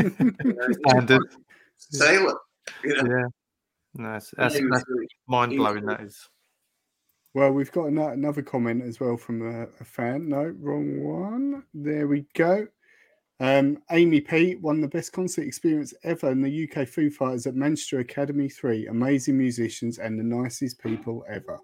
You 0.00 0.54
know, 0.54 0.68
Standard. 0.88 1.22
Taylor. 1.98 2.34
You 2.84 3.02
know, 3.02 3.16
Yeah. 3.16 3.26
No, 3.94 4.12
that's, 4.12 4.30
that's, 4.36 4.60
that's 4.70 4.84
mind 5.26 5.52
blowing. 5.56 5.84
That 5.86 6.00
is. 6.02 6.28
Well, 7.34 7.52
we've 7.52 7.70
got 7.72 7.86
another 7.86 8.42
comment 8.42 8.82
as 8.82 8.98
well 8.98 9.16
from 9.16 9.42
a, 9.42 9.62
a 9.80 9.84
fan. 9.84 10.28
No, 10.28 10.54
wrong 10.60 11.02
one. 11.02 11.64
There 11.74 12.06
we 12.08 12.26
go. 12.34 12.66
Um, 13.40 13.78
Amy 13.90 14.20
P, 14.20 14.56
won 14.56 14.80
the 14.80 14.88
best 14.88 15.12
concert 15.12 15.42
experience 15.46 15.94
ever 16.04 16.30
in 16.30 16.42
the 16.42 16.68
UK 16.70 16.86
Foo 16.86 17.10
Fighters 17.10 17.46
at 17.46 17.54
Manchester 17.54 18.00
Academy 18.00 18.48
3. 18.48 18.88
Amazing 18.88 19.38
musicians 19.38 19.98
and 19.98 20.18
the 20.18 20.24
nicest 20.24 20.78
people 20.80 21.24
ever. 21.28 21.58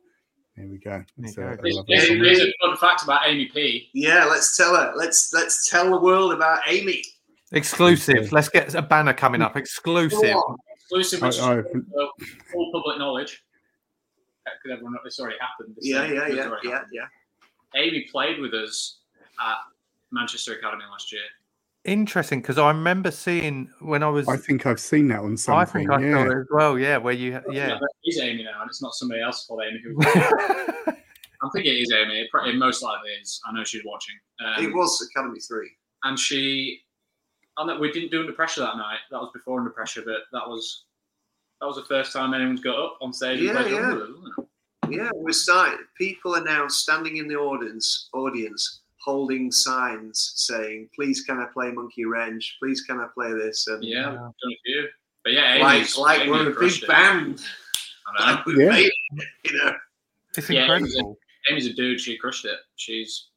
There 0.56 0.66
we 0.66 0.78
go. 0.78 1.04
That's 1.18 1.36
you 1.36 1.42
a- 1.42 1.46
go. 1.46 1.52
a 1.52 1.62
Here's, 1.62 1.76
lovely 1.76 1.94
here's- 1.94 2.08
comment. 2.08 2.26
here's 2.26 2.40
a 2.40 2.52
fun 2.62 2.76
fact 2.78 3.02
about 3.02 3.20
Amy 3.26 3.46
P. 3.46 3.90
yeah, 3.92 4.24
let's 4.24 4.56
tell 4.56 4.74
her. 4.74 4.92
Let's 4.96 5.32
let's 5.32 5.68
tell 5.68 5.90
the 5.90 6.00
world 6.00 6.32
about 6.32 6.62
Amy. 6.66 7.02
Exclusive. 7.52 8.32
Let's 8.32 8.48
get 8.48 8.74
a 8.74 8.82
banner 8.82 9.12
coming 9.12 9.42
up. 9.42 9.54
Go 9.54 9.58
Exclusive. 9.60 10.34
on. 10.34 10.56
Exclusive, 10.74 11.22
I- 11.22 11.26
which 11.26 11.36
is 11.36 11.42
I- 11.42 11.58
uh, 11.58 12.06
full 12.52 12.72
public 12.72 12.98
knowledge. 12.98 13.42
Because 14.44 14.72
everyone 14.74 14.92
knows 14.94 15.02
it's 15.06 15.18
already 15.20 15.36
happened. 15.40 15.74
This 15.76 15.86
Yeah, 15.88 16.04
yeah, 16.04 16.28
yeah, 16.28 16.34
yeah, 16.34 16.42
happened. 16.70 16.88
yeah. 16.92 17.06
Amy 17.74 18.06
played 18.10 18.40
with 18.40 18.54
us 18.54 19.00
at 19.40 19.56
Manchester 20.12 20.54
Academy 20.54 20.84
last 20.90 21.12
year. 21.12 21.22
Interesting, 21.86 22.40
because 22.40 22.58
I 22.58 22.68
remember 22.68 23.10
seeing 23.12 23.70
when 23.80 24.02
I 24.02 24.08
was. 24.08 24.26
I 24.28 24.36
think 24.36 24.66
I've 24.66 24.80
seen 24.80 25.06
that 25.08 25.20
on 25.20 25.36
something. 25.36 25.60
I 25.60 25.64
think 25.64 25.90
I 25.90 26.00
yeah. 26.00 26.24
saw 26.24 26.30
it 26.30 26.40
as 26.40 26.46
well. 26.50 26.78
Yeah, 26.78 26.96
where 26.98 27.14
you. 27.14 27.40
Yeah. 27.50 27.78
but 27.80 27.88
It 28.02 28.10
is 28.10 28.18
Amy 28.18 28.42
now, 28.42 28.60
and 28.60 28.68
it's 28.68 28.82
not 28.82 28.94
somebody 28.94 29.22
else 29.22 29.46
called 29.46 29.62
Amy. 29.66 29.80
Who 29.84 29.96
I 30.04 31.48
think 31.54 31.66
it 31.66 31.76
is 31.80 31.92
Amy. 31.92 32.20
It, 32.22 32.30
pro- 32.30 32.46
it 32.46 32.56
most 32.56 32.82
likely 32.82 33.10
is. 33.22 33.40
I 33.48 33.52
know 33.52 33.62
she's 33.62 33.82
watching. 33.84 34.16
Um, 34.44 34.64
It 34.64 34.74
was 34.74 35.08
Academy 35.14 35.38
Three. 35.38 35.70
and 36.02 36.18
she, 36.18 36.80
and 37.56 37.68
that 37.68 37.78
we 37.78 37.92
didn't 37.92 38.10
do 38.10 38.20
under 38.20 38.32
pressure 38.32 38.62
that 38.62 38.76
night. 38.76 38.98
That 39.12 39.20
was 39.20 39.30
before 39.32 39.58
under 39.60 39.70
pressure, 39.70 40.02
but 40.04 40.22
that 40.32 40.48
was 40.48 40.86
that 41.60 41.66
was 41.66 41.76
the 41.76 41.84
first 41.84 42.12
time 42.12 42.34
anyone's 42.34 42.60
got 42.60 42.76
up 42.78 42.98
on 43.00 43.12
stage 43.12 43.40
Yeah, 43.40 43.52
played 43.52 43.72
yeah. 43.72 43.78
drums 43.78 43.94
with 43.94 44.02
us, 44.02 44.08
wasn't 44.08 44.38
it? 44.38 44.96
Yeah, 44.98 45.10
we're 45.14 45.32
starting. 45.32 45.78
People 45.96 46.34
are 46.36 46.44
now 46.44 46.68
standing 46.68 47.16
in 47.18 47.28
the 47.28 47.36
audience, 47.36 48.08
audience, 48.12 48.82
holding 49.06 49.52
signs 49.52 50.32
saying, 50.34 50.90
"Please, 50.94 51.22
can 51.22 51.38
I 51.38 51.46
play 51.46 51.70
Monkey 51.70 52.04
Wrench? 52.04 52.56
Please, 52.60 52.82
can 52.82 52.98
I 52.98 53.06
play 53.14 53.32
this?" 53.32 53.66
And 53.68 53.82
Yeah, 53.84 54.00
Yeah. 54.00 54.10
done 54.12 54.32
a 54.52 54.58
few. 54.64 54.88
But 55.24 55.32
yeah, 55.32 55.56
like 55.62 55.76
Amy's, 55.76 55.96
like 55.96 56.20
Amy 56.22 56.30
we're 56.32 56.50
a 56.50 56.60
big 56.60 56.86
band. 56.86 57.40
I 58.06 58.34
know. 58.34 58.42
Like 58.44 58.58
Yeah. 58.58 58.68
made 58.70 58.92
you 59.44 59.58
know. 59.58 59.76
It's 60.36 60.50
Yeah, 60.50 60.64
it 60.76 60.80
was 60.82 60.94
incredible. 60.94 61.18
Amy's 61.48 61.66
a 61.66 61.72
dude. 61.72 62.00
She 62.00 62.18
crushed 62.18 62.44
it. 62.44 62.58
She's 62.74 63.28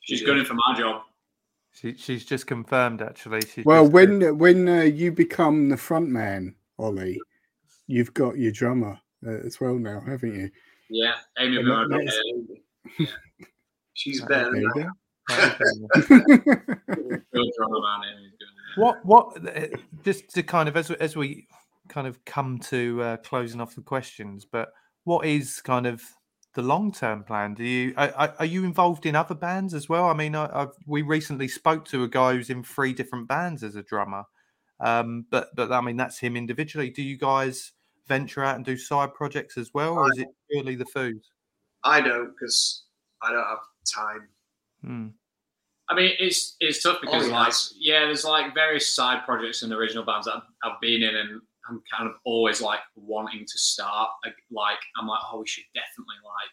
she's 0.00 0.20
Yeah. 0.22 0.26
good 0.26 0.38
in 0.38 0.44
for 0.46 0.54
my 0.54 0.74
job. 0.76 1.02
She, 1.72 1.94
she's 1.94 2.24
just 2.24 2.46
confirmed, 2.48 3.00
actually. 3.00 3.42
She's 3.42 3.64
Well, 3.64 3.84
just- 3.84 3.92
when 3.92 4.38
when 4.38 4.68
uh, 4.68 4.82
you 4.82 5.12
become 5.12 5.68
the 5.68 5.76
front 5.76 6.08
man, 6.08 6.56
Ollie, 6.78 7.20
you've 7.86 8.12
got 8.14 8.38
your 8.38 8.52
drummer 8.52 8.98
uh, 9.26 9.30
as 9.46 9.60
well 9.60 9.78
now, 9.78 10.00
haven't 10.00 10.34
you? 10.34 10.50
Yeah, 10.88 11.14
Amy 11.38 11.58
will 11.62 11.88
that- 11.88 11.88
my 12.98 13.04
uh, 13.04 13.06
She's 13.94 14.22
Uh, 14.22 14.26
better 14.26 14.50
There 15.28 15.38
than 15.38 15.80
you 15.80 15.88
that. 15.94 16.42
go. 16.86 16.94
good 17.32 17.50
drummer 17.56 17.80
man. 17.80 18.00
Amy's 18.12 18.32
good. 18.38 18.48
yeah. 18.76 18.82
what 18.82 19.04
what 19.04 20.04
just 20.04 20.28
to 20.30 20.42
kind 20.42 20.68
of 20.68 20.76
as 20.76 20.88
we- 20.88 20.96
as 20.96 21.16
we 21.16 21.46
kind 21.88 22.06
of 22.06 22.24
come 22.24 22.58
to 22.58 23.02
uh, 23.02 23.16
closing 23.18 23.60
off 23.60 23.74
the 23.74 23.82
questions, 23.82 24.44
but 24.44 24.72
what 25.04 25.26
is 25.26 25.60
kind 25.60 25.86
of 25.86 26.02
the 26.54 26.62
long 26.62 26.92
term 26.92 27.22
plan? 27.24 27.54
Do 27.54 27.64
you 27.64 27.94
are, 27.96 28.34
are 28.38 28.44
you 28.44 28.64
involved 28.64 29.06
in 29.06 29.14
other 29.16 29.34
bands 29.34 29.74
as 29.74 29.88
well? 29.88 30.06
I 30.06 30.14
mean, 30.14 30.34
I, 30.34 30.62
I've, 30.62 30.72
we 30.86 31.02
recently 31.02 31.48
spoke 31.48 31.84
to 31.86 32.04
a 32.04 32.08
guy 32.08 32.32
who's 32.34 32.50
in 32.50 32.62
three 32.62 32.92
different 32.92 33.28
bands 33.28 33.62
as 33.62 33.76
a 33.76 33.82
drummer, 33.82 34.24
um, 34.80 35.26
but 35.30 35.48
but 35.54 35.70
I 35.72 35.80
mean 35.80 35.96
that's 35.96 36.18
him 36.18 36.36
individually. 36.36 36.90
Do 36.90 37.02
you 37.02 37.16
guys 37.18 37.72
venture 38.08 38.42
out 38.42 38.56
and 38.56 38.64
do 38.64 38.76
side 38.76 39.14
projects 39.14 39.56
as 39.56 39.72
well, 39.74 39.94
or 39.94 40.10
is 40.12 40.18
it 40.18 40.28
purely 40.50 40.74
the 40.74 40.86
food? 40.86 41.20
I 41.84 42.00
don't 42.00 42.32
because 42.38 42.84
I 43.22 43.32
don't 43.32 43.44
have 43.46 43.58
time. 43.94 44.28
Hmm. 44.84 45.08
I 45.88 45.94
mean, 45.94 46.12
it's 46.18 46.56
it's 46.60 46.82
tough 46.82 46.98
because 47.00 47.24
Ollie 47.24 47.32
like 47.32 47.46
has. 47.46 47.74
yeah, 47.76 48.00
there's 48.04 48.24
like 48.24 48.54
various 48.54 48.94
side 48.94 49.24
projects 49.24 49.62
and 49.62 49.72
original 49.72 50.04
bands 50.04 50.26
that 50.26 50.36
I've, 50.36 50.42
I've 50.72 50.80
been 50.80 51.02
in, 51.02 51.16
and 51.16 51.40
I'm 51.68 51.82
kind 51.92 52.08
of 52.08 52.14
always 52.24 52.60
like 52.60 52.80
wanting 52.94 53.40
to 53.44 53.58
start. 53.58 54.10
Like, 54.24 54.36
like 54.50 54.78
I'm 54.98 55.08
like, 55.08 55.20
oh, 55.32 55.40
we 55.40 55.46
should 55.48 55.64
definitely 55.74 56.14
like 56.24 56.50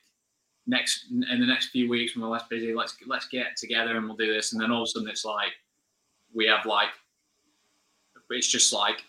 next 0.65 1.05
in 1.11 1.39
the 1.39 1.45
next 1.45 1.67
few 1.69 1.87
weeks 1.89 2.15
when 2.15 2.23
we're 2.23 2.31
less 2.31 2.47
busy, 2.49 2.73
let's 2.73 2.95
let's 3.05 3.27
get 3.27 3.55
together 3.57 3.95
and 3.95 4.05
we'll 4.07 4.17
do 4.17 4.33
this. 4.33 4.53
And 4.53 4.61
then 4.61 4.71
all 4.71 4.81
of 4.81 4.87
a 4.87 4.89
sudden 4.89 5.07
it's 5.09 5.23
like 5.23 5.53
we 6.33 6.45
have 6.47 6.65
like 6.65 6.89
it's 8.29 8.47
just 8.47 8.73
like 8.73 9.03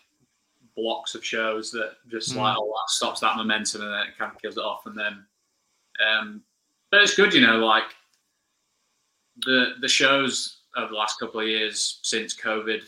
blocks 0.75 1.15
of 1.15 1.25
shows 1.25 1.71
that 1.71 1.93
just 2.07 2.33
Mm. 2.33 2.37
like 2.37 2.55
oh 2.57 2.65
that 2.67 2.89
stops 2.89 3.19
that 3.19 3.35
momentum 3.35 3.81
and 3.81 3.91
then 3.91 4.01
it 4.07 4.17
kind 4.17 4.31
of 4.33 4.41
kills 4.41 4.57
it 4.57 4.61
off. 4.61 4.85
And 4.85 4.97
then 4.97 5.25
um 6.07 6.43
but 6.91 7.01
it's 7.01 7.15
good, 7.15 7.33
you 7.33 7.41
know, 7.41 7.57
like 7.57 7.83
the 9.45 9.73
the 9.81 9.87
shows 9.87 10.61
of 10.75 10.89
the 10.89 10.95
last 10.95 11.19
couple 11.19 11.39
of 11.39 11.47
years 11.47 11.99
since 12.03 12.35
COVID 12.35 12.81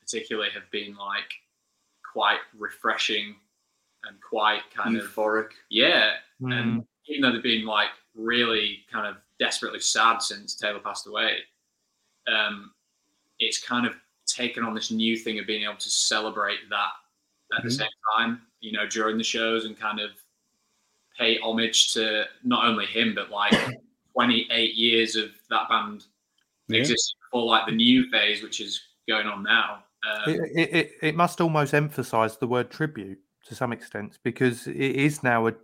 particularly 0.00 0.50
have 0.50 0.70
been 0.70 0.96
like 0.96 1.30
quite 2.12 2.38
refreshing 2.56 3.34
and 4.04 4.16
quite 4.20 4.62
kind 4.74 4.96
of 4.96 5.04
Euphoric. 5.04 5.50
yeah. 5.70 6.14
Mm. 6.40 6.52
And 6.52 6.84
even 7.08 7.22
though 7.22 7.32
they've 7.32 7.42
been 7.42 7.64
like 7.66 7.90
really 8.14 8.80
kind 8.90 9.06
of 9.06 9.16
desperately 9.38 9.80
sad 9.80 10.22
since 10.22 10.54
Taylor 10.54 10.78
passed 10.80 11.06
away, 11.06 11.38
um, 12.28 12.72
it's 13.38 13.60
kind 13.64 13.86
of 13.86 13.94
taken 14.26 14.64
on 14.64 14.74
this 14.74 14.90
new 14.90 15.16
thing 15.16 15.38
of 15.38 15.46
being 15.46 15.64
able 15.64 15.76
to 15.76 15.90
celebrate 15.90 16.58
that 16.70 16.92
at 17.56 17.62
the 17.62 17.68
Mhm. 17.68 17.78
same 17.78 17.90
time, 18.16 18.46
you 18.60 18.72
know, 18.72 18.86
during 18.86 19.18
the 19.18 19.24
shows 19.24 19.64
and 19.66 19.78
kind 19.78 20.00
of 20.00 20.10
pay 21.18 21.38
homage 21.40 21.92
to 21.94 22.26
not 22.42 22.64
only 22.66 22.86
him 22.86 23.14
but 23.14 23.30
like 23.30 23.52
28 24.16 24.74
years 24.74 25.14
of 25.16 25.30
that 25.50 25.68
band 25.68 26.06
Yeah. 26.68 26.80
existing 26.80 27.18
before 27.30 27.46
like 27.46 27.66
the 27.66 27.72
new 27.72 28.10
phase, 28.10 28.42
which 28.42 28.60
is 28.60 28.80
going 29.08 29.26
on 29.26 29.42
now. 29.42 29.84
Um, 30.08 30.32
It, 30.32 30.40
it, 30.54 30.74
it, 30.74 30.92
it 31.02 31.14
must 31.14 31.40
almost 31.40 31.74
emphasize 31.74 32.38
the 32.38 32.46
word 32.46 32.70
tribute 32.70 33.18
to 33.46 33.54
some 33.54 33.72
extent 33.72 34.18
because 34.24 34.66
it 34.66 34.76
is 34.76 35.22
now 35.22 35.46
a 35.46 35.54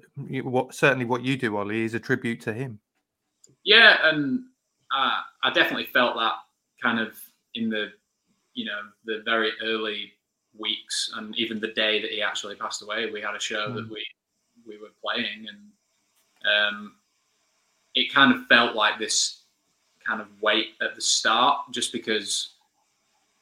what 0.42 0.74
certainly 0.74 1.04
what 1.04 1.22
you 1.22 1.36
do, 1.36 1.56
Ollie, 1.56 1.82
is 1.82 1.94
a 1.94 2.00
tribute 2.00 2.40
to 2.42 2.52
him. 2.52 2.78
Yeah, 3.64 3.96
and 4.04 4.44
uh, 4.94 5.20
I 5.42 5.50
definitely 5.52 5.86
felt 5.86 6.16
that 6.16 6.34
kind 6.82 7.00
of 7.00 7.16
in 7.54 7.70
the, 7.70 7.92
you 8.54 8.66
know, 8.66 8.80
the 9.04 9.22
very 9.24 9.52
early 9.62 10.12
weeks, 10.58 11.10
and 11.16 11.36
even 11.38 11.60
the 11.60 11.72
day 11.72 12.00
that 12.00 12.10
he 12.10 12.22
actually 12.22 12.56
passed 12.56 12.82
away. 12.82 13.10
We 13.10 13.20
had 13.20 13.34
a 13.34 13.40
show 13.40 13.72
that 13.72 13.88
we 13.88 14.04
we 14.66 14.78
were 14.78 14.92
playing, 15.02 15.46
and 15.48 15.70
um, 16.52 16.94
it 17.94 18.12
kind 18.12 18.34
of 18.34 18.46
felt 18.46 18.74
like 18.74 18.98
this 18.98 19.42
kind 20.06 20.20
of 20.20 20.28
weight 20.40 20.68
at 20.80 20.94
the 20.94 21.00
start, 21.00 21.58
just 21.70 21.92
because 21.92 22.54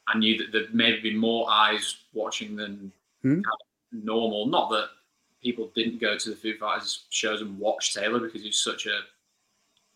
I 0.07 0.17
knew 0.17 0.37
that 0.37 0.51
there'd 0.51 0.73
maybe 0.75 0.99
be 1.01 1.15
more 1.15 1.49
eyes 1.49 1.97
watching 2.13 2.55
than 2.55 2.91
Hmm. 3.21 3.35
kind 3.35 3.45
of 3.45 4.03
normal. 4.03 4.47
Not 4.47 4.69
that 4.71 4.89
people 5.43 5.71
didn't 5.75 5.99
go 6.01 6.17
to 6.17 6.29
the 6.29 6.35
Foo 6.35 6.57
Fighters 6.57 7.05
shows 7.09 7.41
and 7.41 7.57
watch 7.59 7.93
Taylor 7.93 8.19
because 8.19 8.41
he's 8.43 8.59
such 8.59 8.85
a 8.87 8.99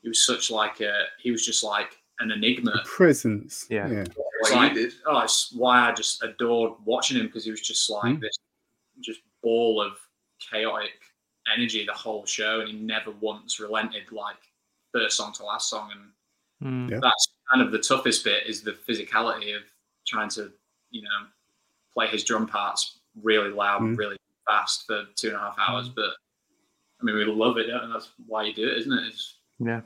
he 0.01 0.08
was 0.10 0.26
such 0.26 0.51
like 0.51 0.82
a 0.82 1.06
he 1.20 1.32
was 1.32 1.43
just 1.45 1.64
like 1.64 1.97
an 2.20 2.32
enigma. 2.32 2.82
presence. 2.86 3.66
Yeah. 3.70 3.89
yeah. 3.89 4.06
It's 4.41 4.51
like, 4.51 4.74
did. 4.76 4.93
oh, 5.08 5.20
it's 5.20 5.51
why 5.51 5.89
I 5.89 5.91
just 5.91 6.24
adored 6.24 6.74
watching 6.86 7.18
him 7.18 7.26
because 7.26 7.43
he 7.45 7.51
was 7.51 7.62
just 7.62 7.89
like 7.89 8.16
Hmm. 8.16 8.22
this 8.22 8.38
just 9.01 9.20
ball 9.43 9.82
of 9.82 9.93
chaotic 10.39 10.93
energy 11.54 11.86
the 11.86 11.93
whole 11.93 12.26
show, 12.26 12.60
and 12.62 12.70
he 12.70 12.76
never 12.76 13.12
once 13.22 13.60
relented. 13.60 14.12
Like 14.12 14.38
first 14.93 15.18
song 15.18 15.34
to 15.34 15.43
last 15.46 15.70
song, 15.70 15.91
and 15.91 16.12
Mm. 16.64 16.89
Yeah. 16.89 17.00
that's 17.02 17.34
kind 17.52 17.62
of 17.62 17.74
the 17.74 17.80
toughest 17.80 18.24
bit 18.24 18.48
is 18.48 18.62
the 18.62 18.72
physicality 18.72 19.56
of 19.56 19.64
trying 20.08 20.30
to 20.30 20.54
you 20.89 21.02
know 21.02 21.28
play 21.93 22.08
his 22.08 22.24
drum 22.24 22.48
parts 22.48 23.00
really 23.22 23.50
loud, 23.50 23.82
Mm. 23.82 23.98
really 23.98 24.18
fast 24.48 24.86
for 24.88 25.04
two 25.16 25.28
and 25.28 25.36
a 25.36 25.39
half 25.39 25.56
hours. 25.60 25.89
But 25.89 26.12
I 27.02 27.04
mean, 27.04 27.16
we 27.16 27.26
love 27.26 27.58
it, 27.58 27.70
and 27.70 27.93
that's 27.93 28.10
why 28.26 28.43
you 28.46 28.54
do 28.54 28.68
it, 28.68 28.78
isn't 28.80 28.93
it? 28.93 29.08
It's 29.08 29.36
Yeah. 29.60 29.82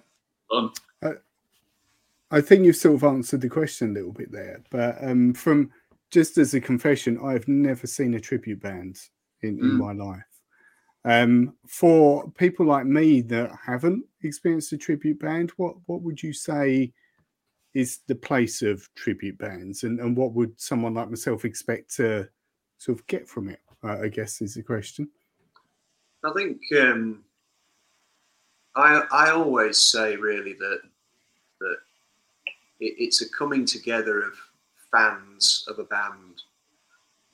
fun. 0.49 0.71
I 2.31 2.41
think 2.41 2.63
you've 2.63 2.75
sort 2.75 2.93
of 2.95 3.03
answered 3.03 3.41
the 3.41 3.49
question 3.49 3.89
a 3.89 3.93
little 3.93 4.11
bit 4.11 4.31
there, 4.31 4.61
but 4.69 5.03
um, 5.03 5.33
from 5.33 5.71
just 6.11 6.37
as 6.37 6.53
a 6.53 6.61
confession, 6.61 7.17
I've 7.23 7.47
never 7.47 7.87
seen 7.87 8.13
a 8.13 8.19
tribute 8.19 8.59
band 8.61 8.99
in, 9.41 9.57
in 9.59 9.65
Mm. 9.71 9.77
my 9.77 9.93
life. 9.93 10.23
Um, 11.05 11.55
for 11.65 12.29
people 12.31 12.65
like 12.65 12.85
me 12.85 13.21
that 13.21 13.51
haven't 13.65 14.03
experienced 14.23 14.73
a 14.73 14.77
tribute 14.77 15.19
band, 15.19 15.51
what 15.57 15.75
what 15.85 16.01
would 16.01 16.21
you 16.21 16.33
say 16.33 16.91
is 17.73 17.99
the 18.07 18.15
place 18.15 18.61
of 18.61 18.87
tribute 18.95 19.37
bands, 19.37 19.83
and, 19.83 19.99
and 19.99 20.17
what 20.17 20.33
would 20.33 20.59
someone 20.59 20.93
like 20.93 21.09
myself 21.09 21.45
expect 21.45 21.95
to 21.95 22.27
sort 22.77 22.99
of 22.99 23.07
get 23.07 23.27
from 23.27 23.49
it? 23.49 23.59
Uh, 23.83 23.99
I 24.01 24.07
guess 24.09 24.41
is 24.41 24.55
the 24.55 24.63
question. 24.63 25.09
I 26.25 26.31
think 26.35 26.59
um, 26.81 27.23
I 28.75 29.03
I 29.11 29.29
always 29.31 29.81
say 29.81 30.17
really 30.17 30.53
that 30.53 30.81
that 31.61 31.77
it, 32.81 32.95
it's 32.97 33.21
a 33.21 33.29
coming 33.29 33.65
together 33.65 34.21
of 34.23 34.33
fans 34.91 35.65
of 35.69 35.79
a 35.79 35.85
band 35.85 36.41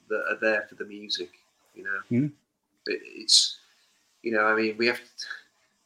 that 0.10 0.24
are 0.30 0.38
there 0.40 0.68
for 0.70 0.76
the 0.76 0.86
music. 0.86 1.32
You 1.74 1.84
know, 1.84 2.00
Mm. 2.12 2.32
It, 2.88 3.02
it's 3.04 3.58
you 4.22 4.32
know 4.32 4.46
I 4.46 4.56
mean 4.56 4.76
we 4.78 4.88
have 4.88 4.98
to, 4.98 5.26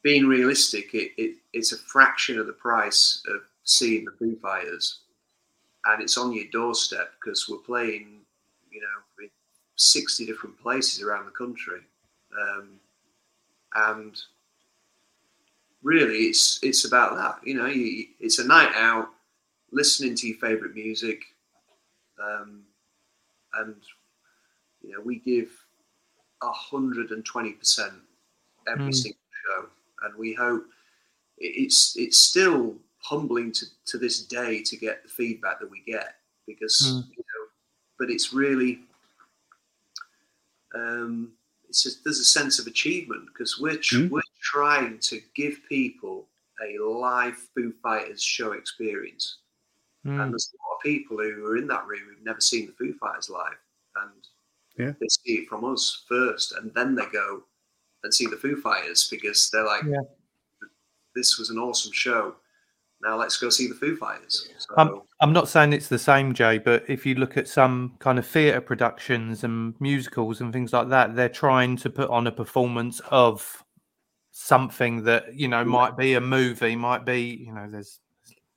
being 0.02 0.26
realistic. 0.26 0.94
It, 0.94 1.12
it 1.16 1.36
it's 1.52 1.72
a 1.72 1.78
fraction 1.78 2.38
of 2.38 2.46
the 2.46 2.52
price 2.54 3.22
of 3.28 3.42
seeing 3.64 4.04
the 4.04 4.12
Foo 4.12 4.36
Fighters, 4.40 5.00
and 5.86 6.02
it's 6.02 6.16
on 6.16 6.32
your 6.32 6.46
doorstep 6.52 7.12
because 7.20 7.48
we're 7.48 7.58
playing 7.58 8.20
you 8.70 8.80
know 8.80 9.28
sixty 9.76 10.26
different 10.26 10.58
places 10.60 11.02
around 11.02 11.26
the 11.26 11.32
country. 11.32 11.80
Um, 12.38 12.80
and 13.74 14.20
really 15.82 16.24
it's 16.24 16.58
it's 16.62 16.84
about 16.84 17.16
that 17.16 17.46
you 17.46 17.54
know 17.54 17.66
you, 17.66 18.06
it's 18.18 18.38
a 18.38 18.46
night 18.46 18.72
out 18.74 19.08
listening 19.72 20.14
to 20.14 20.28
your 20.28 20.36
favorite 20.38 20.74
music 20.74 21.22
um, 22.22 22.62
and 23.54 23.76
you 24.82 24.92
know 24.92 25.00
we 25.00 25.18
give 25.18 25.50
120% 26.42 27.92
every 28.68 28.84
Mm. 28.90 28.94
single 28.94 29.20
show 29.46 29.68
and 30.02 30.14
we 30.16 30.32
hope 30.34 30.66
it's 31.38 31.96
it's 31.96 32.18
still 32.18 32.76
humbling 32.98 33.50
to, 33.52 33.64
to 33.86 33.96
this 33.98 34.22
day 34.24 34.62
to 34.62 34.76
get 34.76 35.02
the 35.02 35.08
feedback 35.08 35.58
that 35.60 35.70
we 35.70 35.80
get 35.80 36.16
because 36.46 36.78
Mm. 36.82 37.08
you 37.10 37.24
know 37.30 37.48
but 37.98 38.10
it's 38.10 38.32
really 38.32 38.82
um, 40.74 41.32
it's 41.68 41.82
just, 41.82 42.04
there's 42.04 42.18
a 42.20 42.24
sense 42.24 42.58
of 42.58 42.66
achievement 42.66 43.26
because 43.26 43.58
we're 43.58 43.76
tr- 43.76 43.96
Mm. 43.96 44.10
we're 44.10 44.22
trying 44.40 44.98
to 45.00 45.20
give 45.34 45.60
people 45.68 46.28
a 46.62 46.78
live 46.78 47.36
Foo 47.54 47.72
Fighters 47.82 48.22
show 48.22 48.52
experience, 48.52 49.38
Mm. 50.06 50.20
and 50.22 50.32
there's 50.32 50.52
a 50.54 50.56
lot 50.68 50.76
of 50.76 50.82
people 50.82 51.16
who 51.18 51.46
are 51.46 51.56
in 51.56 51.66
that 51.68 51.86
room 51.86 52.00
who've 52.08 52.22
never 52.24 52.40
seen 52.40 52.66
the 52.66 52.72
Foo 52.72 52.92
Fighters 52.98 53.28
live, 53.30 53.58
and 53.96 54.28
Yeah. 54.80 54.92
they 55.00 55.06
see 55.08 55.34
it 55.42 55.48
from 55.48 55.64
us 55.64 56.04
first, 56.08 56.52
and 56.52 56.72
then 56.74 56.94
they 56.94 57.06
go 57.12 57.42
and 58.02 58.12
see 58.14 58.26
the 58.26 58.36
Foo 58.36 58.56
Fighters 58.60 59.08
because 59.10 59.50
they're 59.50 59.64
like, 59.66 59.84
Yeah. 59.84 60.00
"This 61.14 61.38
was 61.38 61.50
an 61.50 61.58
awesome 61.58 61.92
show. 61.92 62.36
Now 63.02 63.16
let's 63.16 63.38
go 63.38 63.48
see 63.50 63.66
the 63.66 63.74
Foo 63.74 63.96
Fighters." 63.96 64.48
So, 64.58 64.74
Um, 64.76 65.02
I'm 65.20 65.32
not 65.32 65.48
saying 65.48 65.72
it's 65.72 65.88
the 65.88 65.98
same, 65.98 66.34
Jay, 66.34 66.58
but 66.58 66.84
if 66.88 67.04
you 67.06 67.14
look 67.14 67.36
at 67.36 67.48
some 67.48 67.96
kind 67.98 68.18
of 68.18 68.26
theatre 68.26 68.60
productions 68.60 69.42
and 69.44 69.74
musicals 69.80 70.40
and 70.40 70.52
things 70.52 70.72
like 70.72 70.88
that, 70.90 71.14
they're 71.16 71.28
trying 71.28 71.76
to 71.78 71.90
put 71.90 72.10
on 72.10 72.26
a 72.26 72.32
performance 72.32 73.00
of 73.10 73.62
something 74.32 75.02
that 75.04 75.34
you 75.34 75.48
know 75.48 75.64
might 75.64 75.96
be 75.96 76.14
a 76.14 76.20
movie, 76.20 76.76
might 76.76 77.04
be 77.04 77.20
you 77.46 77.52
know, 77.52 77.68
there's 77.70 78.00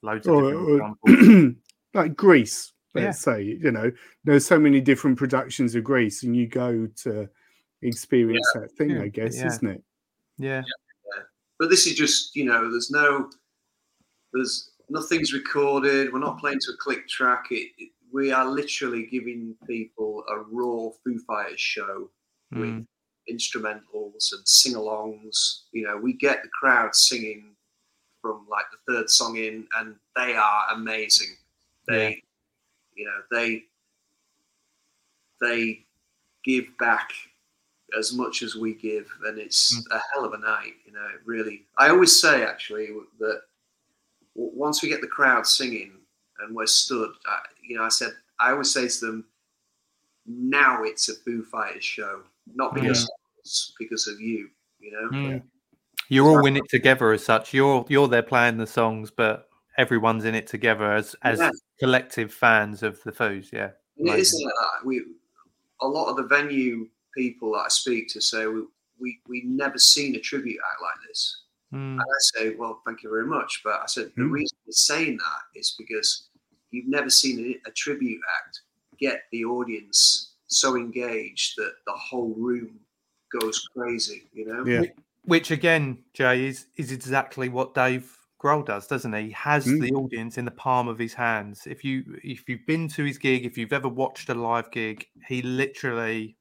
loads 0.01 0.27
of 0.27 0.33
Or- 0.35 0.41
different 0.51 0.97
or- 1.03 1.11
examples. 1.11 1.55
like 1.93 2.15
Grease, 2.15 2.72
let's 2.93 3.05
Yeah. 3.25 3.33
say, 3.35 3.43
you 3.43 3.71
know, 3.71 3.91
there's 4.23 4.45
so 4.45 4.59
many 4.59 4.79
different 4.81 5.17
productions 5.17 5.75
of 5.75 5.83
Grease, 5.83 6.23
and 6.23 6.35
you 6.35 6.47
go 6.47 6.87
to 7.03 7.29
experience 7.81 8.47
that 8.55 8.71
thing, 8.71 8.91
Yeah, 8.91 9.01
I 9.03 9.07
guess, 9.09 9.37
yeah. 9.37 9.47
isn't 9.47 9.67
it? 9.67 9.83
Yeah, 10.37 10.61
but 11.59 11.69
this 11.69 11.85
is 11.87 11.95
just 11.95 12.35
you 12.35 12.45
know 12.45 12.71
there's 12.71 12.89
no 12.91 13.29
there's 14.33 14.71
nothing's 14.89 15.31
recorded 15.31 16.11
we're 16.11 16.19
not 16.19 16.39
playing 16.39 16.57
to 16.59 16.71
a 16.71 16.77
click 16.77 17.07
track 17.07 17.45
it, 17.51 17.69
it- 17.77 17.91
we 18.11 18.31
are 18.31 18.45
literally 18.45 19.05
giving 19.07 19.55
people 19.67 20.23
a 20.29 20.37
raw 20.51 20.89
foo 21.03 21.17
fighters 21.27 21.59
show 21.59 22.09
with 22.51 22.69
Mm. 22.69 22.87
instrumentals 23.29 24.31
and 24.33 24.47
sing-alongs. 24.47 25.63
You 25.71 25.83
know, 25.85 25.97
we 25.97 26.13
get 26.13 26.43
the 26.43 26.49
crowd 26.49 26.93
singing 26.95 27.55
from 28.21 28.45
like 28.49 28.65
the 28.71 28.93
third 28.93 29.09
song 29.09 29.37
in, 29.37 29.67
and 29.77 29.95
they 30.15 30.35
are 30.35 30.67
amazing. 30.71 31.35
They, 31.87 32.22
you 32.95 33.05
know, 33.05 33.21
they 33.31 33.63
they 35.41 35.85
give 36.43 36.65
back 36.79 37.11
as 37.97 38.13
much 38.13 38.41
as 38.41 38.55
we 38.55 38.73
give, 38.73 39.11
and 39.25 39.37
it's 39.37 39.75
Mm. 39.75 39.83
a 39.91 40.01
hell 40.13 40.25
of 40.25 40.33
a 40.33 40.37
night. 40.37 40.73
You 40.85 40.93
know, 40.93 41.05
it 41.13 41.21
really. 41.25 41.65
I 41.77 41.89
always 41.89 42.17
say 42.19 42.43
actually 42.43 42.89
that 43.19 43.41
once 44.35 44.81
we 44.81 44.89
get 44.89 45.01
the 45.01 45.07
crowd 45.07 45.45
singing 45.45 45.99
and 46.39 46.55
we're 46.55 46.65
stood, 46.65 47.11
I, 47.27 47.39
you 47.61 47.75
know, 47.77 47.83
I 47.83 47.89
said 47.89 48.13
I 48.39 48.51
always 48.51 48.71
say 48.71 48.87
to 48.87 49.05
them, 49.05 49.25
now 50.25 50.83
it's 50.83 51.09
a 51.09 51.13
Foo 51.13 51.43
Fighters 51.43 51.83
show, 51.83 52.23
not 52.55 52.73
because 52.73 53.09
it's 53.39 53.73
because 53.77 54.07
of 54.07 54.19
you. 54.19 54.49
You 54.79 54.91
know, 54.91 55.09
Mm. 55.09 55.43
You're 56.09 56.27
all 56.27 56.45
in 56.45 56.57
it 56.57 56.67
together 56.69 57.11
as 57.13 57.23
such. 57.23 57.53
You're 57.53 57.85
you're 57.89 58.07
there 58.07 58.23
playing 58.23 58.57
the 58.57 58.67
songs, 58.67 59.09
but 59.11 59.49
everyone's 59.77 60.25
in 60.25 60.35
it 60.35 60.47
together 60.47 60.91
as 60.93 61.15
as 61.23 61.39
Yeah. 61.39 61.51
collective 61.79 62.33
fans 62.33 62.83
of 62.83 63.01
the 63.03 63.11
Foos. 63.11 63.51
Yeah. 63.51 63.71
And 63.97 64.07
it 64.07 64.11
Amazing. 64.13 64.19
isn't 64.21 64.45
like 64.45 64.53
that. 64.55 64.85
We 64.85 65.03
a 65.81 65.87
lot 65.87 66.09
of 66.09 66.15
the 66.17 66.23
venue 66.23 66.89
people 67.15 67.51
that 67.53 67.59
I 67.65 67.67
speak 67.69 68.07
to 68.09 68.21
say 68.21 68.47
we 68.47 68.63
we 68.99 69.19
we 69.27 69.41
never 69.45 69.77
seen 69.77 70.15
a 70.15 70.19
tribute 70.19 70.59
act 70.71 70.81
like 70.81 71.07
this. 71.07 71.41
Mm. 71.73 71.93
And 71.93 72.01
I 72.01 72.19
say, 72.19 72.55
well, 72.55 72.81
thank 72.85 73.03
you 73.03 73.09
very 73.09 73.25
much. 73.25 73.61
But 73.63 73.81
I 73.81 73.85
said 73.87 74.11
the 74.15 74.21
Mm. 74.23 74.31
reason 74.31 74.57
you're 74.65 74.73
saying 74.73 75.17
that 75.17 75.59
is 75.59 75.75
because 75.77 76.29
you've 76.71 76.87
never 76.87 77.09
seen 77.09 77.39
a, 77.65 77.69
a 77.69 77.71
tribute 77.73 78.21
act 78.45 78.61
get 78.99 79.23
the 79.31 79.43
audience 79.45 80.33
so 80.47 80.75
engaged 80.75 81.55
that 81.57 81.73
the 81.87 81.93
whole 81.93 82.33
room 82.37 82.79
goes 83.31 83.67
crazy. 83.75 84.29
You 84.33 84.45
know? 84.45 84.65
Yeah. 84.65 84.83
Which 85.25 85.49
again, 85.51 86.03
Jay, 86.13 86.45
is 86.45 86.67
is 86.75 86.91
exactly 86.91 87.49
what 87.49 87.73
Dave 87.73 88.15
Grohl 88.43 88.65
does, 88.65 88.87
doesn't 88.87 89.13
he? 89.13 89.27
He 89.27 89.31
has 89.31 89.65
Mm. 89.65 89.81
the 89.81 89.91
audience 89.93 90.37
in 90.37 90.45
the 90.45 90.51
palm 90.51 90.87
of 90.87 90.99
his 90.99 91.13
hands. 91.13 91.65
If 91.65 91.83
you 91.83 92.19
if 92.23 92.49
you've 92.49 92.65
been 92.67 92.87
to 92.89 93.03
his 93.05 93.17
gig, 93.17 93.45
if 93.45 93.57
you've 93.57 93.73
ever 93.73 93.87
watched 93.87 94.29
a 94.29 94.33
live 94.33 94.69
gig, 94.71 95.07
he 95.27 95.41
literally 95.41 96.35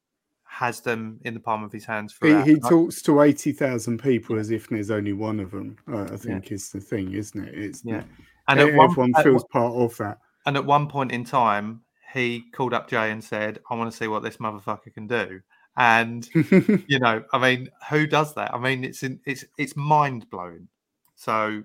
has 0.44 0.80
them 0.80 1.18
in 1.24 1.32
the 1.32 1.40
palm 1.40 1.64
of 1.64 1.72
his 1.72 1.86
hands 1.86 2.14
He, 2.20 2.42
he 2.42 2.61
talks 2.61 3.00
to 3.03 3.22
80,000 3.22 3.98
people 4.03 4.38
as 4.38 4.50
if 4.50 4.68
there's 4.68 4.90
only 4.90 5.14
one 5.14 5.40
of 5.40 5.50
them, 5.50 5.78
uh, 5.90 6.03
I 6.12 6.16
think 6.16 6.53
is 6.53 6.68
the 6.70 6.80
thing, 6.80 7.14
isn't 7.14 7.42
it? 7.48 7.55
It's 7.55 7.82
Yeah. 7.84 7.94
yeah. 7.96 8.03
and 8.48 8.61
at 8.61 8.74
one, 8.74 8.90
everyone 8.90 9.12
at 9.16 9.24
feels 9.24 9.44
part 9.44 9.74
of 9.74 9.96
that. 9.96 10.18
And 10.44 10.59
at 10.59 10.66
one 10.66 10.88
point 10.88 11.11
in 11.11 11.24
time, 11.24 11.80
he 12.12 12.44
called 12.53 12.74
up 12.74 12.90
Jay 12.90 13.11
and 13.11 13.24
said, 13.24 13.61
I 13.70 13.74
want 13.76 13.90
to 13.90 13.96
see 13.96 14.09
what 14.09 14.22
this 14.22 14.36
motherfucker 14.36 14.92
can 14.92 15.07
do. 15.07 15.40
And, 15.78 16.28
you 16.86 16.98
know, 16.98 17.24
I 17.32 17.38
mean, 17.38 17.70
who 17.88 18.07
does 18.07 18.34
that? 18.34 18.53
I 18.53 18.59
mean, 18.59 18.84
it's 18.84 19.03
in, 19.03 19.20
it's 19.24 19.46
it's 19.57 19.74
mind 19.74 20.28
blowing. 20.28 20.68
So 21.14 21.64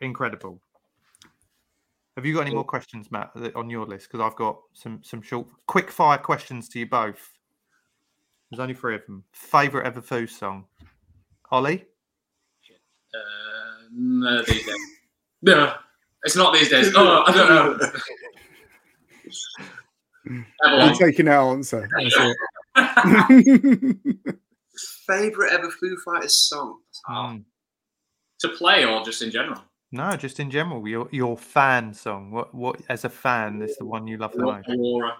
incredible. 0.00 0.60
Have 2.16 2.24
you 2.24 2.34
got 2.34 2.46
any 2.46 2.54
more 2.54 2.64
questions, 2.64 3.10
Matt, 3.10 3.32
on 3.56 3.68
your 3.68 3.86
list? 3.86 4.06
Because 4.08 4.20
I've 4.20 4.36
got 4.36 4.58
some 4.72 5.00
some 5.02 5.20
short, 5.20 5.48
quick 5.66 5.90
fire 5.90 6.18
questions 6.18 6.68
to 6.70 6.78
you 6.78 6.86
both. 6.86 7.32
There's 8.50 8.60
only 8.60 8.74
three 8.74 8.94
of 8.94 9.04
them. 9.06 9.24
Favorite 9.32 9.84
ever 9.84 10.00
Foo 10.00 10.28
song, 10.28 10.66
Ollie? 11.50 11.84
Uh, 13.12 13.82
no, 13.92 14.42
these 14.42 14.64
days. 14.66 14.76
No, 15.46 15.74
it's 16.22 16.36
not 16.36 16.54
these 16.54 16.70
days. 16.70 16.90
Oh, 16.96 17.22
I 17.26 17.32
don't 17.32 17.50
know. 17.50 17.78
I'm 20.62 20.94
taking 20.94 21.26
that 21.26 21.38
answer. 21.38 21.86
That's 21.98 22.16
it. 22.76 24.16
Favorite 25.06 25.52
ever 25.52 25.70
Foo 25.70 25.98
Fighters 26.02 26.48
song? 26.48 26.78
Mm. 27.10 27.44
to 28.40 28.48
play 28.48 28.86
or 28.86 29.04
just 29.04 29.20
in 29.20 29.30
general? 29.30 29.62
No, 29.94 30.16
just 30.16 30.40
in 30.40 30.50
general, 30.50 30.88
your 30.88 31.08
your 31.12 31.36
fan 31.36 31.94
song. 31.94 32.32
What 32.32 32.52
what 32.52 32.80
as 32.88 33.04
a 33.04 33.08
fan 33.08 33.62
is 33.62 33.76
the 33.76 33.84
one 33.84 34.08
you 34.08 34.16
love 34.16 34.32
the 34.32 34.42
most? 34.42 34.68
Aurora. 34.68 35.18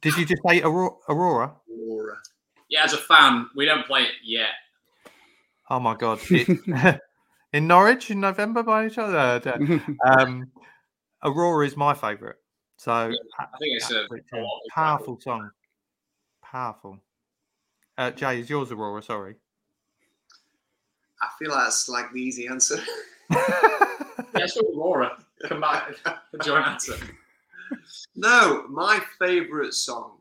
Did 0.00 0.16
you 0.16 0.26
just 0.26 0.42
say 0.44 0.62
Aurora? 0.62 0.90
Aurora? 1.08 1.54
Laura. 1.68 2.16
Yeah, 2.68 2.82
as 2.82 2.92
a 2.92 2.96
fan, 2.96 3.48
we 3.54 3.64
don't 3.64 3.86
play 3.86 4.02
it 4.02 4.14
yet. 4.24 4.48
Oh 5.70 5.78
my 5.78 5.94
god! 5.94 6.18
It, 6.28 6.58
in 7.52 7.68
Norwich 7.68 8.10
in 8.10 8.18
November 8.18 8.64
by 8.64 8.86
any 8.86 8.90
chance? 8.90 9.14
Uh, 9.14 9.58
um, 10.04 10.50
Aurora 11.22 11.66
is 11.68 11.76
my 11.76 11.94
favourite. 11.94 12.34
So 12.78 12.90
I 12.90 13.10
think 13.60 13.76
it's 13.76 13.92
a, 13.92 14.00
absolute 14.00 14.24
a 14.32 14.36
lot 14.38 14.40
tune. 14.40 14.40
of 14.40 14.48
people 14.64 14.70
powerful 14.74 15.20
song. 15.20 15.50
Powerful. 16.42 16.98
Uh, 17.96 18.10
Jay, 18.10 18.40
is 18.40 18.50
yours 18.50 18.72
Aurora? 18.72 19.04
Sorry. 19.04 19.36
I 21.22 21.28
feel 21.38 21.52
like 21.52 21.66
that's 21.66 21.88
like 21.88 22.12
the 22.12 22.20
easy 22.20 22.48
answer. 22.48 22.82
Yeah, 24.34 24.44
it's 24.44 24.54
called 24.54 24.74
Aurora. 24.76 25.16
Come 25.46 25.60
back, 25.62 25.94
a 26.04 26.38
joint 26.42 26.66
answer. 26.66 26.96
No, 28.14 28.66
my 28.68 29.00
favourite 29.18 29.72
song 29.72 30.18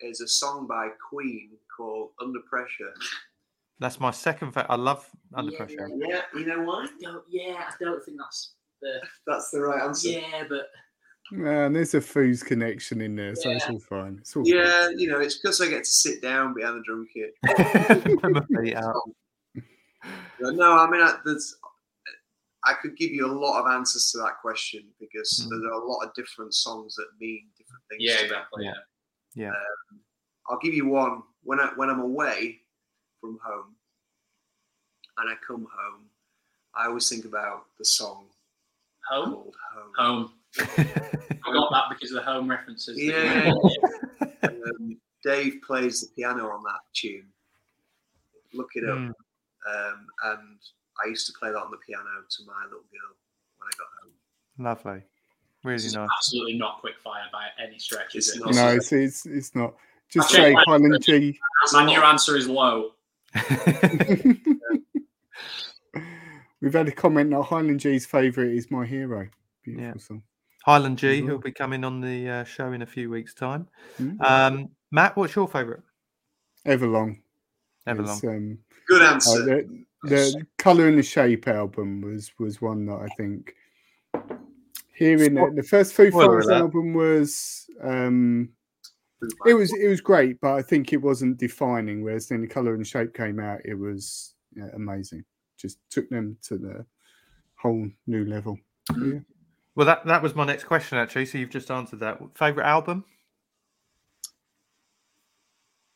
is 0.00 0.20
a 0.20 0.28
song 0.28 0.66
by 0.68 0.90
Queen 1.10 1.50
called 1.76 2.10
Under 2.20 2.40
Pressure. 2.48 2.92
That's 3.80 3.98
my 3.98 4.10
second 4.10 4.52
favorite. 4.52 4.70
I 4.70 4.76
love 4.76 5.08
Under 5.34 5.50
Yeah, 5.52 5.58
Pressure. 5.58 5.88
Yeah, 5.96 6.22
you 6.34 6.46
know 6.46 6.62
why? 6.62 6.86
Don't, 7.00 7.24
yeah, 7.28 7.54
I 7.68 7.72
don't 7.82 8.04
think 8.04 8.18
that's 8.18 8.54
the. 8.82 9.00
That's 9.26 9.50
the 9.50 9.60
right 9.60 9.82
answer. 9.82 10.10
Yeah, 10.10 10.44
but 10.48 10.68
Man, 11.30 11.74
there's 11.74 11.94
a 11.94 12.00
foos 12.00 12.44
connection 12.44 13.00
in 13.00 13.14
there, 13.14 13.34
so 13.34 13.50
it's 13.50 13.68
all 13.68 13.78
fine. 13.78 14.18
It's 14.20 14.34
all 14.34 14.46
Yeah, 14.46 14.88
you 14.96 15.08
know, 15.08 15.20
it's 15.20 15.36
because 15.38 15.60
I 15.60 15.68
get 15.68 15.84
to 15.84 15.90
sit 15.90 16.22
down 16.22 16.54
behind 16.54 16.76
the 16.78 16.82
drum 16.82 17.06
kit. 17.12 17.34
Put 18.20 18.32
my 18.32 18.62
feet 18.62 18.76
out. 18.76 18.94
No, 20.40 20.78
I 20.78 20.88
mean, 20.88 21.02
I, 21.02 21.16
there's, 21.24 21.56
I 22.70 22.74
could 22.80 22.96
give 22.96 23.10
you 23.10 23.24
a 23.26 23.32
lot 23.44 23.60
of 23.60 23.66
answers 23.72 24.10
to 24.12 24.18
that 24.18 24.34
question 24.42 24.82
because 25.00 25.30
Mm. 25.46 25.50
there 25.62 25.70
are 25.72 25.80
a 25.82 25.86
lot 25.86 26.04
of 26.06 26.14
different 26.14 26.52
songs 26.54 26.94
that 26.96 27.08
mean 27.20 27.48
different 27.56 27.82
things. 27.88 28.02
yeah, 28.02 28.16
to 28.16 28.22
me. 28.22 28.24
exactly. 28.28 28.64
Yeah. 28.64 28.74
Yeah. 29.34 29.52
I'll 30.48 30.58
give 30.58 30.74
you 30.74 30.86
one 30.86 31.22
when 31.42 31.60
I 31.60 31.68
when 31.76 31.88
I'm 31.90 32.00
away 32.00 32.60
from 33.20 33.38
home 33.42 33.74
and 35.18 35.30
I 35.30 35.34
come 35.46 35.66
home. 35.78 36.04
I 36.74 36.86
always 36.86 37.08
think 37.08 37.24
about 37.24 37.64
the 37.78 37.84
song 37.84 38.26
Home, 39.10 39.32
called 39.32 39.54
Home. 39.74 39.92
home. 39.96 40.32
I 41.46 41.52
got 41.52 41.70
that 41.72 41.84
because 41.90 42.10
of 42.12 42.16
the 42.16 42.22
home 42.22 42.48
references. 42.48 42.96
that 42.96 43.04
Yeah. 43.04 43.52
Um, 44.48 45.00
Dave 45.24 45.60
plays 45.66 46.00
the 46.00 46.08
piano 46.14 46.48
on 46.50 46.62
that 46.62 46.80
tune. 46.94 47.26
Look 48.54 48.70
it 48.76 48.84
up. 48.88 48.96
Mm. 48.98 49.12
Um, 49.72 50.06
and 50.24 50.58
I 51.04 51.08
used 51.08 51.26
to 51.28 51.32
play 51.38 51.50
that 51.50 51.58
on 51.58 51.70
the 51.70 51.76
piano 51.78 52.04
to 52.28 52.42
my 52.46 52.64
little 52.64 52.80
girl 52.90 53.16
when 53.58 53.68
I 53.68 53.72
got 53.78 53.88
home. 54.02 54.12
Lovely. 54.58 55.02
Really 55.64 55.76
This 55.76 55.84
is 55.86 55.94
nice. 55.96 56.08
absolutely 56.16 56.56
not 56.58 56.80
quick 56.80 56.94
fire 57.02 57.24
by 57.32 57.46
any 57.62 57.78
stretch, 57.78 58.14
is 58.14 58.28
it? 58.34 58.40
No, 58.54 58.68
it's, 58.68 58.92
it's, 58.92 59.26
it's 59.26 59.54
not. 59.54 59.74
Just 60.08 60.32
Okay. 60.34 60.54
say 60.54 60.62
Highland 60.66 61.02
G. 61.02 61.38
And 61.74 61.90
your 61.90 62.04
answer 62.04 62.36
is 62.36 62.48
low. 62.48 62.92
We've 66.60 66.72
had 66.72 66.88
a 66.88 66.92
comment 66.92 67.30
that 67.30 67.42
Highland 67.42 67.80
G's 67.80 68.04
favourite 68.06 68.50
is 68.52 68.70
My 68.70 68.84
Hero. 68.86 69.28
Beautiful 69.64 69.84
Yeah. 69.88 69.96
song. 69.98 70.22
Highland 70.64 70.98
G, 70.98 71.20
who'll 71.20 71.38
be 71.38 71.52
coming 71.52 71.84
on 71.84 72.00
the 72.00 72.28
uh, 72.28 72.44
show 72.44 72.72
in 72.72 72.82
a 72.82 72.86
few 72.86 73.10
weeks' 73.10 73.32
time. 73.32 73.68
Mm. 74.00 74.20
Um, 74.20 74.68
Matt, 74.90 75.16
what's 75.16 75.34
your 75.36 75.46
favourite? 75.48 75.82
Everlong. 76.66 77.20
Everlong. 77.86 78.24
Um, 78.28 78.58
Good 78.86 79.02
uh, 79.02 79.12
answer. 79.12 79.44
the, 79.44 79.84
the 80.02 80.46
Colour 80.58 80.88
and 80.88 80.98
the 80.98 81.02
Shape 81.02 81.48
album 81.48 82.00
was 82.00 82.32
was 82.38 82.60
one 82.60 82.86
that 82.86 82.96
I 82.96 83.08
think 83.16 83.54
hearing 84.94 85.32
Spo- 85.32 85.48
it, 85.48 85.56
the 85.56 85.62
first 85.62 85.94
Foo 85.94 86.10
spoiler 86.10 86.40
Fighters 86.40 86.50
album 86.50 86.94
was 86.94 87.68
um, 87.82 88.50
it 89.46 89.54
was 89.54 89.72
it 89.74 89.88
was 89.88 90.00
great, 90.00 90.40
but 90.40 90.54
I 90.54 90.62
think 90.62 90.92
it 90.92 90.98
wasn't 91.02 91.38
defining. 91.38 92.02
Whereas 92.02 92.28
then 92.28 92.40
the 92.40 92.46
Colour 92.46 92.74
and 92.74 92.86
Shape 92.86 93.14
came 93.14 93.40
out, 93.40 93.60
it 93.64 93.74
was 93.74 94.34
yeah, 94.54 94.68
amazing. 94.74 95.24
Just 95.56 95.78
took 95.90 96.08
them 96.08 96.36
to 96.42 96.56
the 96.56 96.86
whole 97.56 97.88
new 98.06 98.24
level. 98.24 98.58
Yeah. 98.96 99.18
Well, 99.74 99.86
that, 99.86 100.04
that 100.06 100.22
was 100.22 100.34
my 100.34 100.44
next 100.44 100.64
question, 100.64 100.98
actually. 100.98 101.26
So 101.26 101.38
you've 101.38 101.50
just 101.50 101.70
answered 101.70 102.00
that. 102.00 102.18
Favourite 102.34 102.66
album? 102.66 103.04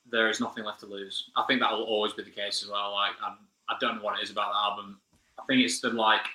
There 0.09 0.29
is 0.31 0.41
nothing 0.41 0.63
left 0.63 0.81
to 0.81 0.87
lose. 0.87 1.31
I 1.35 1.43
think 1.49 1.61
that 1.61 1.73
will 1.73 1.83
always 1.83 2.13
be 2.13 2.23
the 2.23 2.31
case 2.31 2.63
as 2.63 2.69
well. 2.69 2.93
Like 2.93 3.13
I'm, 3.25 3.39
I 3.73 3.77
don't 3.81 3.97
know 3.97 4.03
what 4.03 4.19
it 4.19 4.23
is 4.23 4.31
about 4.31 4.53
the 4.53 4.59
album. 4.59 5.01
I 5.39 5.45
think 5.47 5.63
it's 5.63 5.81
the 5.81 5.91
like 5.91 6.27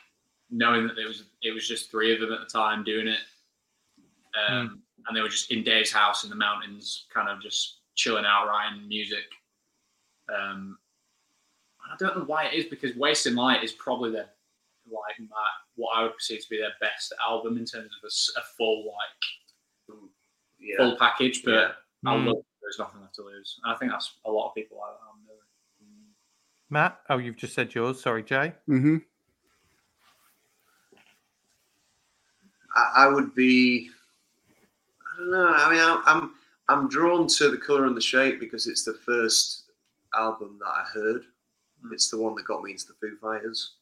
knowing 0.50 0.88
that 0.88 0.96
there 0.96 1.08
was 1.08 1.24
it 1.42 1.52
was 1.54 1.68
just 1.68 1.92
three 1.92 2.14
of 2.14 2.20
them 2.20 2.34
at 2.34 2.40
the 2.40 2.46
time 2.46 2.84
doing 2.84 3.08
it, 3.08 3.20
um, 4.50 4.82
and 5.08 5.16
they 5.16 5.22
were 5.22 5.30
just 5.30 5.52
in 5.52 5.64
Dave's 5.64 5.92
house 5.92 6.24
in 6.24 6.30
the 6.30 6.36
mountains, 6.36 7.06
kind 7.14 7.30
of 7.30 7.42
just 7.42 7.80
chilling 7.96 8.26
out, 8.26 8.48
writing 8.48 8.88
music. 8.88 9.26
Um, 10.34 10.78
I 11.92 11.96
don't 11.98 12.18
know 12.18 12.24
why 12.26 12.46
it 12.46 12.54
is 12.54 12.66
because 12.66 12.96
Wasting 12.96 13.36
Light 13.36 13.64
is 13.64 13.72
probably 13.74 14.12
their 14.12 14.30
like 14.88 15.20
my, 15.20 15.46
what 15.76 15.98
I 15.98 16.04
would 16.04 16.14
perceive 16.14 16.42
to 16.44 16.50
be 16.50 16.58
their 16.58 16.74
best 16.82 17.14
album 17.26 17.58
in 17.58 17.66
terms 17.66 17.92
of 18.04 18.10
a 18.38 18.42
full 18.58 18.86
like 18.86 19.98
yeah. 20.60 20.78
full 20.78 20.98
package. 20.98 21.44
But 21.44 21.52
Yeah. 21.54 21.72
I 22.06 22.16
Mm. 22.16 22.26
love 22.28 22.44
there's 22.62 22.80
nothing 22.80 23.02
left 23.02 23.16
to 23.16 23.24
lose. 23.24 23.60
And 23.64 23.74
I 23.74 23.78
think 23.78 23.92
that's 23.92 24.14
a 24.26 24.32
lot 24.32 24.50
of 24.50 24.56
people 24.56 24.78
like 24.78 24.92
that. 24.92 25.17
Aren't 26.72 26.74
they? 26.74 26.80
Matt, 26.80 27.00
oh, 27.10 27.18
you've 27.18 27.38
just 27.38 27.54
said 27.54 27.74
yours. 27.74 28.02
Sorry, 28.02 28.24
Jay. 28.24 28.54
hmm 28.66 28.98
I, 32.76 33.06
I 33.06 33.08
would 33.08 33.34
be. 33.34 33.90
I 35.02 35.20
don't 35.20 35.32
know. 35.32 35.48
I 35.48 35.70
mean, 35.72 35.80
I, 35.80 36.04
I'm 36.06 36.32
I'm 36.70 36.90
drawn 36.90 37.28
to 37.28 37.50
the 37.50 37.58
color 37.58 37.86
and 37.86 37.96
the 37.96 38.02
shape 38.02 38.40
because 38.40 38.68
it's 38.68 38.84
the 38.84 38.98
first 39.06 39.72
album 40.16 40.60
that 40.60 40.68
I 40.68 40.84
heard. 40.94 41.24
It's 41.92 42.10
the 42.10 42.18
one 42.20 42.36
that 42.36 42.46
got 42.46 42.64
me 42.64 42.72
into 42.72 42.86
the 42.88 42.94
Foo 43.02 43.18
Fighters. 43.22 43.76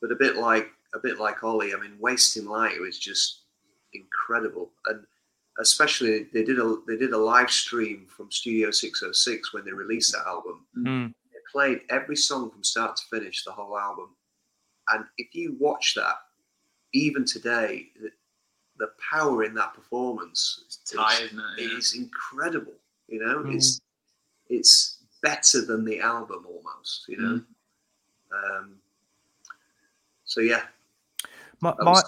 But 0.00 0.12
a 0.12 0.16
bit 0.16 0.36
like 0.36 0.68
a 0.94 0.98
bit 0.98 1.18
like 1.18 1.42
Ollie, 1.44 1.74
I 1.74 1.80
mean, 1.80 1.96
Wasting 1.98 2.46
Light 2.46 2.78
was 2.80 2.98
just 2.98 3.42
incredible, 3.94 4.70
and 4.86 5.04
especially 5.60 6.28
they 6.32 6.42
did 6.44 6.58
a 6.58 6.76
they 6.86 6.96
did 6.96 7.12
a 7.12 7.18
live 7.18 7.50
stream 7.50 8.06
from 8.08 8.30
Studio 8.30 8.70
606 8.70 9.54
when 9.54 9.64
they 9.64 9.72
released 9.72 10.12
that 10.12 10.26
album. 10.26 10.66
Mm. 10.76 11.14
They 11.54 11.58
played 11.58 11.80
every 11.90 12.16
song 12.16 12.50
from 12.50 12.64
start 12.64 12.96
to 12.96 13.02
finish, 13.10 13.44
the 13.44 13.52
whole 13.52 13.78
album. 13.78 14.10
And 14.88 15.04
if 15.18 15.34
you 15.34 15.56
watch 15.60 15.94
that, 15.96 16.16
even 16.92 17.24
today, 17.24 17.88
the, 18.00 18.10
the 18.78 18.90
power 19.10 19.44
in 19.44 19.54
that 19.54 19.74
performance 19.74 20.62
It's 20.66 20.76
tight, 20.92 21.22
isn't 21.22 21.38
it? 21.38 21.62
is, 21.62 21.70
Yeah. 21.72 21.78
is 21.78 21.94
incredible. 21.96 22.74
You 23.08 23.20
know, 23.24 23.38
Mm. 23.44 23.54
it's 23.56 23.80
it's 24.48 24.98
better 25.22 25.64
than 25.64 25.84
the 25.84 26.00
album 26.00 26.46
almost. 26.46 27.06
You 27.08 27.16
know. 27.18 27.40
Mm. 28.32 28.60
Um, 28.60 28.74
so 30.24 30.40
yeah, 30.40 30.62
My, 31.60 31.72
That 31.78 31.84
my, 31.84 32.02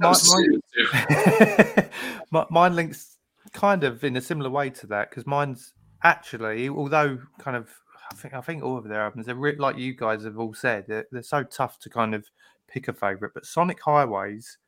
my, 0.00 0.08
my- 0.08 0.12
serious 0.12 0.60
too. 0.74 1.88
Mi- 2.32 2.46
mine 2.50 2.74
links 2.76 3.16
kind 3.52 3.84
of 3.84 4.02
in 4.04 4.16
a 4.16 4.20
similar 4.20 4.50
way 4.50 4.70
to 4.70 4.86
that 4.88 5.10
because 5.10 5.26
mine's 5.26 5.72
actually, 6.02 6.68
although 6.68 7.18
kind 7.38 7.56
of, 7.56 7.68
I 8.10 8.14
think 8.14 8.34
I 8.34 8.40
think 8.40 8.62
all 8.62 8.78
of 8.78 8.84
their 8.84 9.02
albums, 9.02 9.26
they're 9.26 9.56
like 9.58 9.76
you 9.76 9.94
guys 9.94 10.24
have 10.24 10.38
all 10.38 10.54
said, 10.54 10.84
they're, 10.88 11.06
they're 11.12 11.22
so 11.22 11.42
tough 11.42 11.78
to 11.80 11.90
kind 11.90 12.14
of 12.14 12.24
pick 12.66 12.88
a 12.88 12.92
favorite. 12.92 13.32
But 13.34 13.46
Sonic 13.46 13.80
Highways, 13.82 14.58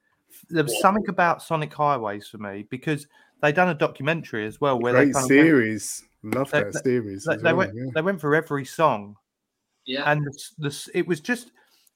there 0.49 0.63
was 0.65 0.73
Yeah. 0.75 0.81
something 0.83 1.09
about 1.09 1.43
Sonic 1.43 1.73
Highways 1.73 2.29
for 2.29 2.39
me 2.39 2.67
because 2.71 3.07
they 3.43 3.53
done 3.53 3.69
a 3.71 3.75
documentary 3.75 4.47
as 4.47 4.61
well 4.61 4.79
where 4.79 4.93
they 4.93 5.05
Great 5.07 5.15
kind 5.15 5.25
of 5.25 5.31
went, 5.31 5.47
series. 5.47 6.05
Love 6.23 6.51
They- 6.51 6.63
that 6.65 6.75
series. 6.85 7.25
they, 7.25 7.35
as 7.35 7.43
they 7.43 7.53
well, 7.53 7.67
went 7.69 7.75
yeah. 7.75 7.91
they 7.95 8.03
went 8.03 8.21
for 8.21 8.35
every 8.35 8.65
song 8.67 9.17
Yeah. 9.87 10.11
and 10.11 10.25
the, 10.27 10.31
s- 10.35 10.55
the, 10.59 10.99
it 10.99 11.07
was 11.07 11.21
just 11.21 11.53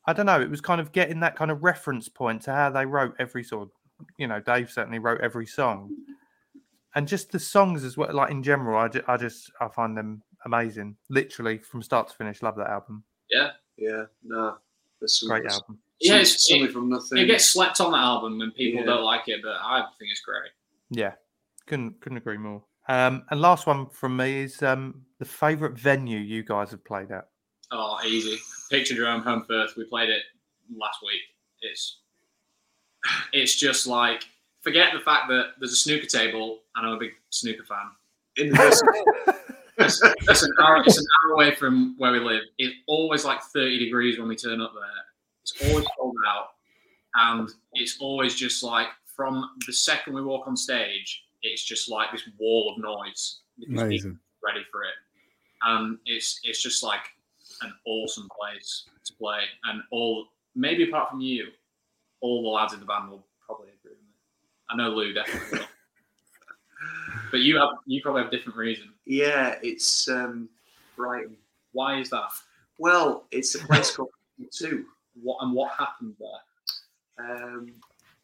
I 0.06 0.12
don't 0.12 0.26
know. 0.26 0.40
It 0.40 0.50
was 0.50 0.60
kind 0.60 0.80
of 0.80 0.92
getting 0.92 1.20
that 1.20 1.34
kind 1.36 1.50
of 1.50 1.62
reference 1.64 2.08
point 2.08 2.42
to 2.42 2.52
how 2.52 2.70
they 2.70 2.84
wrote 2.86 3.14
every 3.18 3.42
sort. 3.44 3.68
of- 3.68 4.06
You 4.18 4.26
know, 4.26 4.40
Dave 4.40 4.70
certainly 4.70 4.98
wrote 4.98 5.20
every 5.22 5.46
song, 5.46 5.94
and 6.94 7.08
just 7.08 7.32
the 7.32 7.38
songs 7.38 7.84
as 7.84 7.96
well. 7.96 8.12
Like 8.12 8.30
in 8.30 8.42
general, 8.42 8.78
I, 8.78 8.88
ju- 8.88 9.04
I 9.08 9.16
just 9.16 9.50
I 9.60 9.68
find 9.68 9.96
them 9.96 10.22
amazing. 10.44 10.96
Literally 11.08 11.58
from 11.58 11.82
start 11.82 12.08
to 12.08 12.14
finish, 12.14 12.42
love 12.42 12.56
that 12.56 12.68
album. 12.70 13.04
yeah. 13.30 13.50
yeah, 13.76 14.04
no, 14.22 14.56
there's 15.00 15.22
Great 15.26 15.42
there's 15.42 15.54
album. 15.54 15.78
Yeah, 16.00 16.08
some- 16.12 16.20
it's- 16.20 16.48
something 16.48 16.64
it- 16.66 16.72
from 16.72 16.88
nothing. 16.90 17.18
It 17.18 17.26
gets 17.26 17.46
slept 17.52 17.80
on 17.80 17.92
that 17.92 17.98
album 17.98 18.40
and 18.40 18.54
people 18.54 18.80
Yeah. 18.80 18.86
don't 18.86 19.04
like 19.04 19.28
it, 19.28 19.40
but 19.42 19.56
I 19.60 19.80
think 19.98 20.10
it's 20.10 20.20
great. 20.20 20.50
Yeah, 20.90 21.14
couldn't 21.66 22.00
couldn't 22.00 22.18
agree 22.18 22.36
more. 22.38 22.62
Um, 22.88 23.24
and 23.30 23.40
last 23.40 23.66
one 23.66 23.88
from 23.88 24.16
me 24.16 24.42
is 24.42 24.62
um, 24.62 25.06
the 25.18 25.24
favorite 25.24 25.78
venue 25.78 26.18
you 26.18 26.42
guys 26.42 26.70
have 26.70 26.84
played 26.84 27.10
at. 27.10 27.28
Oh, 27.70 27.98
easy. 28.04 28.36
Picturedrome, 28.70 29.22
Home 29.24 29.44
Firth. 29.48 29.74
We 29.76 29.84
played 29.84 30.10
it 30.10 30.22
last 30.76 30.98
week. 31.02 31.22
It's 31.62 32.00
it's 33.32 33.54
just 33.56 33.86
like 33.86 34.24
forget 34.60 34.92
the 34.92 35.00
fact 35.00 35.28
that 35.28 35.52
there's 35.58 35.72
a 35.72 35.76
snooker 35.76 36.06
table 36.06 36.60
and 36.76 36.86
I'm 36.86 36.92
a 36.94 36.98
big 36.98 37.12
snooker 37.30 37.64
fan. 37.64 37.90
University. 38.36 38.86
It's, 39.84 40.02
it's 40.02 40.42
an 40.42 40.52
hour. 40.60 40.82
It's 40.84 40.98
an 40.98 41.06
hour 41.24 41.34
away 41.34 41.54
from 41.54 41.94
where 41.98 42.12
we 42.12 42.20
live. 42.20 42.42
It's 42.58 42.74
always 42.86 43.24
like 43.24 43.42
30 43.42 43.78
degrees 43.78 44.18
when 44.18 44.28
we 44.28 44.36
turn 44.36 44.60
up 44.60 44.72
there. 44.74 45.04
It's 45.42 45.54
always 45.68 45.86
cold 45.98 46.16
out, 46.26 46.48
and 47.14 47.50
it's 47.74 47.98
always 48.00 48.34
just 48.34 48.62
like 48.62 48.88
from 49.14 49.50
the 49.66 49.72
second 49.72 50.14
we 50.14 50.22
walk 50.22 50.46
on 50.46 50.56
stage, 50.56 51.24
it's 51.42 51.64
just 51.64 51.88
like 51.88 52.10
this 52.10 52.22
wall 52.38 52.72
of 52.74 52.82
noise 52.82 53.40
Amazing. 53.68 54.18
ready 54.42 54.64
for 54.70 54.82
it, 54.82 54.94
and 55.62 55.98
it's 56.06 56.40
it's 56.44 56.62
just 56.62 56.82
like 56.82 57.02
an 57.62 57.72
awesome 57.86 58.28
place 58.38 58.88
to 59.04 59.12
play. 59.14 59.42
And 59.64 59.82
all 59.90 60.28
maybe 60.54 60.88
apart 60.88 61.10
from 61.10 61.20
you, 61.20 61.48
all 62.20 62.42
the 62.42 62.48
lads 62.48 62.72
in 62.72 62.80
the 62.80 62.86
band 62.86 63.10
will 63.10 63.26
probably 63.44 63.68
agree 63.68 63.92
with 63.92 64.00
me. 64.00 64.14
I 64.70 64.76
know 64.76 64.90
Lou 64.90 65.12
definitely 65.12 65.58
will. 65.58 65.66
But 67.34 67.40
you 67.40 67.58
have 67.58 67.70
you 67.84 68.00
probably 68.00 68.22
have 68.22 68.32
a 68.32 68.36
different 68.36 68.56
reason. 68.56 68.90
yeah, 69.06 69.56
it's 69.60 70.06
um, 70.06 70.48
Brighton. 70.94 71.36
Why 71.72 71.98
is 71.98 72.08
that? 72.10 72.30
Well, 72.78 73.24
it's 73.32 73.56
a 73.56 73.58
place 73.58 73.90
called 73.96 74.10
Two. 74.52 74.84
What 75.20 75.38
and 75.40 75.52
what 75.52 75.72
happened 75.72 76.14
there? 76.20 77.26
Um, 77.28 77.72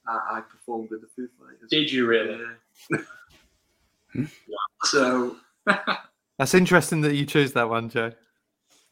I, 0.06 0.36
I 0.36 0.40
performed 0.42 0.90
with 0.90 1.00
the 1.00 1.08
Foo 1.08 1.28
Fighters. 1.40 1.68
Did 1.68 1.90
you 1.90 2.06
really? 2.06 2.38
Yeah. 4.14 4.26
so 4.84 5.34
That's 6.38 6.54
interesting 6.54 7.00
that 7.00 7.16
you 7.16 7.26
choose 7.26 7.52
that 7.54 7.68
one, 7.68 7.88
Joe. 7.90 8.12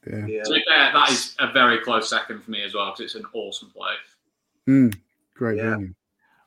Yeah. 0.05 0.27
yeah, 0.27 0.43
To 0.43 0.53
be 0.53 0.65
fair, 0.67 0.93
that 0.95 1.11
is 1.11 1.37
a 1.39 1.53
very 1.53 1.79
close 1.79 2.11
second 2.11 2.43
for 2.43 2.51
me 2.51 2.65
as 2.65 2.75
well 2.75 2.87
because 2.87 3.05
it's 3.05 3.15
an 3.15 3.31
awesome 3.35 3.71
place. 3.71 4.17
Mm, 4.69 4.99
great 5.37 5.59
Yeah. 5.59 5.71
venue. 5.77 5.95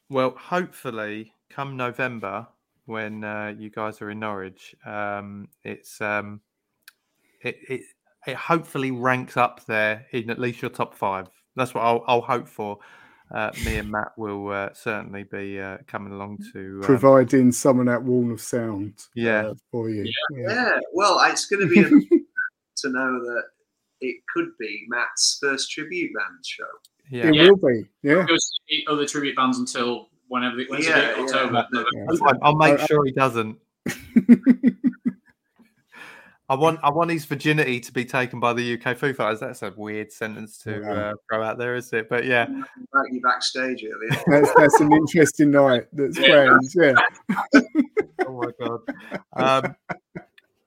Well, 0.10 0.32
hopefully, 0.32 1.32
come 1.50 1.78
November 1.78 2.48
when 2.92 3.24
uh, 3.24 3.54
you 3.58 3.70
guys 3.72 4.02
are 4.02 4.12
in 4.12 4.20
Norwich, 4.20 4.76
um, 4.86 5.48
it's 5.64 6.00
um, 6.02 6.42
it, 7.42 7.58
it 7.68 7.82
it 8.28 8.36
hopefully 8.36 8.92
ranks 8.92 9.36
up 9.38 9.66
there 9.66 10.06
in 10.12 10.30
at 10.30 10.38
least 10.38 10.62
your 10.62 10.70
top 10.70 10.94
five. 10.94 11.28
That's 11.56 11.74
what 11.74 11.82
I'll, 11.82 12.04
I'll 12.08 12.22
hope 12.22 12.48
for. 12.48 12.78
Uh, 13.34 13.50
me 13.66 13.78
and 13.78 13.90
Matt 13.90 14.12
will 14.18 14.50
uh, 14.50 14.70
certainly 14.74 15.24
be 15.24 15.60
uh, 15.60 15.78
coming 15.88 16.12
along 16.14 16.40
to. 16.54 16.76
Um, 16.76 16.82
Providing 16.84 17.52
some 17.52 17.80
of 17.80 17.86
that 17.88 18.04
wall 18.04 18.32
of 18.32 18.42
sound 18.42 18.94
Yeah. 19.16 19.48
uh, 19.48 19.54
for 19.72 19.90
you. 19.90 20.04
Yeah. 20.36 20.46
yeah. 20.50 20.80
Well, 20.94 21.18
it's 21.32 21.46
going 21.48 21.68
to 21.68 21.74
be 21.74 21.80
a, 21.80 21.90
to 22.78 22.90
know 22.90 23.20
that 23.24 23.44
it 24.02 24.18
could 24.34 24.50
be 24.60 24.86
Matt's 24.90 25.40
first 25.42 25.72
tribute 25.72 26.12
band 26.14 26.46
show. 26.46 26.64
yeah, 27.10 27.28
It 27.30 27.36
Yeah. 27.36 27.50
will 27.50 27.56
be. 27.56 27.86
Yeah. 28.04 28.26
Other 28.90 29.06
tribute 29.06 29.36
bands 29.38 29.58
until 29.58 30.10
whenever 30.32 30.56
the, 30.56 30.66
when's 30.70 30.88
Yeah, 30.88 30.98
it? 31.00 31.18
yeah. 31.18 31.24
October. 31.24 31.68
Yeah. 31.74 31.82
November. 32.06 32.18
Fine, 32.18 32.40
I'll 32.42 32.56
make 32.56 32.80
I- 32.80 32.84
I- 32.84 32.86
sure 32.88 33.06
he 33.06 33.12
doesn't. 33.12 33.58
I 36.50 36.56
want 36.56 36.80
I 36.84 36.90
want 36.90 37.10
his 37.12 37.24
virginity 37.24 37.80
to 37.80 37.94
be 37.94 38.04
taken 38.04 38.42
by 38.42 38.52
the 38.52 38.74
UK 38.78 38.98
Foo 38.98 39.14
Fighters. 39.14 39.40
That's 39.40 39.62
a 39.62 39.74
weird 39.76 40.12
sentence 40.12 40.58
to 40.60 40.82
Wow. 40.82 40.92
uh, 40.94 41.14
throw 41.30 41.44
out 41.44 41.58
there, 41.58 41.76
is 41.76 41.94
it? 41.94 42.10
But 42.10 42.26
yeah, 42.26 42.46
Invite 42.48 43.12
you 43.14 43.22
backstage 43.22 43.86
earlier. 43.86 44.22
That's 44.28 44.54
that's 44.56 44.80
an 44.82 44.92
interesting 44.92 45.52
night. 45.52 45.88
That's 45.94 46.18
Yeah. 46.20 46.58
Yeah. 46.76 46.94
oh 48.28 48.42
my 48.42 48.52
god. 48.60 48.82
Um, 49.64 49.76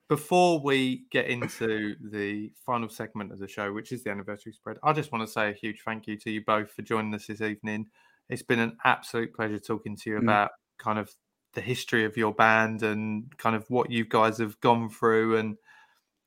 before 0.09 0.59
we 0.59 1.05
get 1.11 1.27
into 1.27 1.95
the 2.01 2.51
final 2.65 2.89
segment 2.89 3.31
of 3.31 3.37
the 3.37 3.47
show, 3.47 3.71
which 3.71 3.91
is 3.91 4.03
the 4.03 4.09
anniversary 4.09 4.53
spread, 4.53 4.77
I 4.83 4.91
just 4.91 5.11
want 5.11 5.23
to 5.27 5.31
say 5.31 5.51
a 5.51 5.53
huge 5.53 5.81
thank 5.85 6.07
you 6.07 6.17
to 6.17 6.31
you 6.31 6.43
both 6.43 6.71
for 6.71 6.81
joining 6.81 7.13
us 7.13 7.27
this 7.27 7.41
evening. 7.41 7.85
It's 8.29 8.43
been 8.43 8.59
an 8.59 8.77
absolute 8.83 9.33
pleasure 9.33 9.59
talking 9.59 9.95
to 9.97 10.09
you 10.09 10.15
Mm. 10.17 10.23
about 10.23 10.51
kind 10.77 10.99
of 10.99 11.13
the 11.53 11.61
history 11.61 12.05
of 12.05 12.17
your 12.17 12.33
band 12.33 12.83
and 12.83 13.35
kind 13.37 13.55
of 13.55 13.65
what 13.69 13.89
you 13.89 14.05
guys 14.05 14.37
have 14.39 14.59
gone 14.59 14.89
through 14.89 15.37
and 15.37 15.57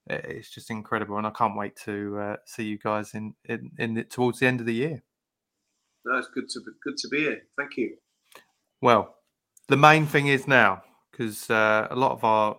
it's 0.07 0.51
just 0.51 0.71
incredible 0.71 1.19
and 1.19 1.27
I 1.27 1.31
can't 1.31 1.57
wait 1.57 1.77
to 1.85 2.19
uh, 2.19 2.37
see 2.47 2.65
you 2.65 2.79
guys 2.79 3.13
in 3.15 3.35
in, 3.45 3.71
in 3.79 3.95
the, 3.95 4.05
towards 4.05 4.39
the 4.39 4.47
end 4.47 4.61
of 4.61 4.67
the 4.67 4.75
year. 4.75 5.03
No, 6.05 6.17
it's 6.17 6.29
good 6.29 6.49
to 6.49 6.61
be 6.61 6.71
good 6.83 6.97
to 6.97 7.09
be 7.09 7.19
here. 7.19 7.43
Thank 7.59 7.77
you. 7.77 7.97
Well, 8.81 9.17
the 9.67 9.77
main 9.77 10.07
thing 10.07 10.29
is 10.29 10.49
now 10.49 10.83
because 11.11 11.51
uh, 11.51 11.89
a 11.91 11.97
lot 11.97 12.13
of 12.13 12.25
our 12.25 12.57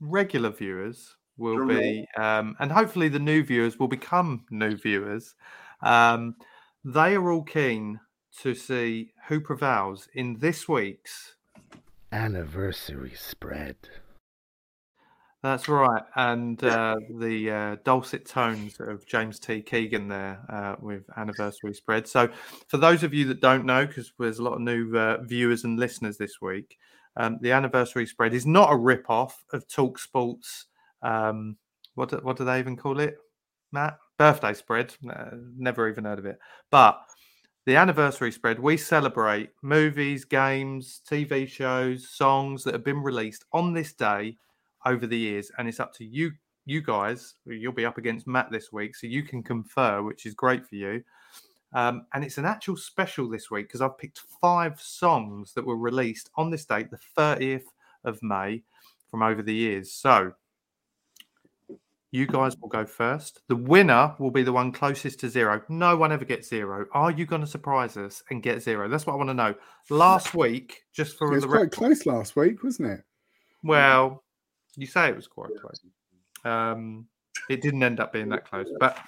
regular 0.00 0.50
viewers 0.50 1.16
will 1.38 1.56
Drum 1.56 1.68
be, 1.68 2.06
um, 2.18 2.56
and 2.58 2.70
hopefully 2.70 3.08
the 3.08 3.18
new 3.18 3.42
viewers 3.42 3.78
will 3.78 3.88
become 3.88 4.44
new 4.50 4.76
viewers. 4.76 5.34
Um, 5.80 6.34
they 6.84 7.14
are 7.14 7.30
all 7.30 7.44
keen 7.44 7.98
to 8.38 8.54
see 8.54 9.12
who 9.28 9.40
prevails 9.40 10.08
in 10.14 10.38
this 10.38 10.68
week's. 10.68 11.36
Anniversary 12.12 13.12
spread. 13.16 13.76
That's 15.42 15.68
right, 15.68 16.02
and 16.16 16.62
uh, 16.62 16.96
the 17.18 17.50
uh, 17.50 17.76
dulcet 17.82 18.26
tones 18.26 18.76
of 18.78 19.06
James 19.06 19.38
T. 19.38 19.62
Keegan 19.62 20.06
there 20.06 20.38
uh, 20.50 20.76
with 20.78 21.04
anniversary 21.16 21.72
spread. 21.72 22.06
So, 22.06 22.28
for 22.68 22.76
those 22.76 23.02
of 23.04 23.14
you 23.14 23.24
that 23.28 23.40
don't 23.40 23.64
know, 23.64 23.86
because 23.86 24.12
there's 24.18 24.38
a 24.38 24.42
lot 24.42 24.52
of 24.52 24.60
new 24.60 24.94
uh, 24.94 25.22
viewers 25.22 25.64
and 25.64 25.78
listeners 25.78 26.18
this 26.18 26.42
week, 26.42 26.76
um, 27.16 27.38
the 27.40 27.52
anniversary 27.52 28.04
spread 28.04 28.34
is 28.34 28.44
not 28.44 28.70
a 28.70 28.76
rip-off 28.76 29.42
of 29.54 29.66
Talk 29.66 29.98
Sports. 29.98 30.66
Um, 31.02 31.56
what 31.94 32.10
do, 32.10 32.16
what 32.22 32.36
do 32.36 32.44
they 32.44 32.58
even 32.58 32.76
call 32.76 33.00
it, 33.00 33.16
Matt? 33.72 33.96
Birthday 34.18 34.52
spread. 34.52 34.94
Uh, 35.08 35.30
never 35.56 35.88
even 35.88 36.04
heard 36.04 36.18
of 36.18 36.26
it. 36.26 36.38
But 36.70 37.00
the 37.66 37.76
anniversary 37.76 38.32
spread, 38.32 38.58
we 38.58 38.76
celebrate 38.76 39.50
movies, 39.62 40.24
games, 40.24 41.02
TV 41.08 41.46
shows, 41.46 42.08
songs 42.08 42.64
that 42.64 42.74
have 42.74 42.84
been 42.84 43.02
released 43.02 43.44
on 43.52 43.74
this 43.74 43.92
day 43.92 44.36
over 44.86 45.06
the 45.06 45.18
years, 45.18 45.50
and 45.58 45.68
it's 45.68 45.80
up 45.80 45.92
to 45.94 46.04
you, 46.04 46.32
you 46.64 46.80
guys. 46.80 47.34
You'll 47.44 47.72
be 47.72 47.84
up 47.84 47.98
against 47.98 48.26
Matt 48.26 48.50
this 48.50 48.72
week, 48.72 48.96
so 48.96 49.06
you 49.06 49.22
can 49.22 49.42
confer, 49.42 50.02
which 50.02 50.24
is 50.24 50.34
great 50.34 50.66
for 50.66 50.76
you. 50.76 51.02
Um, 51.72 52.06
and 52.14 52.24
it's 52.24 52.38
an 52.38 52.46
actual 52.46 52.76
special 52.76 53.28
this 53.28 53.50
week 53.50 53.68
because 53.68 53.82
I've 53.82 53.98
picked 53.98 54.22
five 54.40 54.80
songs 54.80 55.52
that 55.52 55.64
were 55.64 55.76
released 55.76 56.30
on 56.36 56.50
this 56.50 56.64
date, 56.64 56.90
the 56.90 56.98
30th 57.16 57.66
of 58.04 58.22
May, 58.22 58.62
from 59.10 59.22
over 59.22 59.42
the 59.42 59.54
years. 59.54 59.92
So 59.92 60.32
you 62.12 62.26
guys 62.26 62.56
will 62.60 62.68
go 62.68 62.84
first. 62.84 63.42
The 63.48 63.56
winner 63.56 64.14
will 64.18 64.30
be 64.30 64.42
the 64.42 64.52
one 64.52 64.72
closest 64.72 65.20
to 65.20 65.28
zero. 65.28 65.62
No 65.68 65.96
one 65.96 66.10
ever 66.12 66.24
gets 66.24 66.48
zero. 66.48 66.86
Are 66.92 67.10
you 67.10 67.24
going 67.24 67.42
to 67.42 67.46
surprise 67.46 67.96
us 67.96 68.22
and 68.30 68.42
get 68.42 68.62
zero? 68.62 68.88
That's 68.88 69.06
what 69.06 69.12
I 69.12 69.16
want 69.16 69.30
to 69.30 69.34
know. 69.34 69.54
Last 69.90 70.34
week, 70.34 70.82
just 70.92 71.16
for 71.16 71.30
It 71.30 71.36
was 71.36 71.42
the 71.42 71.48
quite 71.48 71.56
record, 71.58 71.72
close 71.72 72.06
last 72.06 72.36
week, 72.36 72.62
wasn't 72.64 72.90
it? 72.90 73.00
well, 73.62 74.24
you 74.76 74.86
say 74.86 75.08
it 75.08 75.16
was 75.16 75.26
quite 75.26 75.50
close. 75.60 75.80
Um, 76.44 77.06
it 77.48 77.62
didn't 77.62 77.82
end 77.82 78.00
up 78.00 78.12
being 78.12 78.28
that 78.30 78.44
close, 78.48 78.68
but 78.78 78.98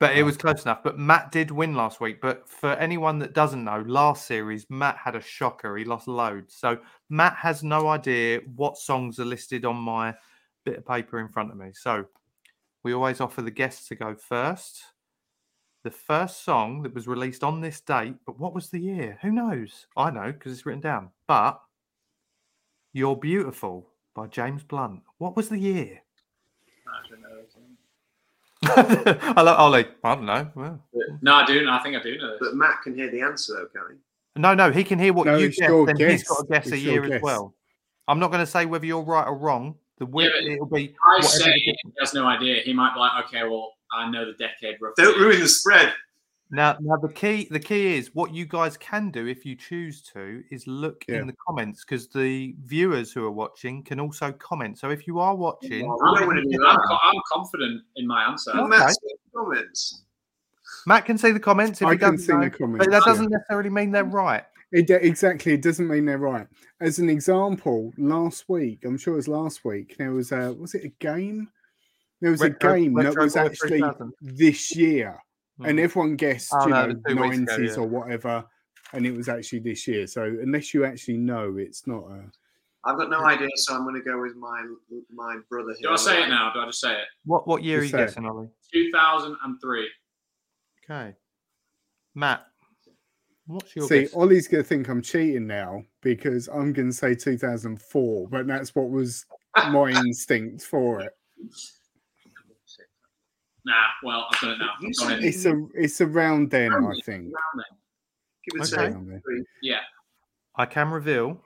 but 0.00 0.16
it 0.16 0.22
was 0.22 0.36
close 0.36 0.62
enough. 0.64 0.82
But 0.82 0.98
Matt 0.98 1.32
did 1.32 1.50
win 1.50 1.74
last 1.74 2.00
week. 2.00 2.20
But 2.20 2.48
for 2.48 2.72
anyone 2.72 3.18
that 3.20 3.32
doesn't 3.32 3.64
know, 3.64 3.82
last 3.86 4.26
series 4.26 4.66
Matt 4.68 4.96
had 4.96 5.16
a 5.16 5.20
shocker. 5.20 5.76
He 5.76 5.84
lost 5.84 6.08
loads. 6.08 6.54
So 6.54 6.78
Matt 7.08 7.36
has 7.36 7.62
no 7.62 7.88
idea 7.88 8.40
what 8.54 8.76
songs 8.76 9.18
are 9.18 9.24
listed 9.24 9.64
on 9.64 9.76
my 9.76 10.14
bit 10.64 10.78
of 10.78 10.86
paper 10.86 11.20
in 11.20 11.28
front 11.28 11.50
of 11.50 11.56
me. 11.56 11.70
So 11.72 12.04
we 12.84 12.92
always 12.92 13.20
offer 13.20 13.42
the 13.42 13.50
guests 13.50 13.88
to 13.88 13.94
go 13.94 14.14
first. 14.14 14.84
The 15.82 15.90
first 15.90 16.44
song 16.44 16.82
that 16.82 16.94
was 16.94 17.06
released 17.08 17.42
on 17.44 17.60
this 17.60 17.80
date, 17.80 18.14
but 18.24 18.38
what 18.38 18.54
was 18.54 18.70
the 18.70 18.78
year? 18.78 19.18
Who 19.22 19.32
knows? 19.32 19.86
I 19.96 20.10
know 20.10 20.32
because 20.32 20.52
it's 20.52 20.64
written 20.64 20.80
down. 20.80 21.10
But 21.26 21.60
You're 22.92 23.16
Beautiful 23.16 23.88
by 24.14 24.26
James 24.28 24.62
Blunt. 24.62 25.00
What 25.18 25.36
was 25.36 25.48
the 25.48 25.58
year? 25.58 26.00
I 26.86 27.08
don't 27.08 27.20
know. 27.20 27.28
I 29.36 29.42
love 29.42 29.58
Ollie. 29.58 29.86
I 30.02 30.14
don't 30.14 30.24
know. 30.24 30.50
Well, 30.54 30.80
No, 31.20 31.34
I 31.34 31.44
do. 31.44 31.68
I 31.68 31.82
think 31.82 31.96
I 31.96 32.02
do 32.02 32.16
know 32.16 32.30
this. 32.30 32.38
But 32.40 32.54
Matt 32.54 32.80
can 32.82 32.94
hear 32.94 33.10
the 33.10 33.20
answer, 33.20 33.52
though, 33.54 33.66
can 33.66 33.96
he? 33.96 34.40
no, 34.40 34.54
no, 34.54 34.70
he 34.72 34.82
can 34.84 34.98
hear 34.98 35.12
what 35.12 35.26
No, 35.26 35.36
you 35.36 35.46
it's 35.48 35.58
guess, 35.58 35.68
your 35.68 35.86
then 35.86 35.96
he's 35.96 36.24
got 36.24 36.38
to 36.38 36.46
guess. 36.48 36.64
guess 36.64 36.72
a 36.72 36.74
It's 36.76 36.84
your 36.84 37.04
year 37.06 37.16
as 37.16 37.22
well. 37.22 37.54
I'm 38.08 38.18
not 38.18 38.30
going 38.30 38.40
to 38.44 38.50
say 38.50 38.64
whether 38.64 38.86
you're 38.86 39.02
right 39.02 39.26
or 39.26 39.36
wrong. 39.36 39.74
The 39.98 40.06
win, 40.06 40.30
but 40.34 40.50
it'll 40.50 40.66
be. 40.66 40.94
I 41.06 41.16
whatever 41.16 41.28
say 41.28 41.52
he 41.52 41.76
has 42.00 42.14
no 42.14 42.26
idea. 42.26 42.62
He 42.62 42.72
might 42.72 42.94
be 42.94 43.00
like, 43.00 43.24
okay, 43.26 43.42
well, 43.44 43.74
I 43.92 44.10
know 44.10 44.24
the 44.24 44.32
decade 44.32 44.76
roughly. 44.80 45.04
Don't 45.04 45.20
ruin 45.20 45.40
the 45.40 45.48
spread. 45.48 45.92
Now, 46.50 46.76
now 46.80 46.96
the 46.96 47.08
key, 47.08 47.48
the 47.50 47.58
key 47.58 47.96
is 47.96 48.14
what 48.14 48.32
you 48.32 48.44
guys 48.44 48.76
can 48.76 49.10
do 49.10 49.26
if 49.26 49.44
you 49.46 49.56
choose 49.56 50.02
to 50.12 50.42
is 50.50 50.66
look 50.66 51.04
Yeah. 51.08 51.20
in 51.20 51.26
the 51.26 51.34
comments 51.48 51.84
because 51.84 52.08
the 52.08 52.54
viewers 52.64 53.12
who 53.12 53.24
are 53.24 53.30
watching 53.30 53.82
can 53.82 53.98
also 53.98 54.30
comment. 54.32 54.78
So 54.78 54.90
if 54.90 55.06
you 55.06 55.18
are 55.20 55.34
watching, 55.34 55.84
I 55.84 56.18
don't 56.18 56.26
want 56.26 56.38
to 56.38 56.44
do 56.48 56.64
I'm, 56.64 56.76
I'm 56.78 57.20
confident 57.32 57.82
in 57.96 58.06
my 58.06 58.24
answer. 58.24 58.50
Okay. 58.52 58.68
Matt's 58.68 58.96
comments. 59.34 60.02
Matt 60.86 61.06
can 61.06 61.18
see 61.18 61.32
the 61.32 61.40
comments. 61.40 61.80
If 61.80 61.88
I 61.88 61.92
he 61.92 61.98
can 61.98 62.12
doesn't 62.12 62.26
see 62.26 62.32
know, 62.34 62.44
the 62.44 62.50
comments. 62.50 62.84
but 62.86 62.92
that 62.92 63.02
doesn't 63.04 63.30
necessarily 63.30 63.70
mean 63.70 63.90
they're 63.90 64.04
right. 64.04 64.44
It 64.74 64.88
do- 64.88 64.94
exactly. 64.96 65.52
It 65.52 65.62
doesn't 65.62 65.86
mean 65.86 66.04
they're 66.04 66.18
right. 66.18 66.48
As 66.80 66.98
an 66.98 67.08
example, 67.08 67.92
last 67.96 68.44
week, 68.48 68.84
I'm 68.84 68.98
sure 68.98 69.14
it 69.14 69.16
was 69.18 69.28
last 69.28 69.64
week. 69.64 69.94
There 69.98 70.12
was 70.12 70.32
a 70.32 70.52
was 70.52 70.74
it 70.74 70.84
a 70.84 70.88
game? 70.98 71.48
There 72.20 72.32
was 72.32 72.40
Retro- 72.40 72.72
a 72.72 72.78
game 72.80 72.94
that 72.94 73.16
was 73.16 73.36
actually 73.36 73.82
this 74.20 74.74
year, 74.74 75.16
and 75.64 75.78
Hmm. 75.78 75.84
everyone 75.84 76.16
guessed, 76.16 76.50
Oh, 76.52 76.64
you 76.64 76.70
no, 76.72 76.86
know, 76.86 76.94
the 76.94 77.02
two 77.08 77.12
ago, 77.12 77.28
nineties 77.28 77.76
yeah. 77.76 77.82
or 77.82 77.86
whatever, 77.86 78.44
and 78.92 79.06
it 79.06 79.12
was 79.12 79.28
actually 79.28 79.60
this 79.60 79.86
year. 79.86 80.06
So 80.08 80.24
unless 80.24 80.74
you 80.74 80.84
actually 80.84 81.18
know, 81.18 81.56
it's 81.58 81.86
not 81.86 82.04
a. 82.10 82.30
I've 82.86 82.98
got 82.98 83.10
no 83.10 83.24
idea, 83.24 83.48
so 83.54 83.74
I'm 83.76 83.82
going 83.84 83.94
to 83.94 84.02
go 84.02 84.20
with 84.20 84.34
my 84.36 84.60
my 85.12 85.36
brother 85.48 85.72
here. 85.78 85.88
Do 85.88 85.92
I 85.92 85.96
say 85.96 86.22
it 86.24 86.28
now? 86.28 86.52
Do 86.52 86.60
I 86.60 86.66
just 86.66 86.80
say 86.80 86.92
it? 86.94 87.06
What 87.24 87.46
what 87.46 87.62
year 87.62 87.78
are 87.78 87.82
you 87.84 87.90
Just 87.90 88.16
guessing, 88.16 88.26
Ollie? 88.26 88.48
2003. 88.72 89.88
Okay, 90.84 91.14
Matt. 92.14 92.46
What's 93.46 93.76
your 93.76 93.86
See, 93.86 94.02
guess? 94.02 94.14
Ollie's 94.14 94.48
gonna 94.48 94.62
think 94.62 94.88
I'm 94.88 95.02
cheating 95.02 95.46
now 95.46 95.84
because 96.00 96.48
I'm 96.48 96.72
gonna 96.72 96.92
say 96.92 97.14
2004, 97.14 98.28
but 98.28 98.46
that's 98.46 98.74
what 98.74 98.90
was 98.90 99.26
my 99.70 99.90
instinct 100.06 100.64
for 100.64 101.00
it. 101.00 101.12
Nah, 103.66 103.72
well, 104.02 104.26
I've 104.30 104.40
done 104.40 104.50
it 104.52 104.58
now. 104.58 104.70
I've 104.76 104.82
done 104.82 104.94
said 104.94 105.18
it. 105.18 105.24
It's 105.24 105.44
a 105.44 105.66
it's 105.74 106.00
around 106.00 106.50
then, 106.50 106.72
I 106.72 106.92
think. 107.04 107.24
Then. 107.24 107.64
Give 108.50 108.60
it 108.60 108.72
Okay. 108.72 108.86
a 108.86 108.90
Around 108.90 109.22
Yeah. 109.62 109.80
I 110.56 110.66
can 110.66 110.90
reveal 110.90 111.40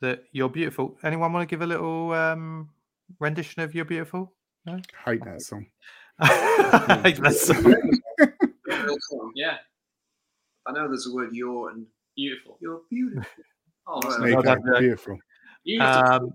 that 0.00 0.24
you're 0.32 0.48
beautiful. 0.48 0.96
Anyone 1.02 1.32
want 1.32 1.48
to 1.48 1.52
give 1.52 1.62
a 1.62 1.66
little 1.66 2.12
um, 2.12 2.70
rendition 3.20 3.62
of 3.62 3.74
"You're 3.74 3.84
Beautiful"? 3.84 4.32
Hate 5.04 5.24
that 5.24 5.42
song. 5.42 5.66
hate 6.22 7.20
that 7.20 7.34
song. 7.36 8.00
Yeah. 9.34 9.58
I 10.66 10.72
know 10.72 10.88
there's 10.88 11.06
a 11.06 11.12
word 11.14 11.30
"you're" 11.34 11.70
and 11.70 11.86
Beautiful. 12.16 12.58
"you're 12.60 12.80
beautiful." 12.90 13.30
Oh, 13.86 14.00
Well, 14.02 14.18
There 14.18 14.28
you 14.30 14.34
Well 14.36 14.42
go, 14.42 14.54
done, 14.54 14.62
Joe. 14.66 14.78
beautiful. 14.80 15.18
beautiful. 15.62 16.02
um, 16.14 16.32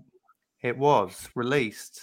it 0.62 0.78
was 0.78 1.28
released 1.34 2.00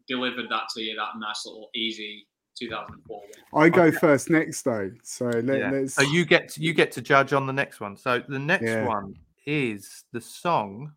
delivered 0.07 0.47
that 0.49 0.69
to 0.75 0.81
you, 0.81 0.95
that 0.95 1.17
nice 1.19 1.45
little 1.45 1.69
easy 1.75 2.25
2004. 2.59 3.21
I 3.53 3.69
go 3.69 3.91
first 3.91 4.29
next 4.29 4.61
though, 4.63 4.91
so 5.03 5.25
let, 5.29 5.59
Yeah. 5.59 5.71
let's. 5.71 5.93
So 5.93 6.01
you 6.03 6.25
get 6.25 6.49
to, 6.49 6.61
you 6.61 6.73
get 6.73 6.91
to 6.93 7.01
judge 7.01 7.33
on 7.33 7.47
the 7.47 7.53
next 7.53 7.79
one. 7.79 7.95
So 7.97 8.21
the 8.27 8.39
next 8.39 8.63
Yeah. 8.65 8.85
one 8.85 9.15
is 9.45 10.03
the 10.11 10.21
song 10.21 10.93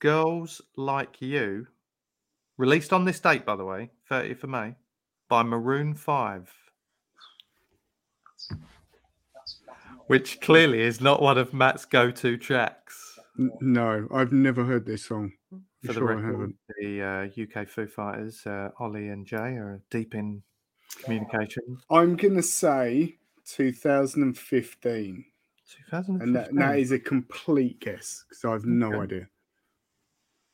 "Girls 0.00 0.60
Like 0.76 1.20
You," 1.22 1.66
released 2.56 2.92
on 2.92 3.04
this 3.04 3.20
date, 3.20 3.44
by 3.46 3.56
the 3.56 3.64
way, 3.64 3.90
30th 4.10 4.42
of 4.44 4.50
May, 4.50 4.74
by 5.28 5.42
Maroon 5.42 5.94
Five, 5.94 6.52
That's, 8.48 8.48
that's 9.34 9.60
not- 9.66 10.08
which 10.08 10.40
clearly 10.40 10.80
is 10.80 11.00
not 11.00 11.22
one 11.22 11.38
of 11.38 11.54
Matt's 11.54 11.84
go-to 11.84 12.36
tracks. 12.36 13.18
No, 13.36 14.08
I've 14.12 14.32
never 14.32 14.64
heard 14.64 14.84
this 14.84 15.04
song. 15.06 15.32
For 15.84 15.88
the 15.88 15.94
sure 15.94 16.16
record, 16.16 16.54
the 16.80 17.02
uh, 17.02 17.42
UK 17.60 17.68
Foo 17.68 17.86
Fighters, 17.88 18.46
uh, 18.46 18.70
Ollie 18.78 19.08
and 19.08 19.26
Jay, 19.26 19.36
are 19.56 19.80
deep 19.90 20.14
in 20.14 20.42
communication. 21.02 21.78
I'm 21.90 22.14
gonna 22.16 22.42
say 22.42 23.16
2015, 23.46 25.24
2015. 25.66 26.20
and 26.22 26.36
that, 26.36 26.50
and 26.50 26.60
that 26.60 26.78
is 26.78 26.92
a 26.92 26.98
complete 27.00 27.80
guess 27.80 28.24
because 28.28 28.44
I 28.44 28.52
have 28.52 28.64
no 28.64 28.88
Okay. 28.92 28.98
idea. 29.02 29.28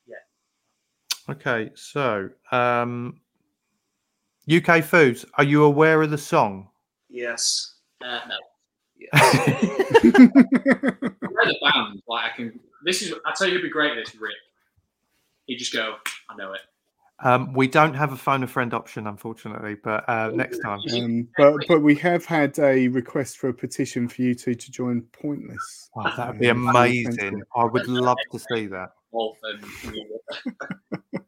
Yeah. 0.06 1.32
Okay, 1.34 1.70
so 1.74 2.30
um, 2.50 3.20
UK 4.50 4.82
Foods, 4.82 5.26
are 5.34 5.44
you 5.44 5.64
aware 5.64 6.00
of 6.00 6.10
the 6.10 6.16
song? 6.18 6.68
Yes. 7.10 7.74
Uh, 8.02 8.20
no. 8.28 8.36
Yes. 8.96 9.10
I 9.12 10.20
know 10.22 11.44
the 11.44 11.58
band. 11.62 12.02
Like, 12.08 12.32
I 12.32 12.36
can. 12.36 12.58
This 12.84 13.02
is. 13.02 13.12
I 13.26 13.32
tell 13.36 13.46
you, 13.48 13.54
it'd 13.54 13.62
be 13.64 13.68
great 13.70 13.90
at 13.96 13.96
this, 14.04 14.14
Rick. 14.14 14.32
He'd 15.48 15.56
just 15.56 15.72
go, 15.72 15.96
I 16.30 16.36
know 16.36 16.52
it. 16.52 16.60
Um, 17.20 17.52
we 17.52 17.66
don't 17.66 17.94
have 17.94 18.12
a 18.12 18.16
phone 18.16 18.44
a 18.44 18.46
friend 18.46 18.72
option, 18.72 19.08
unfortunately, 19.08 19.74
but 19.82 20.08
uh, 20.08 20.30
next 20.32 20.60
time. 20.60 20.78
um, 20.94 21.28
but 21.36 21.56
but 21.66 21.80
we 21.80 21.96
have 21.96 22.24
had 22.24 22.56
a 22.60 22.86
request 22.88 23.38
for 23.38 23.48
a 23.48 23.54
petition 23.54 24.06
for 24.06 24.22
you 24.22 24.36
two 24.36 24.54
to 24.54 24.70
join 24.70 25.02
Pointless. 25.12 25.90
Oh, 25.96 26.12
that 26.16 26.28
would 26.28 26.38
be 26.38 26.48
amazing. 26.48 27.42
I 27.56 27.64
would 27.64 27.88
love 27.88 28.18
to 28.30 28.38
see 28.38 28.68
that. 28.68 28.90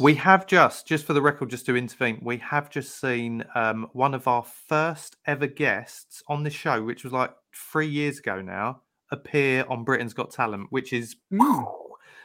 We 0.00 0.14
have 0.14 0.46
just, 0.46 0.86
just 0.86 1.04
for 1.04 1.12
the 1.12 1.20
record, 1.20 1.50
just 1.50 1.66
to 1.66 1.76
intervene, 1.76 2.18
we 2.22 2.38
have 2.38 2.70
just 2.70 2.98
seen 2.98 3.44
um, 3.54 3.90
one 3.92 4.14
of 4.14 4.26
our 4.26 4.42
first 4.42 5.16
ever 5.26 5.46
guests 5.46 6.22
on 6.28 6.44
the 6.44 6.50
show, 6.50 6.82
which 6.82 7.04
was 7.04 7.12
like 7.12 7.30
three 7.54 7.88
years 7.88 8.18
ago 8.18 8.40
now, 8.40 8.80
appear 9.10 9.66
on 9.68 9.84
Britain's 9.84 10.14
Got 10.14 10.30
Talent, 10.30 10.68
which 10.70 10.94
is 10.94 11.16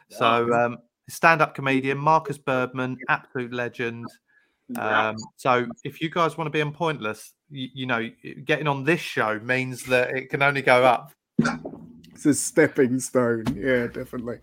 so 0.09 0.53
um, 0.53 0.77
stand-up 1.09 1.55
comedian 1.55 1.97
Marcus 1.97 2.37
Birdman, 2.37 2.97
absolute 3.09 3.53
legend. 3.53 4.07
Um, 4.77 5.15
so 5.37 5.65
if 5.85 6.01
you 6.01 6.09
guys 6.09 6.37
want 6.37 6.47
to 6.47 6.51
be 6.51 6.61
on 6.61 6.73
Pointless, 6.73 7.33
you, 7.49 7.69
you 7.73 7.85
know, 7.85 8.09
getting 8.43 8.67
on 8.67 8.83
this 8.83 8.99
show 8.99 9.39
means 9.39 9.83
that 9.83 10.09
it 10.15 10.29
can 10.29 10.41
only 10.43 10.61
go 10.61 10.83
up. 10.83 11.13
It's 12.13 12.25
a 12.25 12.33
stepping 12.33 12.99
stone. 12.99 13.45
Yeah, 13.55 13.87
definitely. 13.87 14.39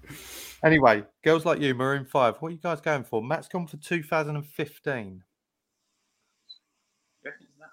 Anyway, 0.65 1.03
girls 1.23 1.45
like 1.45 1.61
you, 1.61 1.75
Maroon 1.75 2.07
Five. 2.07 2.37
What 2.39 2.49
are 2.49 2.53
you 2.53 2.59
guys 2.59 2.81
going 2.81 3.05
for? 3.05 3.23
Matt's 3.23 3.49
gone 3.49 3.67
for 3.67 3.77
2015. 3.77 5.23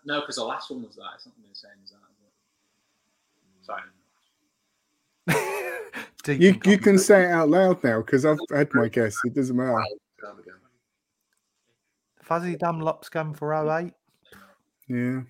no, 0.03 0.19
because 0.19 0.35
the 0.35 0.43
last 0.43 0.71
one 0.71 0.81
was 0.83 0.95
that. 0.95 1.03
It's 1.15 1.27
not 1.27 1.35
going 1.35 1.43
to 1.43 1.47
be 1.47 1.53
the 1.53 1.55
same 1.55 1.71
as 1.83 1.91
that. 1.91 1.99
it? 5.27 5.35
Sorry. 5.47 5.57
Deep 6.21 6.41
You 6.41 6.59
you 6.65 6.77
can 6.77 6.97
say 6.97 7.23
it 7.23 7.31
out 7.31 7.49
loud 7.49 7.83
now 7.83 8.01
because 8.01 8.25
I've 8.25 8.37
had 8.51 8.69
my 8.73 8.87
guess. 8.87 9.17
It 9.25 9.33
doesn't 9.35 9.55
matter. 9.55 9.73
Time 10.23 10.39
ago. 10.39 10.51
Fuzzy 12.21 12.55
Dunlop's 12.55 13.09
going 13.09 13.33
for 13.33 13.53
08. 13.53 13.93
Yeah. 14.87 14.97
Definitely. 14.97 15.25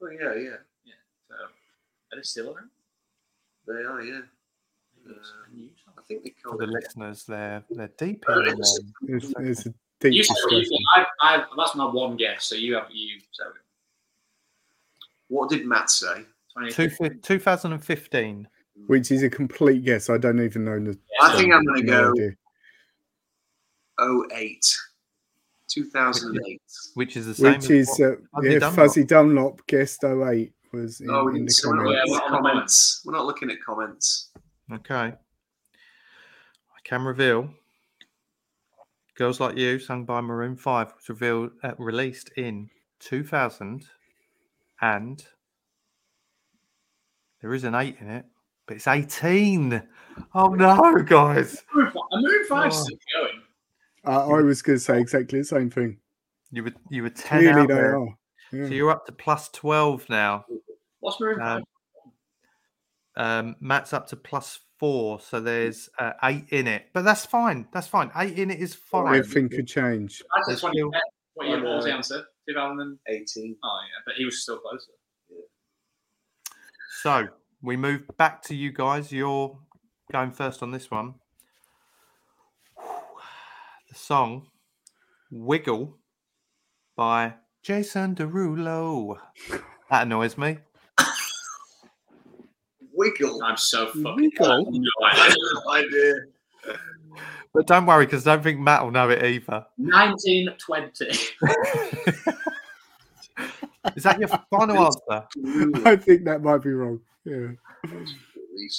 Oh 0.00 0.08
yeah, 0.10 0.34
yeah, 0.34 0.56
Yeah. 0.84 0.92
So 1.28 1.34
are 1.34 2.16
they 2.16 2.22
still 2.22 2.54
around? 2.54 2.70
they 3.66 3.72
are. 3.84 4.02
Yeah, 4.02 4.20
Maybe 5.04 5.18
it's 5.18 5.32
a 5.50 5.54
new 5.54 5.68
song. 5.84 5.94
I 5.98 6.02
think 6.02 6.24
they 6.24 6.34
For 6.42 6.50
call 6.50 6.58
the 6.58 6.64
it. 6.64 6.70
listeners, 6.70 7.24
they're 7.24 7.62
they're 7.70 7.90
deep 7.98 8.24
Oh, 8.28 8.40
in. 8.40 8.48
it's- 8.48 8.78
um, 8.80 8.92
There's, 9.02 9.32
there's 9.38 9.66
a 9.66 9.74
deep 10.00 10.12
You 10.14 10.24
said 10.24 10.34
discussion. 10.34 10.78
I, 10.96 11.06
I, 11.20 11.44
that's 11.56 11.74
my 11.74 11.86
one 11.86 12.16
guess. 12.16 12.44
So 12.44 12.54
you 12.56 12.74
have 12.74 12.88
you. 12.90 13.20
So 13.32 13.44
What 15.28 15.50
did 15.50 15.66
Matt 15.66 15.90
say? 15.90 16.24
20, 16.54 16.72
2015. 17.22 18.48
Which 18.86 19.10
is 19.10 19.22
a 19.22 19.30
complete 19.30 19.84
guess. 19.84 20.08
I 20.10 20.18
don't 20.18 20.40
even 20.40 20.64
know. 20.64 20.78
The, 20.80 20.98
I 21.22 21.36
think 21.36 21.52
I'm 21.52 21.64
going 21.64 21.80
to 21.82 21.86
go 21.86 22.12
idea. 22.12 22.30
08, 24.32 24.76
2008. 25.68 26.62
which 26.94 27.16
is 27.16 27.26
the 27.26 27.34
same. 27.34 27.54
Which 27.54 27.70
is 27.70 27.88
what 27.98 28.12
uh, 28.12 28.14
Fuzzy 28.34 28.48
yeah, 28.52 28.58
Dunlop. 28.58 28.74
Fuzzy 28.76 29.04
Dunlop 29.04 29.66
guessed 29.66 30.04
08 30.04 30.52
was 30.72 31.00
in, 31.00 31.10
Oh, 31.10 31.28
in 31.28 31.44
the 31.44 31.50
so 31.50 31.70
comments. 31.70 31.84
looking 31.84 31.96
Yeah, 31.96 32.02
at 32.02 32.08
we're 32.08 32.18
not 32.18 32.42
comments. 32.42 33.02
We're 33.04 33.12
not 33.14 33.26
looking 33.26 33.50
at 33.50 33.56
comments. 33.64 34.30
Okay. 34.72 34.94
I 34.94 36.80
can 36.84 37.02
reveal. 37.02 37.50
Girls 39.16 39.40
Like 39.40 39.56
You, 39.56 39.78
sung 39.80 40.04
by 40.04 40.20
Maroon 40.20 40.56
5, 40.56 40.92
was 40.94 41.08
revealed, 41.08 41.50
uh, 41.64 41.72
released 41.78 42.30
in 42.36 42.70
2000. 43.00 43.86
And 44.80 45.24
there 47.42 47.52
is 47.52 47.64
an 47.64 47.74
8 47.74 47.96
in 48.00 48.08
it, 48.08 48.26
but 48.68 48.76
it's 48.76 48.86
18. 48.86 49.82
Oh 50.34 50.48
no, 50.48 50.94
guys. 51.04 51.64
I 51.74 51.90
moon 52.12 52.44
Five 52.48 52.72
Oh. 52.72 52.84
still 52.84 52.98
going. 53.20 53.42
Uh, 54.06 54.26
I 54.28 54.42
was 54.42 54.62
going 54.62 54.78
to 54.78 54.84
say 54.84 55.00
exactly 55.00 55.40
the 55.40 55.44
same 55.44 55.70
thing. 55.70 55.98
You 56.52 56.64
were 56.64 56.72
you 56.90 57.02
were 57.02 57.10
10 57.10 57.40
Clearly, 57.40 57.60
out 57.62 57.68
they 57.68 57.74
there. 57.74 57.98
are. 57.98 58.08
Yeah. 58.52 58.66
So 58.68 58.72
you're 58.74 58.90
up 58.90 59.04
to 59.06 59.12
plus 59.12 59.48
12 59.50 60.08
now. 60.08 60.44
What's 61.00 61.20
Maroon 61.20 61.40
Um, 61.42 61.64
Um, 63.16 63.56
Matt's 63.60 63.92
up 63.92 64.06
to 64.08 64.16
plus 64.16 64.60
four, 64.78 65.18
so 65.20 65.40
there's 65.40 65.88
uh, 65.98 66.12
eight 66.24 66.46
in 66.50 66.66
it, 66.68 66.86
but 66.94 67.02
that's 67.02 67.26
fine. 67.26 67.66
That's 67.72 67.88
fine. 67.88 68.10
Eight 68.16 68.38
in 68.38 68.50
it 68.50 68.60
is 68.60 68.74
fine. 68.74 69.08
Everything 69.16 69.48
could 69.48 69.66
change. 69.66 70.22
I 70.36 70.40
said 70.42 70.50
there's 70.52 70.60
20. 70.60 70.82
What 71.34 71.46
year 71.48 71.56
what 71.62 71.76
was 71.76 71.84
the 71.84 71.92
answer? 71.92 72.22
2000. 72.48 72.80
and- 72.80 72.98
18. 73.08 73.56
Oh 73.62 73.80
yeah, 73.82 74.02
but 74.06 74.14
he 74.14 74.24
was 74.24 74.42
still 74.42 74.58
closer. 74.58 74.92
So 77.02 77.28
we 77.62 77.76
move 77.76 78.02
back 78.16 78.42
to 78.42 78.54
you 78.54 78.72
guys. 78.72 79.12
You're 79.12 79.58
going 80.12 80.30
first 80.30 80.62
on 80.62 80.70
this 80.70 80.90
one. 80.90 81.14
The 82.76 83.94
song 83.94 84.46
"Wiggle" 85.30 85.96
by 86.96 87.34
Jason 87.62 88.14
Derulo. 88.14 89.16
That 89.90 90.02
annoys 90.02 90.36
me. 90.38 90.58
Wiggle. 92.92 93.42
I'm 93.44 93.56
so 93.56 93.86
fucking. 93.86 94.16
Wiggle? 94.16 94.70
No 94.70 94.90
I 95.04 95.10
idea. 95.10 95.22
have 95.22 95.34
no 95.54 95.72
idea. 95.72 96.14
But 97.54 97.66
don't 97.66 97.86
worry, 97.86 98.04
because 98.04 98.26
I 98.26 98.34
don't 98.34 98.42
think 98.42 98.60
Matt 98.60 98.84
will 98.84 98.90
know 98.90 99.08
it 99.08 99.24
either. 99.24 99.64
1920. 99.76 101.06
Is 103.96 104.02
that 104.02 104.18
your 104.18 104.28
final 104.50 104.84
answer? 104.84 105.26
I 105.86 105.96
think 105.96 106.24
that 106.24 106.42
might 106.42 106.58
be 106.58 106.70
wrong. 106.70 107.00
Yeah. 107.28 107.48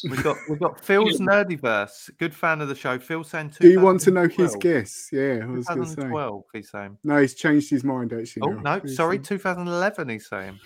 We've 0.04 0.24
got 0.24 0.36
we've 0.50 0.60
got 0.60 0.78
Phil's 0.86 1.20
Nerdiverse, 1.22 2.10
good 2.18 2.36
fan 2.36 2.60
of 2.60 2.68
the 2.68 2.76
show. 2.76 3.00
Phil 3.00 3.24
saying 3.24 3.54
Do 3.62 3.70
you 3.70 3.80
want 3.80 4.02
to 4.02 4.12
know 4.12 4.28
his 4.28 4.54
guess? 4.58 5.08
Yeah, 5.10 5.39
I 5.41 5.45
was 5.45 5.68
going 5.68 5.80
to 5.84 5.88
say. 5.88 5.95
2012, 5.95 6.43
he's 6.52 6.70
saying. 6.70 6.97
No, 7.06 7.22
he's 7.22 7.34
changed 7.34 7.70
his 7.70 7.86
mind 7.86 8.12
actually. 8.12 8.41
Oh 8.43 8.50
now. 8.60 8.76
no, 8.76 8.80
He's- 8.82 8.97
sorry, 8.97 9.20
2011. 9.20 10.10
He's 10.10 10.28
saying. 10.28 10.60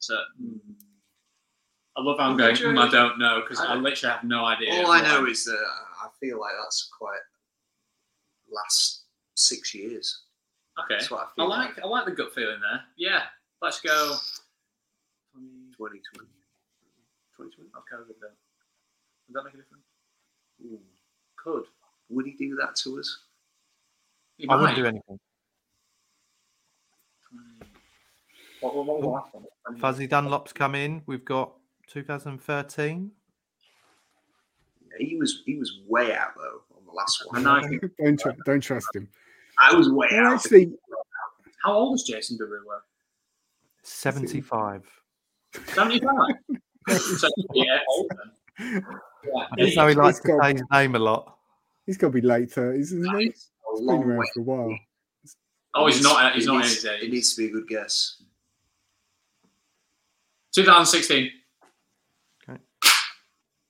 So, 0.00 0.14
mm, 0.42 0.58
I 1.96 2.02
love 2.02 2.18
how 2.18 2.30
I'm 2.30 2.36
going. 2.36 2.56
"Hmm, 2.56 2.76
I 2.78 2.88
don't 2.90 3.16
know 3.20 3.42
because 3.42 3.60
I 3.60 3.74
literally 3.74 4.12
have 4.12 4.24
no 4.24 4.44
idea. 4.44 4.72
All 4.84 4.90
I 4.90 5.02
know 5.02 5.18
I'm- 5.18 5.28
is 5.28 5.44
that 5.44 5.64
I 6.02 6.08
feel 6.18 6.40
like 6.40 6.52
that's 6.64 6.88
quite 6.98 7.20
last 8.50 9.04
six 9.36 9.72
years. 9.72 10.24
okay. 10.80 10.96
That's 10.98 11.12
what 11.12 11.20
I 11.20 11.22
I 11.24 11.28
feel 11.36 11.48
like. 11.48 11.78
I 11.78 11.86
like 11.86 12.06
the 12.06 12.10
gut 12.12 12.34
feeling 12.34 12.58
there. 12.60 12.80
Yeah. 12.96 13.22
Let's 13.60 13.80
go. 13.80 14.16
2020. 15.78 16.28
2020. 17.50 17.70
I'll 17.74 17.84
go 17.90 18.04
with 18.06 18.20
that. 18.20 18.32
Would 19.28 19.34
that 19.34 19.44
make 19.44 19.54
a 19.54 19.56
difference? 19.58 19.84
Ooh, 20.64 20.80
could. 21.36 21.64
Would 22.10 22.26
he 22.26 22.32
do 22.32 22.54
that 22.56 22.76
to 22.76 22.98
us? 22.98 23.18
He 24.36 24.48
I 24.48 24.54
wouldn't 24.54 24.70
might. 24.70 24.76
do 24.76 24.86
anything. 24.86 25.18
What, 28.60 28.76
what, 28.76 28.86
what 28.86 28.96
was 28.98 29.02
the 29.04 29.08
last 29.08 29.34
one? 29.34 29.78
Fuzzy 29.78 30.06
Dunlop's 30.06 30.52
come 30.52 30.74
in. 30.74 31.02
We've 31.06 31.24
got 31.24 31.52
2013. 31.88 33.10
Yeah, 35.00 35.06
he 35.06 35.16
was 35.16 35.42
he 35.46 35.56
was 35.58 35.80
way 35.88 36.14
out 36.14 36.34
though 36.36 36.62
on 36.76 36.84
the 36.86 36.92
last 36.92 37.24
one. 37.26 37.42
Don't 37.98 38.20
tr- 38.20 38.30
don't 38.44 38.60
trust 38.60 38.94
him. 38.94 39.08
I 39.60 39.74
was 39.74 39.88
way 39.90 40.08
Well, 40.12 40.26
out. 40.26 40.34
actually, 40.34 40.72
how 41.64 41.72
old 41.72 41.94
is 41.96 42.02
Jason 42.04 42.38
Derulo? 42.38 42.80
75. 43.82 44.82
75. 45.66 46.10
so, 46.88 47.28
yeah, 47.54 47.78
old 47.88 48.10
then. 48.58 48.84
I 49.58 49.88
he 49.88 49.94
likes 49.94 50.20
to 50.20 50.32
He's 50.32 50.40
say 50.42 50.52
his 50.54 50.62
name 50.72 50.94
a 50.94 50.98
lot. 50.98 51.36
he's 51.86 51.96
got 51.96 52.08
to 52.08 52.12
be 52.12 52.20
late 52.20 52.50
thirties, 52.50 52.92
isn't 52.92 53.18
he? 53.18 53.24
He's 53.26 53.50
been 53.78 53.88
around 53.90 54.18
way. 54.18 54.26
for 54.34 54.40
a 54.40 54.42
while. 54.42 54.78
Oh, 55.74 55.86
he's 55.86 56.02
not. 56.02 56.34
He's 56.34 56.44
It 56.44 56.46
not 56.48 56.54
in 56.56 56.60
needs- 56.62 56.74
his 56.74 56.84
It 56.84 57.10
needs 57.10 57.34
to 57.34 57.42
be 57.42 57.48
a 57.48 57.50
good 57.52 57.66
guess. 57.68 58.22
2016. 60.54 61.30
Okay. 62.50 62.60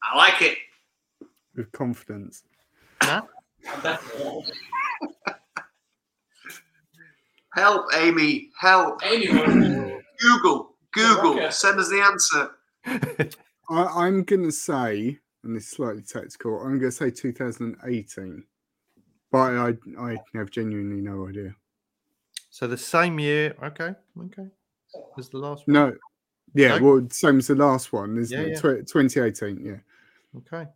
I 0.02 0.16
like 0.16 0.42
it. 0.42 0.58
With 1.54 1.70
confidence. 1.70 2.42
Matt? 3.04 3.28
Help, 7.54 7.84
Amy. 7.94 8.48
Help. 8.58 9.00
Anyone? 9.04 10.00
Google. 10.18 10.74
Google. 10.92 11.50
Send 11.52 11.78
us 11.78 11.88
the 11.88 12.00
answer. 12.00 12.50
I, 12.86 13.28
I'm 13.70 14.22
going 14.24 14.44
to 14.44 14.52
say, 14.52 15.18
and 15.44 15.56
this 15.56 15.64
is 15.64 15.70
slightly 15.70 16.02
tactical, 16.02 16.60
I'm 16.60 16.78
going 16.78 16.90
to 16.90 16.92
say 16.92 17.10
2018. 17.10 18.44
But 19.30 19.38
I, 19.38 19.74
I 19.98 20.18
have 20.34 20.50
genuinely 20.50 21.00
no 21.00 21.26
idea. 21.26 21.54
So 22.50 22.66
the 22.66 22.76
same 22.76 23.18
year. 23.18 23.54
Okay. 23.62 23.94
Okay. 24.24 24.48
Was 25.16 25.30
the 25.30 25.38
last 25.38 25.66
one? 25.66 25.74
No. 25.74 25.94
Yeah, 26.54 26.78
No? 26.78 26.82
well, 26.96 27.08
same 27.10 27.38
as 27.38 27.46
the 27.46 27.54
last 27.54 27.92
one, 27.94 28.18
isn't 28.18 28.38
Yeah, 28.38 28.46
it? 28.46 28.62
yeah. 28.62 28.82
Tw- 28.82 28.86
2018, 28.86 29.64
yeah. 29.64 29.76
Okay. 30.36 30.68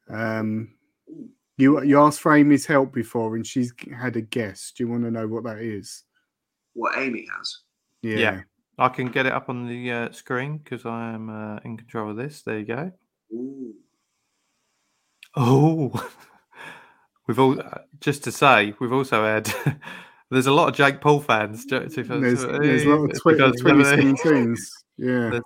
Um, 0.10 0.74
you 1.58 1.84
you 1.84 2.00
asked 2.00 2.22
for 2.22 2.36
Amy's 2.36 2.66
help 2.66 2.94
before, 2.94 3.36
and 3.36 3.46
she's 3.46 3.74
had 3.96 4.16
a 4.16 4.22
guess. 4.22 4.72
Do 4.72 4.84
you 4.84 4.90
want 4.90 5.04
to 5.04 5.12
know 5.12 5.28
what 5.28 5.44
that 5.44 5.60
is? 5.60 6.04
What 6.74 6.98
Amy 6.98 7.28
has. 7.36 7.60
Yeah. 8.02 8.18
Yeah. 8.18 8.42
I 8.80 8.90
can 8.90 9.08
get 9.08 9.28
it 9.28 9.34
up 9.34 9.50
on 9.50 9.68
the 9.68 9.92
uh, 9.92 10.12
screen 10.12 10.58
because 10.58 10.86
I 10.86 11.14
am 11.14 11.30
uh, 11.30 11.60
in 11.64 11.78
control 11.78 12.10
of 12.10 12.18
this. 12.18 12.42
There 12.42 12.58
you 12.58 12.66
go. 12.66 12.92
Ooh. 13.32 13.74
Oh, 15.36 16.10
we've 17.28 17.40
all 17.40 17.60
uh, 17.60 17.80
just 18.00 18.24
to 18.26 18.32
say 18.32 18.74
we've 18.80 18.94
also 18.94 19.24
had. 19.24 19.52
there's 20.32 20.48
a 20.48 20.54
lot 20.54 20.70
of 20.70 20.76
Jake 20.76 21.00
Paul 21.00 21.20
fans. 21.20 21.66
There's, 21.66 21.96
there's 21.96 22.44
a 22.44 22.90
lot 22.90 23.12
of 23.12 23.22
Twitter 23.22 23.52
2017. 23.52 24.16
2017s. 24.16 24.60
Yeah, 24.98 25.30
There's- 25.30 25.42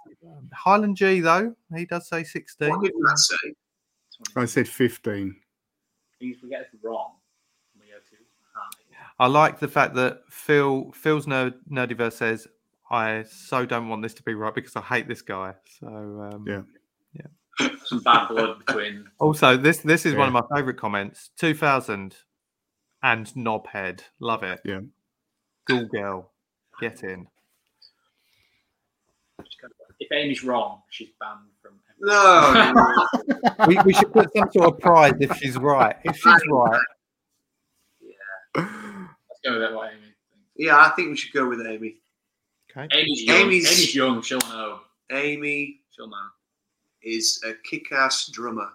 Highland 0.53 0.97
G 0.97 1.19
though 1.19 1.55
he 1.75 1.85
does 1.85 2.07
say 2.07 2.23
16. 2.23 2.69
What 2.69 2.81
did 2.83 2.93
Matt 2.97 3.17
say? 3.17 3.53
I 4.35 4.45
said 4.45 4.67
15. 4.67 5.35
If 6.19 6.37
we 6.41 6.49
get 6.49 6.61
it 6.61 6.67
wrong, 6.81 7.13
we 7.79 7.87
go 7.87 7.97
too 8.09 8.17
high. 8.53 9.25
I 9.25 9.27
like 9.27 9.59
the 9.59 9.67
fact 9.67 9.95
that 9.95 10.21
Phil 10.29 10.91
Phil's 10.93 11.25
nerd, 11.25 11.53
nerdiverse 11.69 12.13
says 12.13 12.47
I 12.89 13.23
so 13.29 13.65
don't 13.65 13.89
want 13.89 14.01
this 14.01 14.13
to 14.15 14.23
be 14.23 14.33
right 14.33 14.53
because 14.53 14.75
I 14.75 14.81
hate 14.81 15.07
this 15.07 15.21
guy. 15.21 15.53
So 15.79 15.87
um, 15.87 16.45
Yeah. 16.47 16.61
Some 17.85 17.99
bad 17.99 18.27
blood 18.27 18.65
between. 18.65 19.05
Also, 19.19 19.57
this 19.57 19.79
this 19.79 20.05
is 20.05 20.15
one 20.15 20.27
of 20.27 20.33
my 20.33 20.43
favorite 20.55 20.77
comments. 20.77 21.29
Two 21.37 21.53
thousand 21.53 22.15
and 23.01 23.25
knobhead, 23.27 24.01
love 24.19 24.43
it. 24.43 24.59
Yeah. 24.63 24.81
Ghoul 25.67 25.85
girl, 25.85 26.31
get 26.79 27.03
in. 27.03 27.27
If 29.99 30.11
Amy's 30.11 30.43
wrong, 30.43 30.81
she's 30.89 31.09
banned 31.19 31.39
from. 31.61 31.73
No. 31.99 32.73
no. 32.75 33.65
we, 33.65 33.75
we 33.83 33.91
should 33.91 34.13
put 34.13 34.31
some 34.37 34.51
sort 34.51 34.71
of 34.71 34.79
prize 34.79 35.13
if 35.19 35.35
she's 35.37 35.57
right. 35.57 35.95
If 36.03 36.15
she's 36.15 36.41
right, 36.51 36.79
yeah, 37.99 38.13
Let's 38.55 39.39
go 39.43 39.53
with 39.53 39.61
that. 39.61 39.73
What 39.73 39.93
Amy 39.93 40.13
yeah, 40.57 40.77
I 40.77 40.89
think 40.89 41.09
we 41.09 41.17
should 41.17 41.33
go 41.33 41.47
with 41.49 41.61
Amy. 41.65 41.95
okay. 42.69 42.87
Amy's 42.95 43.23
young. 43.23 43.37
Amy's- 43.37 43.65
Amy's, 43.71 43.95
young. 43.95 44.21
She'll 44.21 44.37
know. 44.39 44.81
Amy 45.11 45.79
She'll 45.89 46.07
know. 46.07 46.27
Is 47.03 47.41
a 47.45 47.53
kick-ass 47.69 48.27
drummer, 48.33 48.69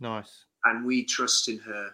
Nice. 0.00 0.44
and 0.64 0.86
we 0.86 1.04
trust 1.04 1.48
in 1.48 1.58
her 1.58 1.90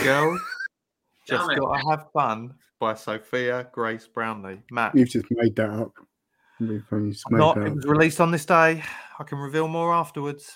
Girls 0.02 0.42
Just 1.28 1.48
Gotta 1.56 1.88
Have 1.88 2.12
Fun 2.14 2.56
by 2.86 2.94
Sophia 2.94 3.68
Grace 3.72 4.06
Brownlee. 4.06 4.62
Matt. 4.70 4.94
You've 4.96 5.10
just 5.10 5.26
made 5.32 5.56
that 5.56 5.72
up. 5.72 5.92
Made 6.60 6.84
Not, 7.32 7.56
that 7.56 7.64
it 7.64 7.68
up. 7.70 7.76
was 7.78 7.86
released 7.86 8.22
on 8.22 8.30
this 8.30 8.46
day. 8.46 8.84
I 9.18 9.24
can 9.24 9.40
reveal 9.40 9.68
more 9.68 9.92
afterwards. 9.92 10.56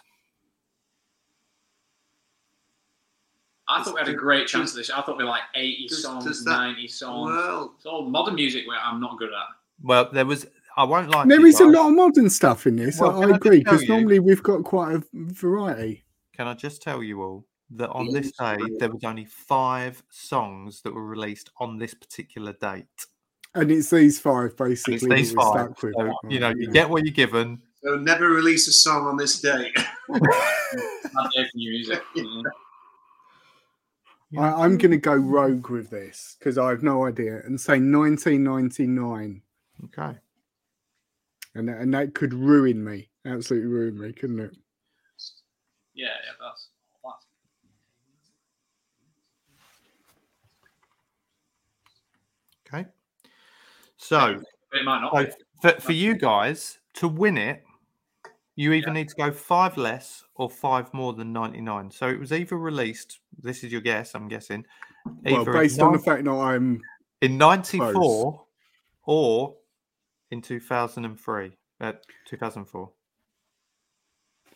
I 3.67 3.81
thought 3.83 3.95
we 3.95 3.99
had 3.99 4.09
a 4.09 4.13
great 4.13 4.47
chance 4.47 4.71
of 4.71 4.77
this. 4.77 4.91
I 4.91 5.01
thought 5.01 5.17
we 5.17 5.23
were 5.23 5.29
like 5.29 5.41
80 5.55 5.87
Does- 5.87 6.03
songs, 6.03 6.25
does 6.25 6.45
90 6.45 6.87
songs. 6.87 7.31
Well, 7.31 7.73
It's 7.77 7.85
all 7.87 8.07
modern 8.07 8.35
music 8.35 8.67
where 8.67 8.77
I'm 8.79 8.99
not 8.99 9.17
good 9.17 9.29
at. 9.29 9.47
Well, 9.81 10.09
there 10.11 10.25
was. 10.27 10.45
I 10.77 10.83
won't 10.83 11.09
lie. 11.09 11.23
to 11.23 11.29
There 11.29 11.41
a 11.61 11.65
lot 11.71 11.89
of 11.89 11.95
modern 11.95 12.29
stuff 12.29 12.67
in 12.67 12.75
this. 12.75 12.99
Well, 12.99 13.23
I, 13.23 13.25
I 13.25 13.31
I 13.31 13.35
agree 13.35 13.59
because 13.63 13.87
normally 13.87 14.19
we've 14.19 14.43
got 14.43 14.63
quite 14.63 14.95
a 14.97 15.03
variety. 15.13 16.05
Can 16.35 16.47
I 16.47 16.53
just 16.53 16.83
tell 16.83 17.01
you 17.01 17.23
all 17.23 17.45
that 17.71 17.89
on 17.91 18.11
this 18.11 18.31
day 18.31 18.57
there 18.79 18.89
was 18.89 19.03
only 19.03 19.25
five 19.25 20.01
songs 20.09 20.81
that 20.81 20.93
were 20.93 21.05
released 21.05 21.51
on 21.59 21.77
this 21.77 21.93
particular 21.93 22.53
date. 22.53 22.85
And 23.55 23.71
it's 23.71 23.89
these 23.89 24.19
five 24.19 24.55
basically 24.57 24.95
it's 24.95 25.05
these 25.05 25.31
five. 25.33 25.69
with. 25.81 25.93
So, 25.95 26.03
Right, 26.03 26.15
you 26.29 26.39
know, 26.39 26.49
you 26.49 26.67
yeah. 26.67 26.71
get 26.73 26.89
what 26.89 27.03
you're 27.05 27.13
given. 27.13 27.61
so 27.83 27.95
never 27.95 28.29
release 28.29 28.67
a 28.67 28.71
song 28.73 29.05
on 29.07 29.17
this 29.17 29.39
date. 29.41 29.73
Day 29.75 29.83
for 30.07 30.19
new 31.55 31.71
music. 31.71 32.01
Mm. 34.31 34.43
I, 34.43 34.63
I'm 34.63 34.77
going 34.77 34.91
to 34.91 34.97
go 34.97 35.15
rogue 35.15 35.69
with 35.71 35.89
this 35.89 36.35
because 36.37 36.59
I 36.59 36.69
have 36.69 36.83
no 36.83 37.07
idea 37.07 37.41
and 37.45 37.59
say 37.59 37.79
1999. 37.79 39.41
Okay. 39.85 40.19
And, 41.55 41.67
that- 41.67 41.79
and 41.79 41.91
that 41.95 42.13
could 42.13 42.35
ruin 42.35 42.83
me. 42.83 43.09
Absolutely 43.25 43.69
ruin 43.69 43.99
me, 43.99 44.13
couldn't 44.13 44.39
it? 44.39 44.55
Yeah, 45.95 46.07
yeah, 46.07 46.33
that's, 46.39 46.69
that's 47.03 47.25
Okay. 52.71 52.85
So, 54.09 54.41
but 54.71 54.79
it 54.79 54.85
might 54.85 55.01
not. 55.01 55.13
so 55.13 55.27
for, 55.61 55.79
for 55.81 55.91
you 55.91 56.15
guys 56.15 56.79
to 56.95 57.07
win 57.07 57.37
it, 57.37 57.63
you 58.55 58.73
either 58.73 58.91
need 58.91 59.07
to 59.09 59.15
go 59.15 59.31
five 59.31 59.77
less 59.77 60.23
or 60.33 60.49
five 60.49 60.91
more 60.95 61.13
than 61.13 61.31
99. 61.31 61.91
So 61.91 62.07
it 62.07 62.19
was 62.19 62.33
either 62.33 62.57
released, 62.57 63.19
this 63.39 63.63
is 63.63 63.71
your 63.71 63.81
guess, 63.81 64.15
I'm 64.15 64.27
guessing, 64.27 64.65
Well, 65.23 65.45
in 65.45 65.51
based 65.53 65.79
on 65.79 65.93
the 65.93 65.99
fact 65.99 66.23
that 66.23 66.31
I'm 66.31 66.81
in 67.21 67.37
94 67.37 68.43
or 69.05 69.55
in 70.31 70.41
2003 70.41 71.51
uh, 71.81 71.93
2004 72.25 72.89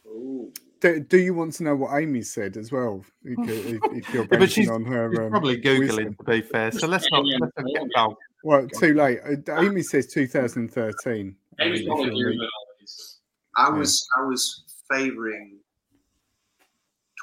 Ooh. 0.07 0.51
do, 0.81 0.99
do 0.99 1.17
you 1.17 1.35
want 1.35 1.53
to 1.53 1.63
know 1.63 1.75
what 1.75 1.95
Amy 2.01 2.23
said 2.23 2.57
as 2.57 2.71
well? 2.71 3.05
If, 3.23 3.49
if- 3.49 3.81
if 3.93 4.13
you're 4.13 4.23
Yeah, 4.31 4.37
but 4.39 4.51
she's, 4.51 4.69
on 4.69 4.83
her, 4.85 5.11
she's 5.11 5.19
um, 5.19 5.29
probably 5.29 5.61
googling 5.61 5.79
wisdom. 5.79 6.15
to 6.15 6.23
be 6.23 6.41
fair. 6.41 6.71
So 6.71 6.87
let's 6.87 7.09
not. 7.11 7.23
Yeah, 7.25 7.37
Let's 7.39 7.53
not 7.57 7.67
get 7.67 7.81
involved. 7.83 8.17
Well, 8.43 8.67
too 8.67 8.93
late. 8.93 9.19
Uh, 9.25 9.61
Amy 9.61 9.81
says 9.81 10.07
2013. 10.07 11.35
Amy's 11.59 11.85
probably 11.85 12.07
if 12.09 12.13
you're 12.13 12.31
Googling 12.31 12.39
re- 12.39 12.49
all 12.53 12.67
these. 12.79 13.19
I 13.55 13.67
Yeah. 13.69 13.77
was 13.77 14.07
I 14.17 14.21
was 14.23 14.63
favouring 14.91 15.59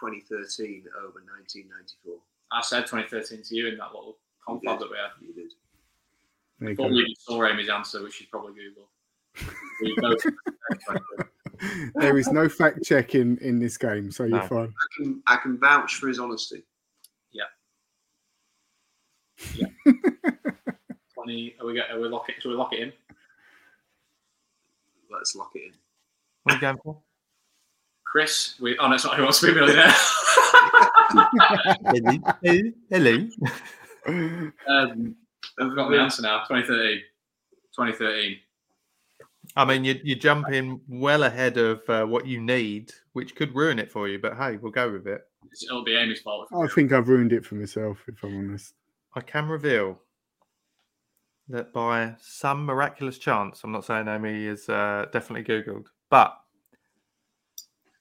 2013 0.01 0.87
over 0.99 1.21
1994. 1.23 2.14
I 2.53 2.62
said 2.62 2.87
2013 2.87 3.43
to 3.43 3.55
you 3.55 3.68
in 3.68 3.77
that 3.79 3.93
little 3.95 4.18
confab 4.47 4.79
that 4.81 4.91
we 4.91 4.97
had. 4.97 5.11
You 5.21 5.35
did. 5.35 5.53
There 6.59 6.71
you 6.71 6.77
Before 6.77 6.91
we 6.91 7.14
saw 7.18 7.47
Amy's 7.47 7.68
answer, 7.68 8.03
which 8.03 8.21
is 8.21 8.27
probably 8.27 8.55
Google. 8.55 8.89
We 9.83 9.95
both 10.01 10.21
said 10.23 10.33
2013. 10.89 11.93
there 11.97 12.16
is 12.18 12.29
no 12.29 12.49
fact 12.49 12.83
checking 12.85 13.37
in 13.43 13.59
this 13.59 13.77
game, 13.77 14.11
so 14.11 14.25
you're 14.25 14.39
No. 14.41 14.47
fine. 14.49 14.68
I 14.75 14.87
can 14.97 15.23
I 15.27 15.37
can 15.37 15.59
vouch 15.59 15.97
for 15.97 16.09
his 16.09 16.18
honesty. 16.18 16.64
20. 21.25 21.57
Are 21.61 21.66
we, 21.66 21.75
go, 21.75 21.81
are 21.91 22.01
we 22.01 22.09
lock 22.09 22.29
it? 22.29 22.37
Should 22.41 22.51
we 22.51 22.55
lock 22.55 22.73
it 22.73 22.81
in? 22.81 22.93
Let's 25.11 25.37
lock 25.37 25.51
it 25.55 25.62
in. 25.66 25.73
What 26.43 26.53
are 26.53 26.57
you 26.57 26.61
going 26.61 26.79
for? 26.83 26.99
Chris, 28.05 28.57
we, 28.61 28.77
oh 28.79 28.89
no, 28.89 28.95
it's 28.95 29.05
not 29.05 29.16
Who 29.16 29.23
Wants 29.23 29.41
to 29.41 29.47
Be 29.47 29.53
a 29.53 29.55
Millionaire. 29.55 29.91
Hello. 32.91 33.29
Hello. 34.07 34.51
um, 34.68 35.16
I've 35.61 35.77
got 35.77 35.91
the 35.91 36.01
answer 36.01 36.23
now. 36.23 36.39
2013. 36.49 37.03
2013. 37.77 38.37
I 39.57 39.64
mean, 39.64 39.85
you, 39.85 40.01
you're 40.03 40.18
jumping 40.18 40.81
well 40.89 41.25
ahead 41.25 41.57
of 41.57 41.89
uh, 41.89 42.05
what 42.05 42.27
you 42.27 42.41
need, 42.41 42.93
which 43.12 43.35
could 43.35 43.55
ruin 43.55 43.79
it 43.79 43.91
for 43.91 44.09
you. 44.09 44.18
But 44.18 44.37
hey, 44.37 44.57
we'll 44.57 44.73
go 44.73 44.91
with 44.91 45.07
it. 45.07 45.23
It'll 45.64 45.85
be 45.85 45.97
Amy's 45.97 46.21
fault. 46.21 46.49
I 46.53 46.66
think 46.68 46.93
I've 46.93 47.09
ruined 47.09 47.33
it 47.33 47.45
for 47.45 47.57
myself, 47.57 47.99
if 48.07 48.23
I'm 48.23 48.39
honest. 48.39 48.75
I 49.14 49.21
can 49.21 49.49
reveal 49.49 49.99
that 51.51 51.72
by 51.72 52.14
some 52.20 52.64
miraculous 52.64 53.18
chance, 53.18 53.62
I'm 53.64 53.72
not 53.72 53.84
saying 53.84 54.07
Amy 54.09 54.46
is 54.46 54.68
uh, 54.68 55.07
definitely 55.12 55.44
Googled, 55.44 55.86
but 56.09 56.36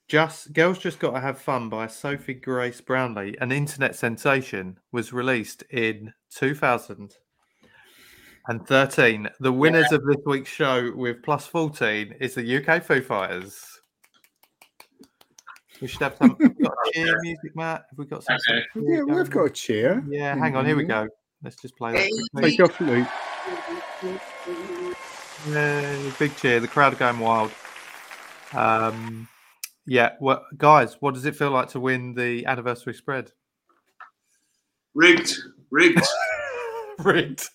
just 0.08 0.54
Girls 0.54 0.80
Just 0.80 1.00
Got 1.00 1.12
to 1.12 1.20
Have 1.20 1.40
Fun 1.40 1.70
by 1.70 1.86
Sophie 1.88 2.34
Grace 2.34 2.82
Brownlee, 2.82 3.36
an 3.42 3.52
internet 3.52 3.96
sensation, 3.96 4.80
was 4.92 5.14
released 5.14 5.62
in 5.70 6.14
2013. 6.32 9.30
The 9.40 9.52
winners 9.52 9.92
of 9.92 10.04
this 10.06 10.18
week's 10.26 10.50
show 10.50 10.92
with 10.96 11.22
plus 11.22 11.46
14 11.46 12.16
is 12.20 12.34
the 12.34 12.58
UK 12.58 12.84
Foo 12.84 13.02
Fighters. 13.02 13.64
We 15.80 15.88
should 15.88 16.02
have 16.02 16.16
some 16.18 16.32
have 16.32 16.40
we 16.40 16.50
got 16.66 16.74
cheer 16.94 17.20
music, 17.22 17.56
Matt. 17.56 17.86
Have 17.90 18.00
we 18.00 18.06
got 18.06 18.24
some? 18.24 18.36
Okay. 18.36 18.44
sort 18.44 18.60
of 18.60 18.74
cheer 18.74 18.96
Yeah, 18.96 19.04
we've 19.14 19.30
got 19.30 19.44
a 19.44 19.50
cheer. 19.50 20.04
Yeah, 20.10 20.36
hang 20.36 20.56
on. 20.56 20.66
Here 20.66 20.76
we 20.76 20.86
go. 20.86 21.08
Let's 21.44 21.56
just 21.56 21.78
play 21.78 21.94
that. 21.94 22.10
quickly. 22.34 22.52
Take 22.52 22.60
off 22.62 22.82
Luke. 22.82 23.08
Yay, 25.48 26.12
big 26.20 26.36
cheer. 26.36 26.60
The 26.60 26.68
crowd 26.68 26.94
are 26.94 26.98
going 26.98 27.20
wild. 27.20 27.52
Um, 28.54 29.28
yeah, 29.86 30.14
well, 30.20 30.46
guys, 30.58 30.98
what 31.00 31.14
does 31.14 31.26
it 31.26 31.36
feel 31.36 31.52
like 31.52 31.70
to 31.70 31.80
win 31.80 32.14
the 32.14 32.46
anniversary 32.46 32.94
spread? 32.94 33.32
Rigged, 34.94 35.34
rigged. 35.72 36.06
Rigged. 37.00 37.48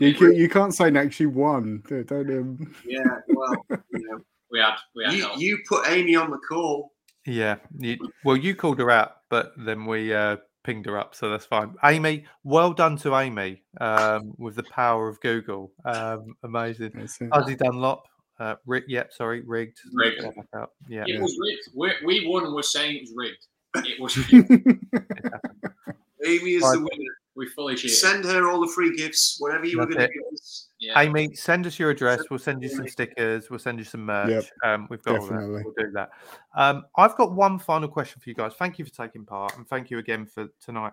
You, 0.00 0.14
can, 0.14 0.34
you 0.34 0.48
can't 0.48 0.72
say 0.72 0.90
next 0.90 1.20
you 1.20 1.28
won. 1.28 1.82
Don't, 1.86 2.06
don't, 2.06 2.30
um, 2.30 2.74
yeah, 2.86 3.02
well, 3.28 3.54
you 3.68 4.08
know, 4.08 4.20
we 4.50 4.58
had, 4.58 4.76
we 4.96 5.04
had 5.04 5.12
you, 5.12 5.28
you 5.36 5.58
put 5.68 5.86
Amy 5.88 6.16
on 6.16 6.30
the 6.30 6.38
call. 6.38 6.92
Yeah. 7.26 7.56
You, 7.76 7.98
well, 8.24 8.38
you 8.38 8.54
called 8.54 8.78
her 8.78 8.90
out, 8.90 9.16
but 9.28 9.52
then 9.58 9.84
we 9.84 10.14
uh, 10.14 10.38
pinged 10.64 10.86
her 10.86 10.98
up, 10.98 11.14
so 11.14 11.28
that's 11.30 11.46
fine. 11.46 11.74
Amy, 11.84 12.24
well 12.42 12.72
done 12.72 12.96
to 12.98 13.14
Amy 13.16 13.62
um, 13.80 14.32
with 14.38 14.56
the 14.56 14.62
power 14.64 15.08
of 15.08 15.20
Google. 15.20 15.70
Um, 15.84 16.34
amazing. 16.42 16.90
that's. 16.94 17.28
Ozzy 17.30 17.56
Dunlop. 17.56 18.04
Uh, 18.40 18.56
Rick, 18.66 18.84
yep, 18.88 19.12
sorry, 19.12 19.42
rigged. 19.42 19.78
Rigged. 19.92 20.22
get 20.22 20.34
that 20.34 20.50
back 20.50 20.62
up. 20.62 20.72
Yeah. 20.88 21.04
It 21.06 21.20
was 21.20 21.38
rigged. 21.40 21.68
we 21.76 21.92
we 22.04 22.26
won 22.28 22.44
and 22.44 22.52
we're 22.54 22.62
saying 22.62 22.96
it 22.96 23.02
was 23.02 23.12
rigged. 23.14 23.46
It 23.86 24.00
was. 24.00 24.16
Amy 26.26 26.54
is 26.54 26.62
Right. 26.62 26.72
the 26.74 26.80
winner. 26.80 27.10
we 27.36 27.46
fully 27.48 27.74
cheated. 27.76 27.96
Send 27.96 28.24
her 28.24 28.48
all 28.50 28.60
the 28.60 28.72
free 28.72 28.96
gifts, 28.96 29.36
whatever 29.38 29.66
you 29.66 29.78
were 29.78 29.86
going 29.86 29.98
to 29.98 30.08
give 30.08 30.22
us. 30.32 30.68
Yeah. 30.84 31.00
Amy, 31.00 31.34
send 31.34 31.66
us 31.66 31.78
your 31.78 31.90
address. 31.90 32.20
We'll 32.30 32.38
send 32.38 32.62
you 32.62 32.68
some 32.68 32.86
stickers. 32.88 33.48
We'll 33.48 33.58
send 33.58 33.78
you 33.78 33.84
some 33.84 34.04
merch. 34.04 34.30
Yep, 34.30 34.44
um, 34.64 34.86
we've 34.90 35.02
got 35.02 35.20
all 35.20 35.26
that. 35.28 35.62
We'll 35.64 35.74
do 35.76 35.90
that. 35.92 36.10
Um, 36.54 36.84
I've 36.96 37.16
got 37.16 37.32
one 37.32 37.58
final 37.58 37.88
question 37.88 38.20
for 38.20 38.28
you 38.28 38.34
guys. 38.34 38.52
Thank 38.54 38.78
you 38.78 38.84
for 38.84 38.92
taking 38.92 39.24
part, 39.24 39.56
and 39.56 39.66
thank 39.66 39.90
you 39.90 39.98
again 39.98 40.26
for 40.26 40.48
tonight. 40.60 40.92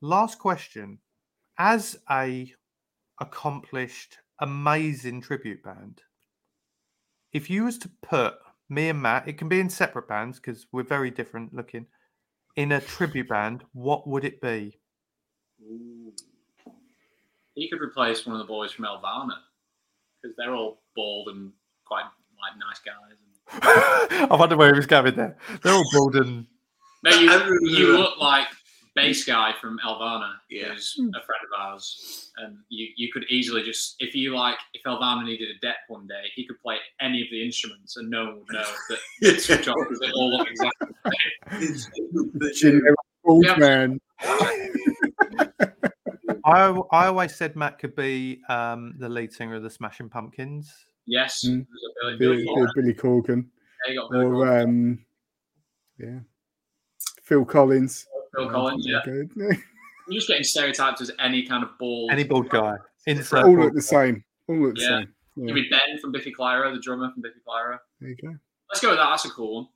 Last 0.00 0.38
question: 0.38 0.98
As 1.58 1.98
a 2.10 2.52
accomplished, 3.20 4.18
amazing 4.40 5.20
tribute 5.20 5.62
band, 5.62 6.02
if 7.32 7.48
you 7.48 7.64
was 7.64 7.78
to 7.78 7.90
put 8.02 8.34
me 8.68 8.88
and 8.88 9.00
Matt, 9.00 9.28
it 9.28 9.38
can 9.38 9.48
be 9.48 9.60
in 9.60 9.68
separate 9.68 10.08
bands 10.08 10.38
because 10.38 10.66
we're 10.72 10.82
very 10.82 11.10
different 11.10 11.54
looking. 11.54 11.86
In 12.56 12.72
a 12.72 12.80
tribute 12.80 13.28
band, 13.28 13.64
what 13.72 14.08
would 14.08 14.24
it 14.24 14.40
be? 14.40 14.78
Ooh. 15.62 15.99
He 17.60 17.68
could 17.68 17.82
replace 17.82 18.24
one 18.26 18.34
of 18.34 18.38
the 18.40 18.46
boys 18.48 18.72
from 18.72 18.86
Elvana 18.86 19.36
because 20.22 20.34
they're 20.38 20.54
all 20.54 20.80
bald 20.96 21.28
and 21.28 21.52
quite 21.86 22.04
like 22.40 22.58
nice 22.58 22.80
guys. 22.80 23.18
I 24.30 24.34
wonder 24.34 24.56
where 24.56 24.72
he 24.72 24.78
was 24.78 24.86
going 24.86 25.14
there. 25.14 25.36
They're 25.62 25.74
all 25.74 25.84
bald 25.92 26.16
and 26.16 26.46
No, 27.04 27.10
you, 27.10 27.58
you 27.68 27.96
look 27.98 28.18
like 28.18 28.46
bass 28.96 29.24
guy 29.26 29.52
from 29.60 29.78
Elvana, 29.86 30.32
Yeah. 30.48 30.68
who's 30.72 30.96
a 30.98 31.02
friend 31.26 31.42
of 31.52 31.60
ours, 31.60 32.30
and 32.38 32.56
you, 32.70 32.88
you 32.96 33.12
could 33.12 33.24
easily 33.28 33.62
just 33.62 33.96
if 33.98 34.14
you 34.14 34.34
like 34.34 34.56
if 34.72 34.80
Elvana 34.86 35.24
needed 35.26 35.48
a 35.54 35.58
deck 35.60 35.76
one 35.88 36.06
day, 36.06 36.30
he 36.34 36.46
could 36.46 36.58
play 36.62 36.76
any 37.02 37.20
of 37.20 37.28
the 37.30 37.44
instruments 37.44 37.98
and 37.98 38.08
no 38.08 38.24
one 38.24 38.38
would 38.38 38.52
know 38.54 38.64
that 38.88 38.98
they'd 39.20 39.38
switch 39.38 39.68
off 39.68 39.76
because 39.80 40.00
they 40.00 40.10
all 40.12 40.34
look 40.38 40.48
exactly 40.48 40.88
the 41.04 41.10
same. 41.10 41.62
It's- 41.62 41.90
the- 42.32 42.54
Generic 42.58 42.94
bald 43.22 43.44
Yeah. 43.44 43.56
man. 43.56 44.00
I 46.50 46.68
I 46.92 47.06
always 47.06 47.34
said 47.34 47.56
Matt 47.56 47.78
could 47.78 47.94
be 47.96 48.40
um, 48.48 48.94
the 48.98 49.08
lead 49.08 49.32
singer 49.32 49.56
of 49.56 49.62
the 49.62 49.70
Smashing 49.70 50.08
Pumpkins. 50.08 50.72
Yes, 51.06 51.44
Mm. 51.46 51.62
a 51.62 52.16
Billy, 52.16 52.18
Billy, 52.18 52.44
Billy, 52.44 52.66
Billy 52.74 52.94
Corgan. 52.94 53.46
yeah, 53.86 53.92
you 53.92 54.00
got 54.00 54.10
Billy 54.10 54.24
Or, 54.24 54.30
Corgan, 54.34 54.64
um, 54.64 55.04
yeah. 55.98 56.18
Phil 57.22 57.44
Collins. 57.44 58.06
Phil 58.34 58.48
Collins. 58.50 58.86
Yeah, 58.86 59.00
Good. 59.04 59.30
you're 59.36 59.54
just 60.12 60.28
getting 60.28 60.44
stereotyped 60.44 61.00
as 61.00 61.10
any 61.18 61.44
kind 61.46 61.64
of 61.64 61.70
bald. 61.78 62.10
Any 62.12 62.24
bald 62.24 62.48
guy. 62.48 62.76
Insert 63.06 63.38
All 63.44 63.44
bald 63.46 63.58
look 63.58 63.74
the 63.74 63.82
same. 63.82 64.22
All 64.48 64.56
look 64.60 64.74
the 64.76 64.82
Yeah. 64.82 64.88
same. 65.00 65.14
Yeah, 65.36 65.54
Maybe 65.54 65.68
Ben 65.70 65.98
from 66.00 66.12
Biffy 66.12 66.32
Clyro, 66.32 66.72
the 66.74 66.80
drummer 66.80 67.10
from 67.12 67.22
Biffy 67.22 67.40
Clyro. 67.46 67.78
there 68.00 68.10
you 68.10 68.16
go. 68.16 68.34
Let's 68.68 68.80
go 68.80 68.90
with 68.90 68.98
that. 68.98 69.08
That's 69.08 69.24
a 69.24 69.30
cool 69.30 69.54
one. 69.56 69.68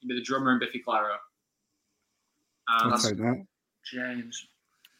You'd 0.00 0.08
be 0.08 0.14
the 0.14 0.22
drummer 0.24 0.52
in 0.52 0.58
Biffy 0.58 0.82
Clyro. 0.86 1.14
And 2.68 2.92
I'll 2.92 2.98
take 2.98 3.16
that. 3.16 3.44
James. 3.84 4.46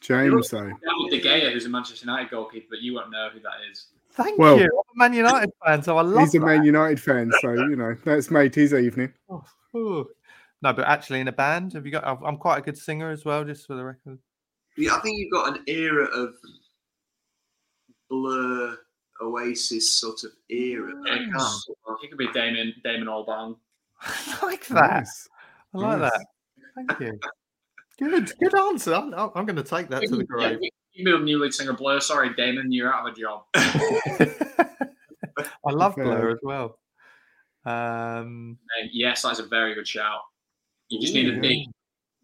James, 0.01 0.49
though. 0.49 0.59
David 0.65 1.11
De 1.11 1.21
Gea, 1.21 1.53
who's 1.53 1.65
a 1.65 1.69
Manchester 1.69 2.05
United 2.05 2.29
goalkeeper, 2.31 2.67
but 2.71 2.81
you 2.81 2.93
won't 2.95 3.11
know 3.11 3.29
who 3.31 3.39
that 3.41 3.53
is. 3.71 3.87
Thank 4.11 4.37
Well- 4.39 4.59
you. 4.59 4.65
I'm 4.65 4.69
a 4.95 5.09
Man 5.09 5.13
United 5.13 5.51
fan, 5.65 5.81
so 5.83 5.97
I 5.97 6.01
love 6.01 6.21
He's 6.23 6.35
a 6.35 6.39
that. 6.39 6.45
Man 6.45 6.63
United 6.65 6.99
fan, 6.99 7.31
so, 7.39 7.53
you 7.53 7.75
know, 7.75 7.95
that's 8.03 8.29
made 8.31 8.53
his 8.55 8.73
evening. 8.73 9.13
Oh, 9.29 9.43
oh. 9.75 10.07
No, 10.63 10.73
but 10.73 10.85
actually 10.85 11.21
in 11.21 11.27
a 11.29 11.31
band, 11.31 11.73
have 11.73 11.85
you 11.85 11.91
got? 11.93 12.03
I'm- 12.05 12.21
I'm 12.25 12.37
quite 12.37 12.57
a 12.57 12.61
good 12.61 12.77
singer 12.77 13.09
as 13.09 13.23
well, 13.25 13.43
just 13.45 13.65
for 13.65 13.75
the 13.75 13.83
record. 13.85 14.19
Yeah, 14.77 14.95
I 14.95 14.99
think 14.99 15.17
you've 15.17 15.31
got 15.31 15.55
an 15.57 15.63
era 15.67 16.05
of 16.05 16.33
Blur, 18.09 18.77
Oasis 19.21 19.93
sort 19.95 20.23
of 20.23 20.31
era. 20.49 20.93
I 21.09 21.17
Mm. 21.19 21.31
can't- 21.31 22.09
could 22.09 22.17
be 22.17 22.27
Damon 22.33 22.73
Damon 22.83 23.07
Albarn. 23.07 23.57
I 24.01 24.45
like 24.45 24.65
that. 24.67 24.91
Nice. 25.03 25.29
I 25.73 25.77
like 25.77 25.99
Nice. 25.99 26.11
that. 26.11 26.25
Thank 26.75 26.99
you. 26.99 27.19
Good, 27.99 28.31
good 28.39 28.55
answer. 28.55 28.93
I'm, 28.93 29.13
I'm 29.13 29.45
going 29.45 29.55
to 29.55 29.63
take 29.63 29.89
that 29.89 30.01
to 30.03 30.15
the 30.15 30.23
grave. 30.23 30.59
You 30.93 31.05
be 31.05 31.11
the 31.11 31.19
new 31.19 31.39
lead 31.39 31.53
singer 31.53 31.73
Blur. 31.73 31.99
Sorry, 31.99 32.33
Damon, 32.33 32.71
you're 32.71 32.93
out 32.93 33.07
of 33.07 33.13
a 33.13 33.19
job. 33.19 33.43
I 35.65 35.71
love 35.71 35.95
Fair. 35.95 36.03
Blur 36.05 36.31
as 36.31 36.39
well. 36.43 36.77
Um, 37.65 38.57
And 38.79 38.89
yes, 38.91 39.21
that's 39.21 39.39
a 39.39 39.45
very 39.45 39.73
good 39.75 39.87
shout. 39.87 40.21
You 40.89 40.99
just 40.99 41.13
need 41.13 41.37
a 41.37 41.39
big, 41.39 41.67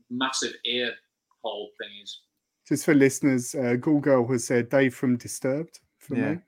massive 0.09 0.53
ear 0.65 0.93
hole 1.41 1.69
thingies. 1.81 2.15
Just 2.67 2.83
for 2.85 2.93
listeners, 2.93 3.55
uh, 3.55 3.75
Ghoul 3.79 3.99
Girl 4.01 4.27
has 4.27 4.45
said 4.45 4.69
Dave 4.69 4.93
from 4.93 5.15
Disturbed 5.15 5.79
for 5.99 6.15
Yeah. 6.17 6.33
me. 6.33 6.39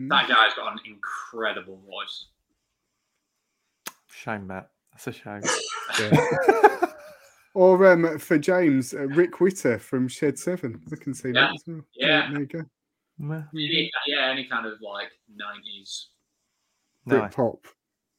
Mm. 0.00 0.08
That 0.10 0.28
guy's 0.28 0.54
got 0.54 0.72
an 0.72 0.78
incredible 0.86 1.80
voice. 1.88 2.26
shame, 4.08 4.46
Matt. 4.46 4.70
That's 4.92 5.06
a 5.08 5.12
shame. 5.12 5.42
Or 7.56 7.86
um, 7.90 8.18
for 8.18 8.36
James, 8.36 8.92
uh, 8.92 9.06
Rick 9.06 9.40
Witter 9.40 9.78
from 9.78 10.08
Shed 10.08 10.38
7. 10.38 10.78
I 10.92 10.96
can 10.96 11.14
see 11.14 11.28
Yeah. 11.30 11.32
that 11.46 11.54
as 11.54 11.62
well. 11.66 11.80
Yeah. 11.94 12.30
There 12.30 12.40
you 12.40 12.46
go. 12.46 13.46
Any, 13.54 13.90
yeah, 14.06 14.28
any 14.30 14.44
kind 14.44 14.66
of 14.66 14.74
like 14.82 15.08
90s. 15.40 16.08
Brit 17.06 17.22
nice. 17.22 17.34
pop. 17.34 17.64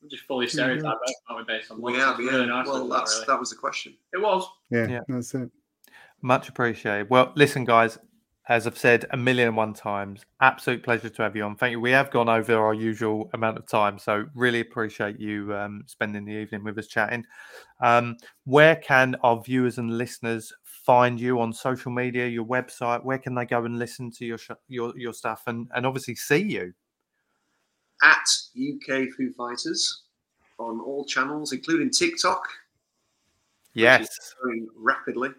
We're 0.01 0.09
just 0.09 0.23
fully 0.23 0.47
stereotyped, 0.47 0.97
aren't 1.29 1.47
we, 1.47 1.53
based 1.53 1.69
on 1.69 1.79
We 1.79 1.91
looks? 1.91 2.03
have, 2.03 2.19
yeah. 2.19 2.31
really 2.31 2.45
nice 2.47 2.65
well, 2.65 2.87
that, 2.87 2.97
that's 2.97 3.13
really. 3.17 3.25
that 3.27 3.39
was 3.39 3.51
the 3.51 3.57
question. 3.57 3.95
It 4.11 4.21
was. 4.23 4.47
Yeah, 4.71 4.87
Yeah. 4.87 4.99
that's 5.07 5.35
it. 5.35 5.51
Much 6.23 6.49
appreciated. 6.49 7.07
Well, 7.11 7.31
listen, 7.35 7.63
guys, 7.63 7.99
as 8.49 8.65
I've 8.65 8.77
said 8.77 9.05
a 9.11 9.17
million 9.17 9.49
and 9.49 9.57
one 9.57 9.73
times, 9.73 10.23
absolute 10.41 10.81
pleasure 10.83 11.09
to 11.09 11.21
have 11.21 11.35
you 11.35 11.43
on. 11.43 11.55
Thank 11.55 11.71
you. 11.71 11.79
We 11.81 11.91
have 11.91 12.11
gone 12.11 12.29
over 12.29 12.57
our 12.57 12.73
usual 12.73 13.29
amount 13.33 13.57
of 13.57 13.67
time, 13.67 13.99
so 13.99 14.25
really 14.33 14.61
appreciate 14.61 15.19
you 15.19 15.53
um, 15.53 15.83
spending 15.85 16.23
the 16.23 16.31
evening 16.31 16.63
with 16.63 16.77
us 16.77 16.87
chatting. 16.87 17.25
Um, 17.81 18.15
where 18.45 18.77
can 18.77 19.15
our 19.23 19.41
viewers 19.41 19.77
and 19.79 19.97
listeners 19.97 20.53
find 20.63 21.19
you 21.19 21.41
on 21.41 21.51
social 21.51 21.91
media, 21.91 22.27
your 22.27 22.45
website? 22.45 23.03
Where 23.03 23.17
can 23.19 23.35
they 23.35 23.45
go 23.45 23.65
and 23.65 23.77
listen 23.77 24.11
to 24.11 24.25
your 24.25 24.37
sh- 24.37 24.51
your 24.69 24.97
your 24.97 25.13
stuff 25.13 25.43
and 25.47 25.67
and 25.75 25.85
obviously 25.85 26.15
see 26.15 26.43
you? 26.43 26.73
At 28.01 28.27
UK 28.55 29.09
Foo 29.17 29.33
Fighters 29.37 30.03
on 30.59 30.79
all 30.79 31.03
channels, 31.03 31.51
including 31.51 31.89
TikTok, 31.89 32.47
Yes. 33.73 34.07
growing 34.41 34.67
rapidly. 34.75 35.29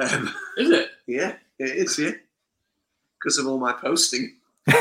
Um, 0.00 0.34
Is 0.58 0.70
it? 0.70 0.90
yeah, 1.06 1.36
it 1.58 1.76
is. 1.76 1.98
Yeah, 1.98 2.12
because 3.18 3.38
of 3.38 3.46
all 3.46 3.58
my 3.58 3.72
posting. 3.72 4.36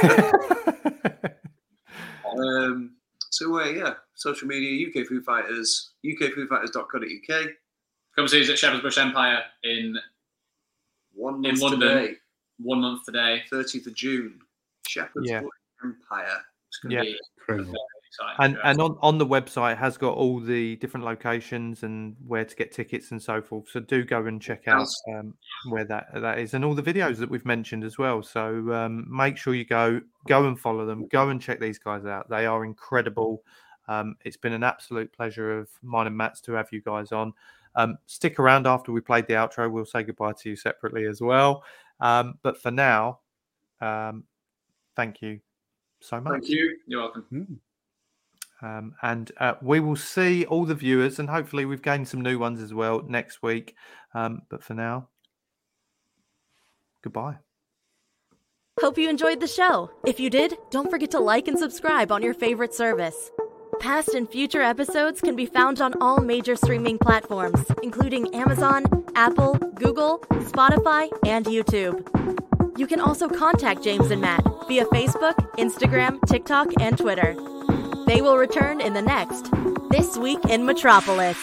Um, 2.36 2.96
so 3.30 3.60
uh, 3.60 3.66
yeah, 3.66 3.94
social 4.16 4.48
media, 4.48 4.88
UK 4.88 5.06
Foo 5.08 5.22
Fighters, 5.22 5.92
ukfoofighters.co.uk. 6.04 7.48
Come 8.16 8.28
see 8.28 8.42
us 8.42 8.50
at 8.50 8.58
Shepherd's 8.58 8.82
Bush 8.82 8.98
Empire 8.98 9.44
in 9.64 9.96
One 11.14 11.46
In 11.46 11.56
London. 11.60 11.80
today, 11.80 12.14
one 12.60 12.82
month 12.82 13.06
today. 13.06 13.44
30th 13.52 13.88
of 13.88 13.94
June. 13.94 14.40
Shepherd's 14.88 15.30
Yeah. 15.30 15.42
Bush 15.42 15.52
Empire. 15.84 16.42
It's 16.70 16.78
going 16.80 16.90
to 16.92 16.96
Yeah. 16.98 17.02
be 17.04 17.20
Incredible. 17.40 17.76
Very 18.20 18.32
exciting. 18.32 18.46
and 18.46 18.54
yeah. 18.56 18.70
and 18.72 18.82
on, 18.82 18.98
on 19.02 19.18
the 19.18 19.26
website 19.26 19.78
has 19.78 19.98
got 19.98 20.16
all 20.16 20.40
the 20.40 20.76
different 20.78 21.06
locations 21.06 21.84
and 21.84 22.16
where 22.28 22.46
to 22.46 22.56
get 22.56 22.72
tickets 22.72 23.12
and 23.12 23.22
so 23.22 23.42
forth 23.42 23.70
so 23.70 23.80
do 23.80 24.04
go 24.04 24.26
and 24.26 24.42
check 24.42 24.68
out 24.68 24.88
um, 25.14 25.34
where 25.70 25.86
that 25.86 26.08
that 26.14 26.40
is 26.40 26.54
and 26.54 26.64
all 26.64 26.74
the 26.74 26.84
videos 26.84 27.18
that 27.18 27.30
we've 27.30 27.46
mentioned 27.46 27.84
as 27.84 27.98
well 27.98 28.22
so 28.22 28.72
um, 28.74 29.06
make 29.10 29.38
sure 29.38 29.54
you 29.54 29.66
go 29.66 30.00
go 30.28 30.48
and 30.48 30.60
follow 30.60 30.86
them 30.86 31.08
go 31.08 31.30
and 31.30 31.42
check 31.42 31.60
these 31.60 31.78
guys 31.78 32.06
out 32.06 32.30
they 32.30 32.46
are 32.46 32.66
incredible 32.66 33.44
um, 33.88 34.16
it's 34.24 34.38
been 34.38 34.54
an 34.54 34.64
absolute 34.64 35.12
pleasure 35.12 35.58
of 35.58 35.70
mine 35.82 36.08
and 36.08 36.16
matt's 36.16 36.42
to 36.42 36.54
have 36.54 36.68
you 36.72 36.82
guys 36.82 37.12
on 37.12 37.34
um, 37.76 37.98
stick 38.06 38.40
around 38.40 38.68
after 38.68 38.92
we 38.92 39.02
played 39.02 39.28
the 39.28 39.34
outro 39.34 39.72
we'll 39.72 39.86
say 39.86 40.04
goodbye 40.04 40.34
to 40.34 40.50
you 40.50 40.56
separately 40.56 41.06
as 41.06 41.22
well 41.22 41.64
um, 42.00 42.36
but 42.42 42.62
for 42.62 42.72
now 42.72 43.20
um, 43.82 44.24
thank 44.96 45.22
you 45.22 45.40
so 46.04 46.20
much 46.20 46.34
Thank 46.34 46.50
you. 46.50 46.78
You're 46.86 47.02
welcome. 47.02 47.26
Mm. 47.32 47.58
Um, 48.64 48.96
and 49.02 49.30
uh, 49.40 49.56
we 49.62 49.82
will 49.82 49.98
see 49.98 50.46
all 50.46 50.66
the 50.66 50.74
viewers, 50.74 51.20
and 51.20 51.30
hopefully 51.30 51.66
we've 51.66 51.82
gained 51.82 52.08
some 52.08 52.22
new 52.22 52.40
ones 52.40 52.62
as 52.62 52.74
well 52.74 53.04
next 53.08 53.44
week. 53.44 53.76
Um, 54.14 54.44
but 54.50 54.64
for 54.64 54.74
now, 54.74 55.10
goodbye. 57.04 57.40
Hope 58.80 58.98
you 58.98 59.10
enjoyed 59.10 59.42
the 59.42 59.48
show. 59.48 59.92
If 60.06 60.20
you 60.20 60.30
did, 60.30 60.56
don't 60.72 60.90
forget 60.90 61.12
to 61.12 61.20
like 61.20 61.48
and 61.48 61.60
subscribe 61.60 62.12
on 62.12 62.24
your 62.24 62.34
favorite 62.34 62.74
service. 62.74 63.32
Past 63.80 64.14
and 64.14 64.30
future 64.30 64.62
episodes 64.62 65.20
can 65.20 65.36
be 65.36 65.46
found 65.46 65.82
on 65.82 65.94
all 66.02 66.22
major 66.22 66.56
streaming 66.56 66.98
platforms, 66.98 67.66
including 67.84 68.34
Amazon, 68.34 68.86
Apple, 69.16 69.56
Google, 69.56 70.20
Spotify, 70.30 71.10
and 71.26 71.46
YouTube. 71.46 72.08
You 72.78 72.88
can 72.88 73.02
also 73.02 73.28
contact 73.28 73.84
James 73.84 74.10
and 74.10 74.22
Matt 74.22 74.44
via 74.68 74.86
Facebook, 74.86 75.36
Instagram, 75.58 76.20
TikTok, 76.28 76.70
and 76.80 76.98
Twitter. 76.98 77.36
They 78.06 78.22
will 78.22 78.38
return 78.38 78.82
in 78.82 78.94
the 78.94 79.02
next 79.02 79.50
This 79.90 80.18
Week 80.18 80.44
in 80.50 80.66
Metropolis. 80.66 81.38